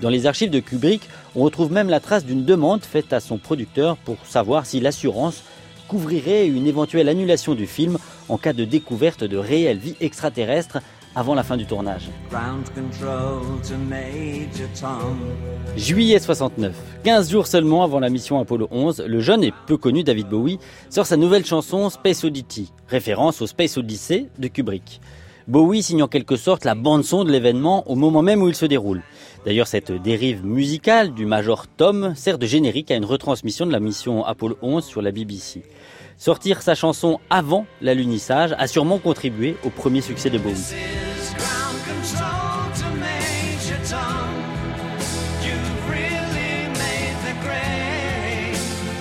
Dans 0.00 0.08
les 0.08 0.26
archives 0.26 0.50
de 0.50 0.60
Kubrick, 0.60 1.02
on 1.34 1.42
retrouve 1.42 1.72
même 1.72 1.90
la 1.90 2.00
trace 2.00 2.24
d'une 2.24 2.44
demande 2.44 2.84
faite 2.84 3.12
à 3.12 3.20
son 3.20 3.38
producteur 3.38 3.96
pour 3.96 4.16
savoir 4.24 4.66
si 4.66 4.80
l'assurance 4.80 5.42
couvrirait 5.88 6.46
une 6.46 6.68
éventuelle 6.68 7.08
annulation 7.08 7.54
du 7.54 7.66
film 7.66 7.98
en 8.28 8.38
cas 8.38 8.52
de 8.52 8.64
découverte 8.64 9.24
de 9.24 9.36
réelle 9.36 9.78
vie 9.78 9.96
extraterrestre 10.00 10.78
avant 11.14 11.34
la 11.34 11.42
fin 11.42 11.56
du 11.56 11.66
tournage. 11.66 12.08
Juillet 15.76 16.18
69. 16.18 16.74
15 17.04 17.30
jours 17.30 17.46
seulement 17.46 17.82
avant 17.82 18.00
la 18.00 18.08
mission 18.08 18.38
Apollo 18.38 18.68
11, 18.70 19.04
le 19.06 19.20
jeune 19.20 19.42
et 19.42 19.52
peu 19.66 19.76
connu 19.76 20.04
David 20.04 20.28
Bowie 20.28 20.58
sort 20.88 21.06
sa 21.06 21.16
nouvelle 21.16 21.44
chanson 21.44 21.90
Space 21.90 22.24
Oddity, 22.24 22.72
référence 22.88 23.42
au 23.42 23.46
Space 23.46 23.76
Odyssey 23.76 24.28
de 24.38 24.48
Kubrick. 24.48 25.00
Bowie 25.48 25.82
signe 25.82 26.02
en 26.02 26.08
quelque 26.08 26.36
sorte 26.36 26.64
la 26.64 26.76
bande-son 26.76 27.24
de 27.24 27.32
l'événement 27.32 27.90
au 27.90 27.96
moment 27.96 28.22
même 28.22 28.42
où 28.42 28.48
il 28.48 28.54
se 28.54 28.66
déroule. 28.66 29.02
D'ailleurs, 29.44 29.66
cette 29.66 29.90
dérive 29.90 30.44
musicale 30.44 31.12
du 31.12 31.26
Major 31.26 31.66
Tom 31.66 32.14
sert 32.14 32.38
de 32.38 32.46
générique 32.46 32.90
à 32.90 32.94
une 32.94 33.04
retransmission 33.04 33.66
de 33.66 33.72
la 33.72 33.80
mission 33.80 34.24
Apollo 34.24 34.58
11 34.62 34.84
sur 34.84 35.02
la 35.02 35.10
BBC. 35.10 35.62
Sortir 36.20 36.60
sa 36.60 36.74
chanson 36.74 37.18
avant 37.30 37.64
l'alunissage 37.80 38.54
a 38.58 38.66
sûrement 38.66 38.98
contribué 38.98 39.56
au 39.64 39.70
premier 39.70 40.02
succès 40.02 40.28
de 40.28 40.36
Bowie. 40.36 40.74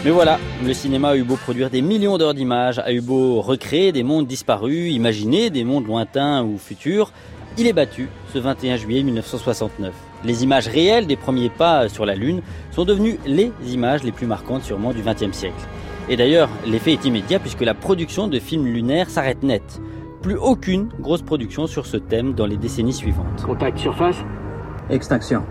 Mais 0.06 0.12
voilà, 0.12 0.40
le 0.64 0.74
cinéma 0.74 1.10
a 1.10 1.18
eu 1.18 1.24
beau 1.24 1.36
produire 1.36 1.70
des 1.70 1.82
millions 1.82 2.18
d'heures 2.18 2.34
d'images, 2.34 2.80
a 2.80 2.94
eu 2.94 3.02
beau 3.02 3.42
recréer 3.42 3.92
des 3.92 4.04
mondes 4.04 4.26
disparus, 4.26 4.94
imaginer 4.94 5.50
des 5.50 5.66
mondes 5.66 5.88
lointains 5.88 6.46
ou 6.46 6.58
futurs, 6.58 7.12
il 7.58 7.68
est 7.68 7.74
battu 7.74 8.08
ce 8.34 8.40
21 8.40 8.78
juillet 8.78 9.04
1969. 9.04 9.94
Les 10.24 10.44
images 10.46 10.70
réelles 10.70 11.06
des 11.06 11.18
premiers 11.18 11.50
pas 11.50 11.90
sur 11.90 12.06
la 12.06 12.16
Lune 12.16 12.42
sont 12.72 12.86
devenues 12.86 13.20
les 13.26 13.52
images 13.74 14.06
les 14.06 14.14
plus 14.14 14.26
marquantes 14.26 14.64
sûrement 14.64 14.94
du 14.94 15.02
XXe 15.02 15.38
siècle. 15.38 15.68
Et 16.10 16.18
d'ailleurs, 16.18 16.50
l'effet 16.66 16.94
est 16.94 17.06
immédiat 17.06 17.40
puisque 17.40 17.62
la 17.62 17.76
production 17.76 18.28
de 18.28 18.40
films 18.40 18.66
lunaires 18.66 19.12
s'arrête 19.12 19.44
net. 19.44 19.80
Plus 20.24 20.36
aucune 20.36 20.90
grosse 21.00 21.22
production 21.22 21.68
sur 21.68 21.86
ce 21.86 21.98
thème 21.98 22.34
dans 22.34 22.48
les 22.48 22.58
décennies 22.58 22.94
suivantes. 22.94 23.44
Contact 23.46 23.78
surface 23.78 24.18
Extinction. 24.90 25.44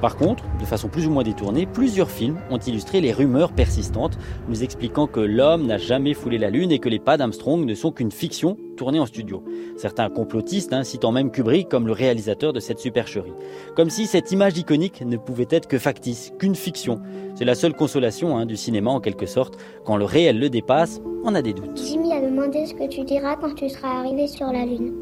Par 0.00 0.16
contre, 0.16 0.44
de 0.60 0.64
façon 0.64 0.88
plus 0.88 1.06
ou 1.06 1.10
moins 1.10 1.22
détournée, 1.22 1.66
plusieurs 1.66 2.10
films 2.10 2.38
ont 2.50 2.58
illustré 2.58 3.00
les 3.00 3.12
rumeurs 3.12 3.52
persistantes, 3.52 4.18
nous 4.48 4.62
expliquant 4.62 5.06
que 5.06 5.20
l'homme 5.20 5.66
n'a 5.66 5.78
jamais 5.78 6.12
foulé 6.12 6.36
la 6.36 6.50
Lune 6.50 6.70
et 6.70 6.78
que 6.78 6.88
les 6.88 6.98
pas 6.98 7.16
d'Armstrong 7.16 7.64
ne 7.64 7.74
sont 7.74 7.92
qu'une 7.92 8.10
fiction 8.10 8.58
tournée 8.76 9.00
en 9.00 9.06
studio. 9.06 9.42
Certains 9.76 10.10
complotistes 10.10 10.74
hein, 10.74 10.84
citant 10.84 11.12
même 11.12 11.30
Kubrick 11.30 11.68
comme 11.68 11.86
le 11.86 11.92
réalisateur 11.92 12.52
de 12.52 12.60
cette 12.60 12.78
supercherie. 12.78 13.32
Comme 13.74 13.88
si 13.88 14.06
cette 14.06 14.30
image 14.32 14.58
iconique 14.58 15.00
ne 15.00 15.16
pouvait 15.16 15.48
être 15.50 15.66
que 15.66 15.78
factice, 15.78 16.32
qu'une 16.38 16.54
fiction. 16.54 17.00
C'est 17.34 17.46
la 17.46 17.54
seule 17.54 17.74
consolation 17.74 18.36
hein, 18.36 18.44
du 18.44 18.56
cinéma 18.56 18.90
en 18.90 19.00
quelque 19.00 19.26
sorte. 19.26 19.58
Quand 19.84 19.96
le 19.96 20.04
réel 20.04 20.38
le 20.38 20.50
dépasse, 20.50 21.00
on 21.24 21.34
a 21.34 21.40
des 21.40 21.54
doutes. 21.54 21.80
Jimmy 21.82 22.12
a 22.12 22.20
demandé 22.20 22.66
ce 22.66 22.74
que 22.74 22.88
tu 22.88 23.02
diras 23.04 23.36
quand 23.36 23.54
tu 23.54 23.68
seras 23.68 24.00
arrivé 24.00 24.26
sur 24.26 24.46
la 24.46 24.66
Lune. 24.66 24.92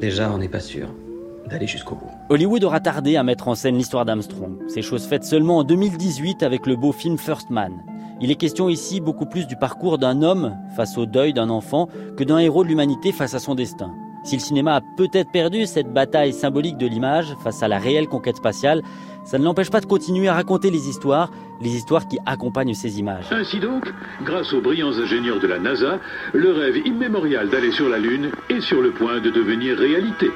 Déjà, 0.00 0.30
on 0.32 0.38
n'est 0.38 0.48
pas 0.48 0.60
sûr 0.60 0.88
d'aller 1.48 1.66
jusqu'au 1.66 1.94
bout. 1.94 2.10
Hollywood 2.30 2.64
aura 2.64 2.80
tardé 2.80 3.16
à 3.16 3.22
mettre 3.22 3.48
en 3.48 3.54
scène 3.54 3.76
l'histoire 3.76 4.06
d'Armstrong. 4.06 4.56
C'est 4.66 4.80
chose 4.80 5.04
faite 5.06 5.24
seulement 5.24 5.58
en 5.58 5.64
2018 5.64 6.42
avec 6.42 6.66
le 6.66 6.74
beau 6.74 6.90
film 6.90 7.18
First 7.18 7.50
Man. 7.50 7.82
Il 8.22 8.30
est 8.30 8.36
question 8.36 8.70
ici 8.70 9.00
beaucoup 9.00 9.26
plus 9.26 9.46
du 9.46 9.56
parcours 9.56 9.98
d'un 9.98 10.22
homme 10.22 10.56
face 10.74 10.96
au 10.96 11.04
deuil 11.04 11.34
d'un 11.34 11.50
enfant 11.50 11.86
que 12.16 12.24
d'un 12.24 12.38
héros 12.38 12.64
de 12.64 12.68
l'humanité 12.68 13.12
face 13.12 13.34
à 13.34 13.38
son 13.38 13.54
destin. 13.54 13.92
Si 14.24 14.36
le 14.36 14.40
cinéma 14.40 14.76
a 14.76 14.80
peut-être 14.96 15.30
perdu 15.32 15.66
cette 15.66 15.92
bataille 15.92 16.32
symbolique 16.32 16.78
de 16.78 16.86
l'image 16.86 17.34
face 17.44 17.62
à 17.62 17.68
la 17.68 17.78
réelle 17.78 18.08
conquête 18.08 18.38
spatiale, 18.38 18.80
ça 19.26 19.38
ne 19.38 19.44
l'empêche 19.44 19.70
pas 19.70 19.80
de 19.80 19.86
continuer 19.86 20.28
à 20.28 20.32
raconter 20.34 20.70
les 20.70 20.88
histoires, 20.88 21.30
les 21.60 21.76
histoires 21.76 22.08
qui 22.08 22.18
accompagnent 22.24 22.72
ces 22.72 22.98
images. 22.98 23.26
Ainsi 23.32 23.60
donc, 23.60 23.92
grâce 24.24 24.50
aux 24.54 24.62
brillants 24.62 24.98
ingénieurs 24.98 25.40
de 25.40 25.46
la 25.46 25.58
NASA, 25.58 25.98
le 26.32 26.52
rêve 26.52 26.78
immémorial 26.86 27.50
d'aller 27.50 27.70
sur 27.70 27.90
la 27.90 27.98
Lune 27.98 28.30
est 28.48 28.62
sur 28.62 28.80
le 28.80 28.92
point 28.92 29.20
de 29.20 29.28
devenir 29.28 29.76
réalité. 29.76 30.30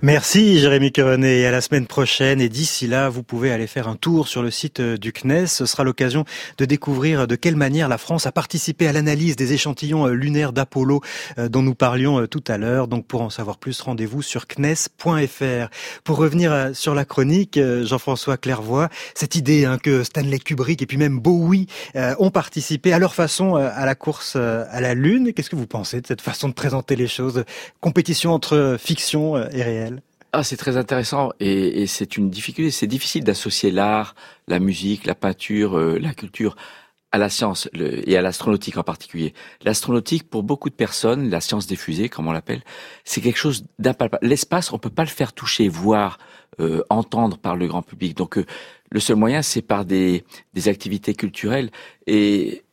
Merci 0.00 0.60
Jérémy 0.60 0.92
Querenet 0.92 1.40
et 1.40 1.46
à 1.46 1.50
la 1.50 1.60
semaine 1.60 1.88
prochaine. 1.88 2.40
Et 2.40 2.48
d'ici 2.48 2.86
là, 2.86 3.08
vous 3.08 3.24
pouvez 3.24 3.50
aller 3.50 3.66
faire 3.66 3.88
un 3.88 3.96
tour 3.96 4.28
sur 4.28 4.42
le 4.42 4.50
site 4.52 4.78
euh, 4.78 4.96
du 4.96 5.12
CNES. 5.12 5.48
Ce 5.48 5.66
sera 5.66 5.82
l'occasion 5.82 6.24
de 6.56 6.64
découvrir 6.66 7.26
de 7.26 7.34
quelle 7.34 7.56
manière 7.56 7.88
la 7.88 7.98
France 7.98 8.24
a 8.24 8.30
participé 8.30 8.86
à 8.86 8.92
l'analyse 8.92 9.34
des 9.34 9.54
échantillons 9.54 10.06
euh, 10.06 10.12
lunaires 10.12 10.52
d'Apollo 10.52 11.00
euh, 11.36 11.48
dont 11.48 11.62
nous 11.62 11.74
parlions 11.74 12.28
tout 12.28 12.44
à 12.46 12.58
l'heure. 12.58 12.86
Donc 12.86 13.08
pour 13.08 13.22
en 13.22 13.30
savoir 13.30 13.58
plus, 13.58 13.80
rendez-vous 13.80 14.22
sur 14.22 14.46
CNES.fr. 14.46 15.68
Pour 16.04 16.16
revenir 16.18 16.70
sur 16.74 16.94
la 16.94 17.04
chronique, 17.04 17.58
Jean-François 17.82 18.36
Clairvoy, 18.36 18.88
cette 19.14 19.34
idée 19.34 19.64
hein, 19.64 19.78
que 19.78 20.04
Stanley 20.04 20.38
Kubrick 20.38 20.80
et 20.80 20.86
puis 20.86 20.96
même 20.96 21.18
Bowie 21.18 21.66
ont 21.96 22.30
participé 22.30 22.92
à 22.92 23.00
leur 23.00 23.16
façon 23.16 23.56
à 23.56 23.84
la 23.84 23.94
course 23.96 24.36
à 24.36 24.80
la 24.80 24.94
Lune. 24.94 25.32
Qu'est-ce 25.32 25.50
que 25.50 25.56
vous 25.56 25.66
pensez 25.66 26.00
de 26.00 26.06
cette 26.06 26.20
façon 26.20 26.48
de 26.48 26.54
présenter 26.54 26.94
les 26.94 27.08
choses? 27.08 27.44
Compétition 27.80 28.32
entre 28.32 28.76
fiction 28.78 29.36
et 29.36 29.62
réel? 29.62 29.87
Ah, 30.32 30.42
c'est 30.42 30.56
très 30.56 30.76
intéressant 30.76 31.32
et, 31.40 31.82
et 31.82 31.86
c'est 31.86 32.16
une 32.16 32.30
difficulté. 32.30 32.70
C'est 32.70 32.86
difficile 32.86 33.24
d'associer 33.24 33.70
l'art, 33.70 34.14
la 34.46 34.58
musique, 34.58 35.06
la 35.06 35.14
peinture, 35.14 35.78
euh, 35.78 35.98
la 35.98 36.12
culture 36.14 36.56
à 37.10 37.18
la 37.18 37.30
science 37.30 37.68
le, 37.72 38.06
et 38.08 38.16
à 38.16 38.22
l'astronautique 38.22 38.76
en 38.76 38.82
particulier. 38.82 39.32
L'astronautique, 39.62 40.28
pour 40.28 40.42
beaucoup 40.42 40.68
de 40.68 40.74
personnes, 40.74 41.30
la 41.30 41.40
science 41.40 41.66
des 41.66 41.76
fusées, 41.76 42.08
comme 42.08 42.26
on 42.26 42.32
l'appelle, 42.32 42.62
c'est 43.04 43.20
quelque 43.22 43.38
chose 43.38 43.64
d'impalpable. 43.78 44.26
L'espace, 44.26 44.72
on 44.72 44.78
peut 44.78 44.90
pas 44.90 45.04
le 45.04 45.08
faire 45.08 45.32
toucher, 45.32 45.68
voir, 45.68 46.18
euh, 46.60 46.82
entendre 46.90 47.38
par 47.38 47.56
le 47.56 47.66
grand 47.66 47.82
public. 47.82 48.16
Donc, 48.16 48.36
euh, 48.36 48.44
le 48.90 49.00
seul 49.00 49.16
moyen, 49.16 49.40
c'est 49.40 49.62
par 49.62 49.86
des, 49.86 50.24
des 50.52 50.68
activités 50.68 51.14
culturelles. 51.14 51.70
Et 52.06 52.64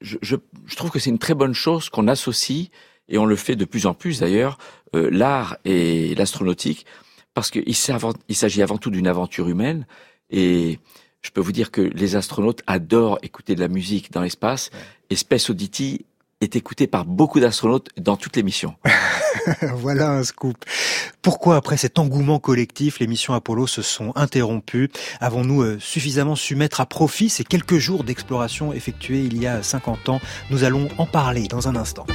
je, 0.00 0.16
je, 0.22 0.36
je 0.64 0.76
trouve 0.76 0.90
que 0.90 0.98
c'est 0.98 1.10
une 1.10 1.18
très 1.18 1.34
bonne 1.34 1.54
chose 1.54 1.90
qu'on 1.90 2.08
associe 2.08 2.68
et 3.08 3.18
on 3.18 3.26
le 3.26 3.36
fait 3.36 3.56
de 3.56 3.64
plus 3.64 3.86
en 3.86 3.94
plus 3.94 4.20
d'ailleurs, 4.20 4.58
euh, 4.94 5.08
l'art 5.10 5.56
et 5.64 6.14
l'astronautique, 6.14 6.86
parce 7.34 7.50
qu'il 7.50 7.74
s'agit 7.74 8.62
avant 8.62 8.78
tout 8.78 8.90
d'une 8.90 9.06
aventure 9.06 9.48
humaine, 9.48 9.86
et 10.30 10.78
je 11.22 11.30
peux 11.30 11.40
vous 11.40 11.52
dire 11.52 11.70
que 11.70 11.80
les 11.80 12.16
astronautes 12.16 12.62
adorent 12.66 13.18
écouter 13.22 13.54
de 13.54 13.60
la 13.60 13.68
musique 13.68 14.12
dans 14.12 14.22
l'espace, 14.22 14.70
et 15.10 15.16
Space 15.16 15.50
Oddity 15.50 16.04
est 16.40 16.56
écouté 16.56 16.86
par 16.86 17.04
beaucoup 17.04 17.40
d'astronautes 17.40 17.88
dans 17.96 18.16
toutes 18.16 18.36
les 18.36 18.42
missions. 18.42 18.74
voilà 19.76 20.10
un 20.10 20.24
scoop. 20.24 20.56
Pourquoi, 21.22 21.56
après 21.56 21.76
cet 21.76 21.98
engouement 21.98 22.38
collectif, 22.38 22.98
les 22.98 23.06
missions 23.06 23.34
Apollo 23.34 23.66
se 23.66 23.82
sont 23.82 24.12
interrompues? 24.16 24.90
Avons-nous 25.20 25.62
euh, 25.62 25.78
suffisamment 25.78 26.34
su 26.34 26.56
mettre 26.56 26.80
à 26.80 26.86
profit 26.86 27.28
ces 27.28 27.44
quelques 27.44 27.78
jours 27.78 28.04
d'exploration 28.04 28.72
effectués 28.72 29.24
il 29.24 29.40
y 29.40 29.46
a 29.46 29.62
50 29.62 30.08
ans? 30.08 30.20
Nous 30.50 30.64
allons 30.64 30.88
en 30.98 31.06
parler 31.06 31.46
dans 31.46 31.68
un 31.68 31.76
instant. 31.76 32.06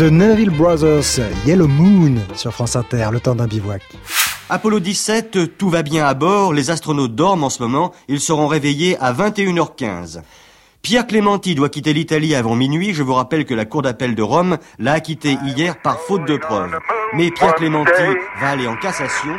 The 0.00 0.04
Neville 0.04 0.48
Brothers, 0.48 1.20
Yellow 1.44 1.68
Moon 1.68 2.22
sur 2.32 2.54
France 2.54 2.74
Inter, 2.74 3.08
le 3.12 3.20
temps 3.20 3.34
d'un 3.34 3.46
bivouac. 3.46 3.82
Apollo 4.48 4.80
17, 4.80 5.58
tout 5.58 5.68
va 5.68 5.82
bien 5.82 6.06
à 6.06 6.14
bord, 6.14 6.54
les 6.54 6.70
astronautes 6.70 7.14
dorment 7.14 7.44
en 7.44 7.50
ce 7.50 7.62
moment, 7.62 7.92
ils 8.08 8.18
seront 8.18 8.46
réveillés 8.46 8.96
à 8.98 9.12
21h15. 9.12 10.22
Pierre 10.80 11.06
Clémenti 11.06 11.54
doit 11.54 11.68
quitter 11.68 11.92
l'Italie 11.92 12.34
avant 12.34 12.54
minuit. 12.54 12.94
Je 12.94 13.02
vous 13.02 13.12
rappelle 13.12 13.44
que 13.44 13.52
la 13.52 13.66
Cour 13.66 13.82
d'appel 13.82 14.14
de 14.14 14.22
Rome 14.22 14.56
l'a 14.78 14.92
acquitté 14.92 15.36
hier 15.44 15.76
par 15.76 16.00
faute 16.00 16.24
de 16.24 16.38
preuves. 16.38 16.78
Mais 17.12 17.30
Pierre 17.30 17.54
Clémenti 17.56 18.16
va 18.40 18.48
aller 18.48 18.68
en 18.68 18.76
cassation. 18.76 19.36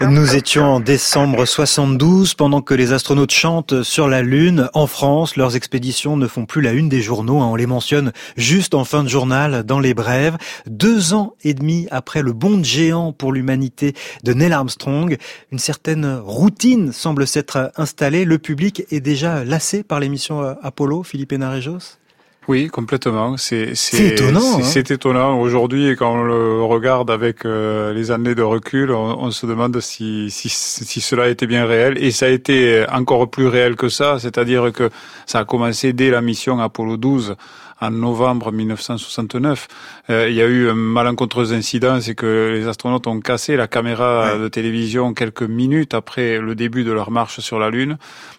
Nous 0.00 0.36
étions 0.36 0.64
en 0.64 0.80
décembre 0.80 1.46
72 1.46 2.34
pendant 2.34 2.62
que 2.62 2.74
les 2.74 2.92
astronautes 2.92 3.32
chantent 3.32 3.82
sur 3.82 4.06
la 4.06 4.22
Lune. 4.22 4.68
En 4.74 4.86
France, 4.86 5.36
leurs 5.36 5.56
expéditions 5.56 6.16
ne 6.16 6.26
font 6.26 6.46
plus 6.46 6.60
la 6.60 6.72
une 6.72 6.88
des 6.88 7.00
journaux. 7.00 7.40
Hein. 7.40 7.46
On 7.46 7.54
les 7.54 7.66
mentionne 7.66 8.12
juste 8.36 8.74
en 8.74 8.84
fin 8.84 9.02
de 9.02 9.08
journal 9.08 9.62
dans 9.64 9.80
les 9.80 9.94
brèves. 9.94 10.36
Deux 10.66 11.14
ans 11.14 11.34
et 11.42 11.54
demi 11.54 11.88
après 11.90 12.22
le 12.22 12.32
bond 12.32 12.62
géant 12.62 13.12
pour 13.12 13.32
l'humanité 13.32 13.94
de 14.24 14.34
Neil 14.34 14.52
Armstrong, 14.52 15.16
une 15.50 15.58
certaine 15.58 16.20
routine 16.24 16.92
semble 16.92 17.26
s'être 17.26 17.72
installée. 17.76 18.24
Le 18.24 18.38
public 18.38 18.84
est 18.90 19.00
déjà 19.00 19.44
lassé 19.44 19.82
par 19.82 20.00
l'émission 20.00 20.42
euh, 20.42 20.54
Apollo, 20.62 21.02
Philippe 21.02 21.32
Hénarejos? 21.32 21.98
Oui, 22.46 22.68
complètement. 22.68 23.36
C'est 23.36 23.72
étonnant. 23.94 24.62
C'est 24.62 24.90
hein. 24.90 24.94
étonnant. 24.94 25.40
Aujourd'hui, 25.40 25.96
quand 25.96 26.12
on 26.12 26.24
le 26.24 26.62
regarde 26.62 27.10
avec 27.10 27.44
euh, 27.44 27.94
les 27.94 28.10
années 28.10 28.34
de 28.34 28.42
recul, 28.42 28.90
on, 28.90 29.18
on 29.18 29.30
se 29.30 29.46
demande 29.46 29.80
si, 29.80 30.30
si, 30.30 30.48
si, 30.50 31.00
cela 31.00 31.28
était 31.28 31.46
bien 31.46 31.64
réel. 31.64 31.96
Et 32.02 32.10
ça 32.10 32.26
a 32.26 32.28
été 32.28 32.84
encore 32.92 33.30
plus 33.30 33.46
réel 33.46 33.76
que 33.76 33.88
ça. 33.88 34.18
C'est-à-dire 34.18 34.72
que 34.72 34.90
ça 35.26 35.40
a 35.40 35.44
commencé 35.44 35.92
dès 35.92 36.10
la 36.10 36.20
mission 36.20 36.58
Apollo 36.58 36.98
12 36.98 37.36
en 37.80 37.90
novembre 37.90 38.52
1969. 38.52 39.68
Euh, 40.10 40.28
il 40.28 40.34
y 40.34 40.42
a 40.42 40.46
eu 40.46 40.68
un 40.68 40.74
malencontreux 40.74 41.52
incident, 41.52 42.00
c'est 42.00 42.14
que 42.14 42.52
les 42.54 42.68
astronautes 42.68 43.06
ont 43.06 43.20
cassé 43.20 43.56
la 43.56 43.66
caméra 43.66 44.36
de 44.36 44.48
télévision 44.48 45.14
quelques 45.14 45.42
minutes 45.42 45.94
après 45.94 46.38
le 46.38 46.54
début 46.54 46.84
de 46.84 46.92
leur 46.92 47.10
marche 47.10 47.40
sur 47.40 47.58
la 47.58 47.70
Lune. 47.70 47.98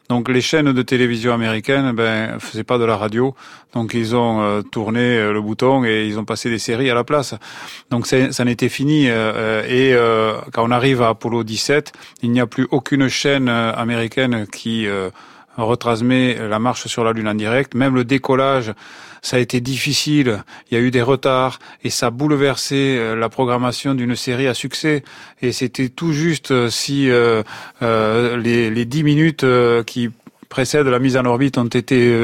Donc 0.09 0.29
les 0.29 0.41
chaînes 0.41 0.71
de 0.71 0.81
télévision 0.81 1.33
américaines 1.33 1.91
ben 1.93 2.39
faisaient 2.39 2.63
pas 2.63 2.77
de 2.77 2.85
la 2.85 2.95
radio, 2.95 3.33
donc 3.73 3.93
ils 3.95 4.15
ont 4.15 4.41
euh, 4.41 4.61
tourné 4.61 4.99
euh, 4.99 5.33
le 5.33 5.41
bouton 5.41 5.83
et 5.83 6.05
ils 6.05 6.19
ont 6.19 6.25
passé 6.25 6.49
des 6.49 6.59
séries 6.59 6.91
à 6.91 6.93
la 6.93 7.03
place. 7.03 7.33
Donc 7.89 8.05
ça, 8.05 8.31
ça 8.31 8.43
en 8.43 8.47
était 8.47 8.69
fini 8.69 9.07
euh, 9.07 9.63
et 9.67 9.95
quand 10.53 10.63
on 10.67 10.71
arrive 10.71 11.01
à 11.01 11.09
Apollo 11.09 11.43
17, 11.43 11.91
il 12.21 12.31
n'y 12.31 12.39
a 12.39 12.47
plus 12.47 12.67
aucune 12.71 13.07
chaîne 13.07 13.49
américaine 13.49 14.45
qui 14.51 14.87
retransmet 15.57 16.47
la 16.47 16.59
marche 16.59 16.87
sur 16.87 17.03
la 17.03 17.13
Lune 17.13 17.27
en 17.27 17.35
direct, 17.35 17.75
même 17.75 17.95
le 17.95 18.03
décollage 18.03 18.73
ça 19.25 19.37
a 19.37 19.39
été 19.39 19.59
difficile, 19.59 20.43
il 20.69 20.77
y 20.77 20.77
a 20.79 20.83
eu 20.83 20.91
des 20.91 21.01
retards 21.01 21.57
et 21.83 21.89
ça 21.89 22.07
a 22.07 22.09
bouleversé 22.11 22.95
euh, 22.99 23.15
la 23.15 23.27
programmation 23.27 23.95
d'une 23.95 24.15
série 24.15 24.47
à 24.47 24.53
succès. 24.53 25.03
Et 25.41 25.51
c'était 25.51 25.89
tout 25.89 26.13
juste 26.13 26.51
euh, 26.51 26.69
si 26.69 27.09
euh, 27.09 27.41
les, 27.81 28.69
les 28.69 28.85
10 28.85 29.03
minutes 29.03 29.45
qui 29.87 30.11
précèdent 30.47 30.85
la 30.85 30.99
mise 30.99 31.17
en 31.17 31.25
orbite 31.25 31.57
ont 31.57 31.65
été 31.65 32.15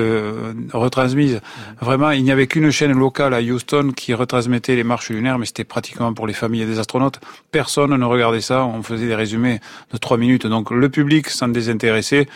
retransmises. 0.72 1.38
Mmh. 1.38 1.84
Vraiment, 1.84 2.12
il 2.12 2.24
n'y 2.24 2.32
avait 2.32 2.46
qu'une 2.46 2.70
chaîne 2.70 2.94
locale 2.94 3.34
à 3.34 3.42
Houston 3.42 3.94
qui 3.96 4.14
retransmettait 4.14 4.76
les 4.76 4.84
marches 4.84 5.10
lunaires, 5.10 5.40
mais 5.40 5.48
c'était 5.48 5.64
pratiquement 5.64 6.14
pour 6.14 6.28
les 6.28 6.34
familles 6.34 6.68
des 6.68 6.78
astronautes. 6.78 7.20
Personne 7.52 7.96
ne 7.98 8.06
regardait 8.06 8.42
ça. 8.42 8.64
On 8.64 8.84
faisait 8.84 9.08
des 9.08 9.16
résumés 9.16 9.60
de 9.92 9.98
trois 9.98 10.18
minutes. 10.18 10.46
Donc 10.46 10.70
le 10.70 10.88
public 10.88 11.30
s'en 11.30 11.48
désintéressait 11.48 12.28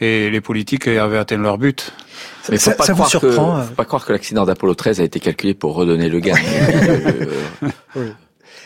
et 0.00 0.30
les 0.30 0.40
politiques 0.40 0.88
avaient 0.88 1.18
atteint 1.18 1.36
leur 1.36 1.58
but. 1.58 1.92
Mais 2.48 2.58
faut 2.58 2.72
pas 2.72 2.86
croire 2.86 3.10
que, 3.10 3.26
euh 3.26 3.62
faut 3.62 3.74
pas 3.74 3.84
croire 3.84 4.04
que 4.04 4.12
l'accident 4.12 4.44
d'Apollo 4.44 4.74
13 4.74 5.00
a 5.00 5.04
été 5.04 5.20
calculé 5.20 5.54
pour 5.54 5.74
redonner 5.74 6.08
le 6.08 6.20
gain. 6.20 6.34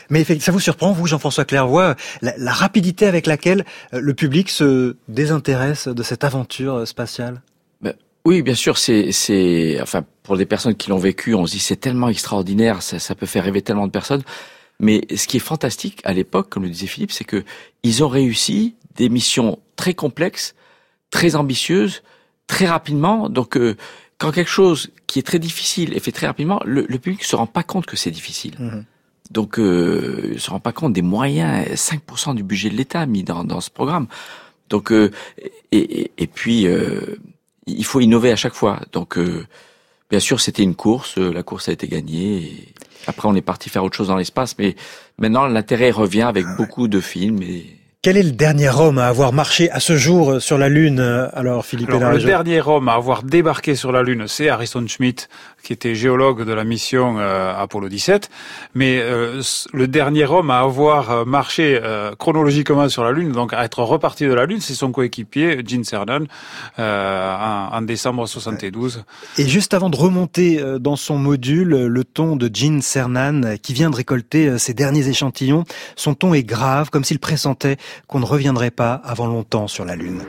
Mais 0.09 0.25
ça 0.25 0.53
vous 0.53 0.61
surprend, 0.61 0.93
vous, 0.93 1.07
Jean-François 1.07 1.45
Clairvoy, 1.45 1.97
la, 2.23 2.53
rapidité 2.53 3.07
avec 3.07 3.27
laquelle 3.27 3.65
euh, 3.93 4.01
le 4.01 4.15
public 4.15 4.51
se 4.51 4.97
désintéresse 5.09 5.89
de 5.89 6.03
cette 6.03 6.23
aventure 6.23 6.75
euh, 6.75 6.85
spatiale? 6.87 7.43
Ben, 7.83 7.95
Oui, 8.25 8.43
bien 8.43 8.55
sûr, 8.55 8.79
c'est, 8.79 9.11
c'est, 9.11 9.79
enfin, 9.83 10.05
pour 10.23 10.37
des 10.37 10.47
personnes 10.47 10.77
qui 10.77 10.91
l'ont 10.91 10.99
vécu, 10.99 11.35
on 11.35 11.47
se 11.47 11.53
dit 11.53 11.59
c'est 11.59 11.77
tellement 11.77 12.09
extraordinaire, 12.09 12.83
ça, 12.83 12.99
ça, 12.99 13.15
peut 13.15 13.27
faire 13.27 13.45
rêver 13.45 13.63
tellement 13.63 13.87
de 13.87 13.93
personnes. 13.93 14.23
Mais 14.79 15.03
ce 15.15 15.27
qui 15.27 15.39
est 15.39 15.41
fantastique 15.41 16.01
à 16.05 16.13
l'époque, 16.13 16.51
comme 16.51 16.63
le 16.63 16.71
disait 16.71 16.87
Philippe, 16.87 17.11
c'est 17.11 17.25
que 17.25 17.45
ils 17.83 18.05
ont 18.05 18.09
réussi 18.09 18.77
des 18.95 19.09
missions 19.09 19.59
très 19.75 19.95
complexes 19.95 20.55
très 21.11 21.37
ambitieuse, 21.37 22.03
très 22.47 22.67
rapidement. 22.67 23.29
Donc, 23.29 23.57
euh, 23.57 23.77
quand 24.19 24.33
quelque 24.33 24.51
chose 24.51 24.91
qui 25.07 25.19
est 25.19 25.23
très 25.23 25.39
difficile 25.39 25.95
est 25.95 26.01
fait 26.01 26.13
très 26.13 26.27
rapidement, 26.27 26.61
le, 26.65 26.87
le 26.89 26.99
public 26.99 27.25
se 27.25 27.37
rend 27.37 27.47
pas 27.47 27.63
compte 27.63 27.87
que 27.87 27.97
c'est 27.97 28.11
difficile. 28.11 28.55
Mhm. 28.59 28.85
Donc, 29.31 29.59
euh, 29.59 30.31
il 30.35 30.41
se 30.41 30.51
rend 30.51 30.61
pas 30.61 30.73
compte 30.73 30.93
des 30.93 31.03
moyens, 31.03 31.67
5% 31.75 32.35
du 32.35 32.43
budget 32.43 32.71
de 32.71 32.77
l'État 32.77 33.07
mis 33.07 33.25
dans, 33.25 33.45
dans 33.45 33.61
ce 33.61 33.71
programme. 33.71 34.07
Donc, 34.69 34.93
euh, 34.93 35.11
et, 35.73 36.11
et, 36.17 36.27
puis, 36.27 36.67
euh, 36.67 37.19
il 37.67 37.85
faut 37.85 38.01
innover 38.01 38.31
à 38.31 38.37
chaque 38.37 38.55
fois. 38.55 38.81
Donc, 38.93 39.19
bien 40.11 40.21
sûr, 40.21 40.41
c'était 40.41 40.63
une 40.63 40.75
course. 40.75 41.19
La 41.19 41.43
course 41.43 41.69
a 41.69 41.73
été 41.73 41.89
gagnée. 41.89 42.37
Et 42.37 42.69
après, 43.07 43.29
on 43.29 43.35
est 43.35 43.43
parti 43.43 43.69
faire 43.69 43.85
autre 43.85 43.97
chose 43.97 44.09
dans 44.09 44.17
l'espace. 44.17 44.57
Mais 44.59 44.77
maintenant, 45.19 45.47
l'intérêt 45.47 45.91
revient 45.91 46.23
avec 46.23 46.47
beaucoup 46.57 46.89
de 46.89 47.01
films 47.01 47.43
et 47.43 47.67
quel 48.07 48.17
est 48.17 48.23
le 48.23 48.31
dernier 48.31 48.69
homme 48.69 48.99
à 48.99 49.09
avoir 49.09 49.33
marché 49.33 49.69
à 49.73 49.81
ce 49.81 49.97
jour 49.97 50.35
euh, 50.35 50.39
sur 50.39 50.59
la 50.59 50.69
Lune 50.69 51.01
euh, 51.01 51.27
Alors, 51.33 51.67
Philippe 51.67 51.91
alors, 51.91 52.13
Le 52.13 52.23
dernier 52.23 52.61
homme 52.61 52.89
à 52.89 52.93
avoir 52.93 53.25
débarqué 53.25 53.75
sur 53.75 53.91
la 53.91 54.05
Lune, 54.05 54.29
c'est 54.29 54.49
Harrison 54.49 54.87
Schmitt, 54.87 55.29
qui 55.67 55.73
était 55.73 55.97
géologue 55.97 56.45
de 56.45 56.53
la 56.53 56.63
mission 56.63 57.19
euh, 57.19 57.53
Apollo 57.57 57.89
17. 57.89 58.31
Mais 58.75 59.03
le 59.73 59.89
dernier 59.89 60.25
homme 60.25 60.51
à 60.51 60.61
avoir 60.61 61.27
marché 61.27 61.81
chronologiquement 62.19 62.89
sur 62.89 63.05
la 63.05 63.13
Lune, 63.13 63.33
donc 63.33 63.53
à 63.53 63.65
être 63.65 63.83
reparti 63.83 64.27
de 64.27 64.33
la 64.33 64.47
Lune, 64.47 64.61
c'est 64.61 64.75
son 64.75 64.93
coéquipier, 64.93 65.63
Gene 65.67 65.83
Cernan, 65.83 66.27
en, 66.79 66.83
en, 67.73 67.83
décembre 67.83 68.27
72. 68.27 69.05
Et 69.39 69.47
juste 69.47 69.75
avant 69.75 69.91
de 69.91 69.97
remonter 69.97 70.63
dans 70.79 70.97
son 70.97 71.19
module, 71.19 71.87
le 71.87 72.05
ton 72.05 72.37
de 72.37 72.51
Gene 72.53 72.83
Cernan, 72.83 73.57
qui 73.63 73.73
vient 73.73 73.91
de 73.91 73.97
récolter 73.97 74.59
ses 74.59 74.75
derniers 74.75 75.09
échantillons, 75.09 75.65
son 75.97 76.15
ton 76.15 76.35
est 76.35 76.45
grave, 76.45 76.91
comme 76.91 77.05
s'il 77.05 77.19
pressentait 77.19 77.77
qu'on 78.07 78.21
ne 78.21 78.27
reviendrait 78.27 78.71
pas 78.71 79.01
avant 79.05 79.27
longtemps 79.27 79.67
sur 79.69 79.85
la 79.85 79.97
Lune. 79.97 80.23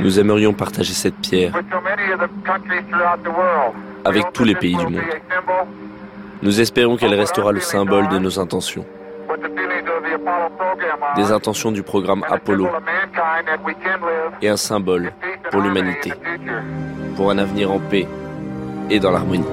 Nous 0.00 0.20
aimerions 0.20 0.52
partager 0.52 0.92
cette 0.92 1.16
pierre 1.16 1.52
avec 4.04 4.32
tous 4.32 4.44
les 4.44 4.54
pays 4.54 4.76
du 4.76 4.84
monde. 4.84 5.02
Nous 6.42 6.60
espérons 6.60 6.96
qu'elle 6.96 7.14
restera 7.14 7.52
le 7.52 7.60
symbole 7.60 8.08
de 8.08 8.18
nos 8.18 8.40
intentions, 8.40 8.84
des 11.16 11.30
intentions 11.30 11.70
du 11.70 11.82
programme 11.82 12.24
Apollo 12.28 12.68
et 14.40 14.48
un 14.48 14.56
symbole 14.56 15.12
pour 15.50 15.60
l'humanité, 15.60 16.12
pour 17.16 17.30
un 17.30 17.38
avenir 17.38 17.70
en 17.70 17.78
paix 17.78 18.08
et 18.90 18.98
dans 18.98 19.12
l'harmonie. 19.12 19.44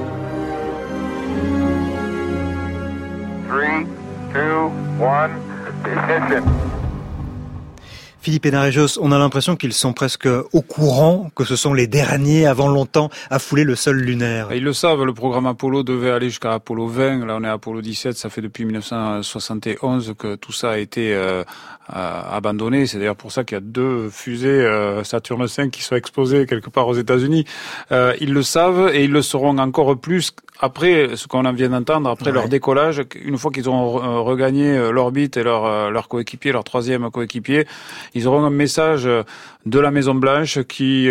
Philippe 8.30 8.46
Hénarejos, 8.46 9.00
on 9.02 9.12
a 9.12 9.18
l'impression 9.18 9.56
qu'ils 9.56 9.74
sont 9.74 9.92
presque 9.92 10.28
au 10.28 10.62
courant 10.62 11.32
que 11.36 11.44
ce 11.46 11.56
sont 11.56 11.74
les 11.74 11.88
derniers 11.88 12.46
avant 12.46 12.68
longtemps 12.68 13.10
à 13.32 13.40
fouler 13.40 13.64
le 13.64 13.76
sol 13.76 13.98
lunaire. 13.98 14.54
Ils 14.54 14.64
le 14.64 14.72
savent, 14.72 15.04
le 15.04 15.16
programme 15.16 15.48
Apollo 15.48 15.82
devait 15.82 16.12
aller 16.12 16.30
jusqu'à 16.30 16.54
Apollo 16.54 16.86
20, 16.90 17.26
là 17.26 17.38
on 17.40 17.44
est 17.44 17.48
à 17.48 17.54
Apollo 17.54 17.82
17, 17.82 18.16
ça 18.16 18.30
fait 18.30 18.42
depuis 18.42 18.66
1971 18.66 20.14
que 20.16 20.36
tout 20.36 20.52
ça 20.52 20.70
a 20.70 20.78
été 20.78 21.12
euh, 21.12 21.44
abandonné. 21.92 22.86
C'est 22.86 23.00
d'ailleurs 23.00 23.16
pour 23.16 23.32
ça 23.32 23.44
qu'il 23.44 23.56
y 23.56 23.58
a 23.58 23.62
deux 23.62 24.12
fusées 24.12 24.48
euh, 24.48 25.04
Saturne 25.04 25.48
5 25.48 25.72
qui 25.72 25.82
sont 25.82 25.96
exposées 25.96 26.46
quelque 26.46 26.70
part 26.70 26.88
aux 26.88 26.94
États-Unis. 26.94 27.46
Euh, 27.92 28.14
ils 28.22 28.32
le 28.32 28.44
savent 28.44 28.92
et 28.94 29.06
ils 29.06 29.12
le 29.12 29.24
sauront 29.24 29.58
encore 29.58 29.98
plus 29.98 30.34
après 30.60 31.16
ce 31.16 31.28
qu'on 31.28 31.50
vient 31.54 31.70
d'entendre, 31.70 32.10
après 32.10 32.32
leur 32.32 32.50
décollage, 32.50 33.02
une 33.16 33.38
fois 33.38 33.50
qu'ils 33.50 33.70
ont 33.70 34.04
euh, 34.04 34.20
regagné 34.20 34.78
euh, 34.78 34.92
l'orbite 34.92 35.38
et 35.38 35.44
leur, 35.44 35.66
euh, 35.66 35.90
leur 35.90 36.10
coéquipier, 36.10 36.52
leur 36.52 36.66
troisième 36.66 37.10
coéquipier, 37.10 37.66
ils 38.14 38.28
auront 38.28 38.44
un 38.44 38.50
message 38.50 39.08
de 39.66 39.80
la 39.80 39.92
Maison 39.92 40.16
Blanche 40.16 40.62
qui 40.64 41.10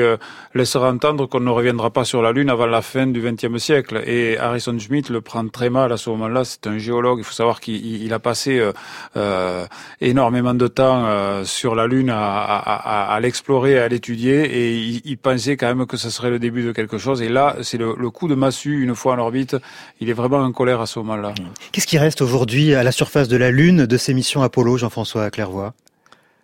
laissera 0.55 0.91
entendre 0.91 1.27
qu'on 1.27 1.41
ne 1.41 1.51
reviendra 1.51 1.91
pas 1.91 2.05
sur 2.05 2.23
la 2.23 2.33
Lune 2.33 2.49
avant 2.51 2.67
la 2.67 2.83
fin 2.83 3.07
du 3.07 3.21
XXe 3.21 3.63
siècle. 3.63 4.03
Et 4.07 4.39
Harrison 4.39 4.77
Schmitt 4.79 5.11
le 5.11 5.21
prend 5.21 5.47
très 5.49 5.71
mal 5.71 5.93
à 5.93 5.97
ce 5.97 6.09
moment-là. 6.11 6.45
C'est 6.45 6.67
un 6.67 6.79
géologue. 6.79 7.19
Il 7.19 7.25
faut 7.25 7.33
savoir 7.35 7.61
qu'il 7.61 8.13
a 8.13 8.19
passé 8.19 8.61
euh, 9.17 9.67
énormément 10.01 10.55
de 10.55 10.67
temps 10.67 11.45
sur 11.45 11.75
la 11.75 11.87
Lune 11.87 12.11
à, 12.11 12.17
à, 12.17 13.15
à, 13.15 13.21
l'explorer, 13.21 13.79
à 13.79 13.89
l'étudier, 13.89 14.45
et 14.45 14.77
il, 14.77 15.03
il, 15.05 15.19
pensait 15.19 15.57
quand 15.57 15.75
même 15.75 15.87
que 15.87 15.97
ce 15.97 16.09
serait 16.09 16.31
le 16.31 16.39
début 16.39 16.63
de 16.63 16.73
quelque 16.73 16.99
chose. 16.99 17.21
Et 17.23 17.29
là, 17.29 17.57
c'est 17.63 17.79
le, 17.79 17.95
le 17.99 18.11
coup 18.11 18.29
de 18.29 18.35
massue 18.35 18.83
une 18.83 18.95
fois 18.95 19.15
en 19.15 19.19
orbite 19.19 19.57
il 20.01 20.09
est 20.11 20.15
vraiment 20.15 20.39
en 20.39 20.53
colère 20.53 20.81
à 20.81 20.87
ce 20.87 20.99
moment-là. 21.01 21.35
Qu'est-ce 21.73 21.87
qui 21.87 21.99
reste 21.99 22.23
aujourd'hui 22.23 22.75
à 22.75 22.83
la 22.83 22.93
surface 22.93 23.29
de 23.29 23.37
la 23.37 23.51
Lune 23.51 23.87
de 23.87 23.97
ces 23.97 24.15
missions 24.15 24.43
Apollo, 24.43 24.79
Jean-François 24.79 25.31
Clairvoy? 25.31 25.73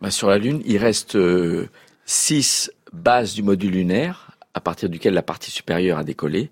Bah, 0.01 0.11
Sur 0.11 0.29
la 0.29 0.39
Lune, 0.39 0.63
il 0.67 0.79
reste 0.79 1.17
euh, 1.17 1.69
six 2.07 2.71
bases 2.93 3.35
du 3.35 3.43
module 3.43 3.73
lunaire, 3.73 4.33
à 4.55 4.61
partir 4.61 4.89
duquel 4.89 5.15
la 5.15 5.23
partie 5.23 5.51
supérieure 5.51 5.99
a 5.99 6.05
décollé, 6.05 6.51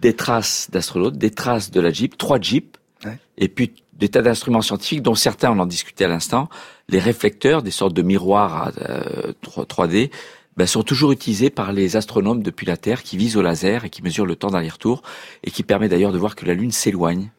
des 0.00 0.14
traces 0.14 0.68
d'astronautes, 0.70 1.18
des 1.18 1.30
traces 1.30 1.70
de 1.70 1.80
la 1.80 1.90
Jeep, 1.90 2.16
trois 2.16 2.40
Jeeps, 2.40 2.78
et 3.38 3.48
puis 3.48 3.72
des 3.94 4.08
tas 4.08 4.22
d'instruments 4.22 4.62
scientifiques 4.62 5.02
dont 5.02 5.14
certains, 5.14 5.50
on 5.50 5.58
en 5.58 5.66
discutait 5.66 6.04
à 6.04 6.08
l'instant, 6.08 6.48
les 6.88 6.98
réflecteurs, 6.98 7.62
des 7.62 7.70
sortes 7.70 7.94
de 7.94 8.02
miroirs 8.02 8.72
3D, 9.42 10.04
euh, 10.04 10.08
ben, 10.56 10.66
sont 10.66 10.82
toujours 10.82 11.12
utilisés 11.12 11.50
par 11.50 11.72
les 11.72 11.96
astronomes 11.96 12.42
depuis 12.42 12.66
la 12.66 12.76
Terre 12.76 13.02
qui 13.02 13.16
visent 13.16 13.36
au 13.36 13.42
laser 13.42 13.84
et 13.84 13.90
qui 13.90 14.02
mesurent 14.02 14.26
le 14.26 14.36
temps 14.36 14.50
d'aller-retour 14.50 15.02
et 15.44 15.50
qui 15.50 15.62
permet 15.62 15.88
d'ailleurs 15.88 16.12
de 16.12 16.18
voir 16.18 16.34
que 16.34 16.44
la 16.44 16.54
Lune 16.54 16.72
s'éloigne 16.72 17.30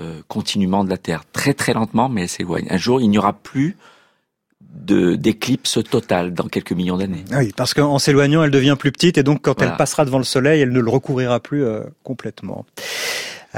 euh, 0.00 0.20
continuellement 0.28 0.84
de 0.84 0.90
la 0.90 0.98
Terre, 0.98 1.24
très 1.32 1.54
très 1.54 1.74
lentement, 1.74 2.08
mais 2.08 2.22
elle 2.22 2.28
s'éloigne. 2.28 2.66
Un 2.70 2.76
jour, 2.76 3.00
il 3.00 3.08
n'y 3.08 3.18
aura 3.18 3.32
plus 3.32 3.76
d'éclipse 4.72 5.78
totale 5.88 6.32
dans 6.32 6.46
quelques 6.46 6.72
millions 6.72 6.96
d'années. 6.96 7.24
Oui, 7.32 7.52
parce 7.56 7.74
qu'en 7.74 7.98
s'éloignant, 7.98 8.44
elle 8.44 8.50
devient 8.50 8.76
plus 8.78 8.92
petite 8.92 9.18
et 9.18 9.22
donc 9.22 9.42
quand 9.42 9.60
elle 9.60 9.76
passera 9.76 10.04
devant 10.04 10.18
le 10.18 10.24
Soleil, 10.24 10.60
elle 10.60 10.72
ne 10.72 10.80
le 10.80 10.90
recouvrira 10.90 11.40
plus 11.40 11.64
euh, 11.64 11.80
complètement. 12.04 12.66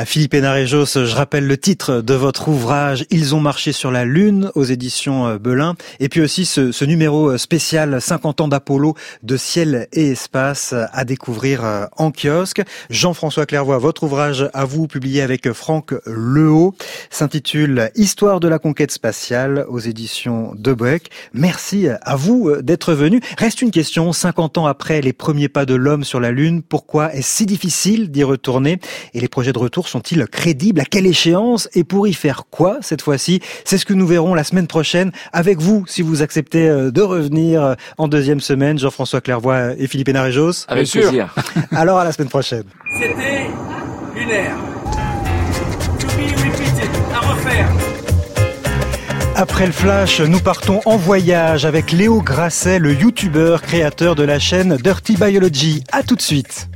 À 0.00 0.04
Philippe 0.04 0.34
Hénarejos, 0.34 0.86
je 0.94 1.12
rappelle 1.12 1.48
le 1.48 1.58
titre 1.58 2.02
de 2.02 2.14
votre 2.14 2.46
ouvrage 2.46 3.04
Ils 3.10 3.34
ont 3.34 3.40
marché 3.40 3.72
sur 3.72 3.90
la 3.90 4.04
Lune 4.04 4.52
aux 4.54 4.62
éditions 4.62 5.26
euh, 5.26 5.38
Belin. 5.38 5.74
Et 5.98 6.08
puis 6.08 6.20
aussi 6.20 6.46
ce, 6.46 6.70
ce 6.70 6.84
numéro 6.84 7.30
euh, 7.30 7.36
spécial 7.36 8.00
50 8.00 8.42
ans 8.42 8.46
d'Apollo 8.46 8.94
de 9.24 9.36
ciel 9.36 9.88
et 9.92 10.10
espace 10.10 10.72
à 10.72 11.04
découvrir 11.04 11.64
euh, 11.64 11.86
en 11.96 12.12
kiosque. 12.12 12.62
Jean-François 12.90 13.44
Clairvoy, 13.44 13.76
votre 13.78 14.04
ouvrage 14.04 14.48
à 14.54 14.64
vous, 14.64 14.86
publié 14.86 15.20
avec 15.20 15.50
Franck 15.52 15.92
Lehaut, 16.06 16.76
s'intitule 17.10 17.90
Histoire 17.96 18.38
de 18.38 18.46
la 18.46 18.60
conquête 18.60 18.92
spatiale 18.92 19.66
aux 19.68 19.80
éditions 19.80 20.52
de 20.56 20.74
Beck. 20.74 21.10
Merci 21.32 21.88
à 21.88 22.14
vous 22.14 22.62
d'être 22.62 22.94
venu. 22.94 23.20
Reste 23.36 23.62
une 23.62 23.72
question, 23.72 24.12
50 24.12 24.58
ans 24.58 24.66
après 24.66 25.00
les 25.00 25.12
premiers 25.12 25.48
pas 25.48 25.66
de 25.66 25.74
l'homme 25.74 26.04
sur 26.04 26.20
la 26.20 26.30
Lune, 26.30 26.62
pourquoi 26.62 27.12
est-ce 27.12 27.38
si 27.38 27.46
difficile 27.46 28.12
d'y 28.12 28.22
retourner? 28.22 28.78
Et 29.12 29.18
les 29.18 29.26
projets 29.26 29.52
de 29.52 29.58
retour 29.58 29.87
sont-ils 29.88 30.26
crédibles? 30.26 30.80
À 30.80 30.84
quelle 30.84 31.06
échéance? 31.06 31.68
Et 31.74 31.84
pour 31.84 32.06
y 32.06 32.14
faire 32.14 32.44
quoi 32.50 32.78
cette 32.80 33.02
fois-ci? 33.02 33.40
C'est 33.64 33.78
ce 33.78 33.84
que 33.84 33.94
nous 33.94 34.06
verrons 34.06 34.34
la 34.34 34.44
semaine 34.44 34.66
prochaine 34.66 35.12
avec 35.32 35.58
vous, 35.58 35.84
si 35.86 36.02
vous 36.02 36.22
acceptez 36.22 36.68
euh, 36.68 36.90
de 36.90 37.02
revenir 37.02 37.62
euh, 37.62 37.74
en 37.96 38.08
deuxième 38.08 38.40
semaine, 38.40 38.78
Jean-François 38.78 39.20
Clairvoy 39.20 39.74
et 39.78 39.86
Philippe 39.86 40.08
Hénarejos. 40.08 40.66
Avec 40.68 40.90
plaisir. 40.90 41.34
Alors 41.72 41.98
à 41.98 42.04
la 42.04 42.12
semaine 42.12 42.28
prochaine. 42.28 42.64
C'était 43.00 43.46
lunaire. 44.14 44.56
To 45.98 46.06
be 46.08 46.30
repeated. 46.36 46.90
À 47.12 47.20
refaire. 47.20 47.68
Après 49.36 49.66
le 49.66 49.72
flash, 49.72 50.20
nous 50.20 50.40
partons 50.40 50.80
en 50.84 50.96
voyage 50.96 51.64
avec 51.64 51.92
Léo 51.92 52.20
Grasset, 52.22 52.80
le 52.80 52.92
youtubeur 52.92 53.62
créateur 53.62 54.16
de 54.16 54.24
la 54.24 54.40
chaîne 54.40 54.76
Dirty 54.76 55.16
Biology. 55.16 55.84
À 55.92 56.02
tout 56.02 56.16
de 56.16 56.22
suite. 56.22 56.68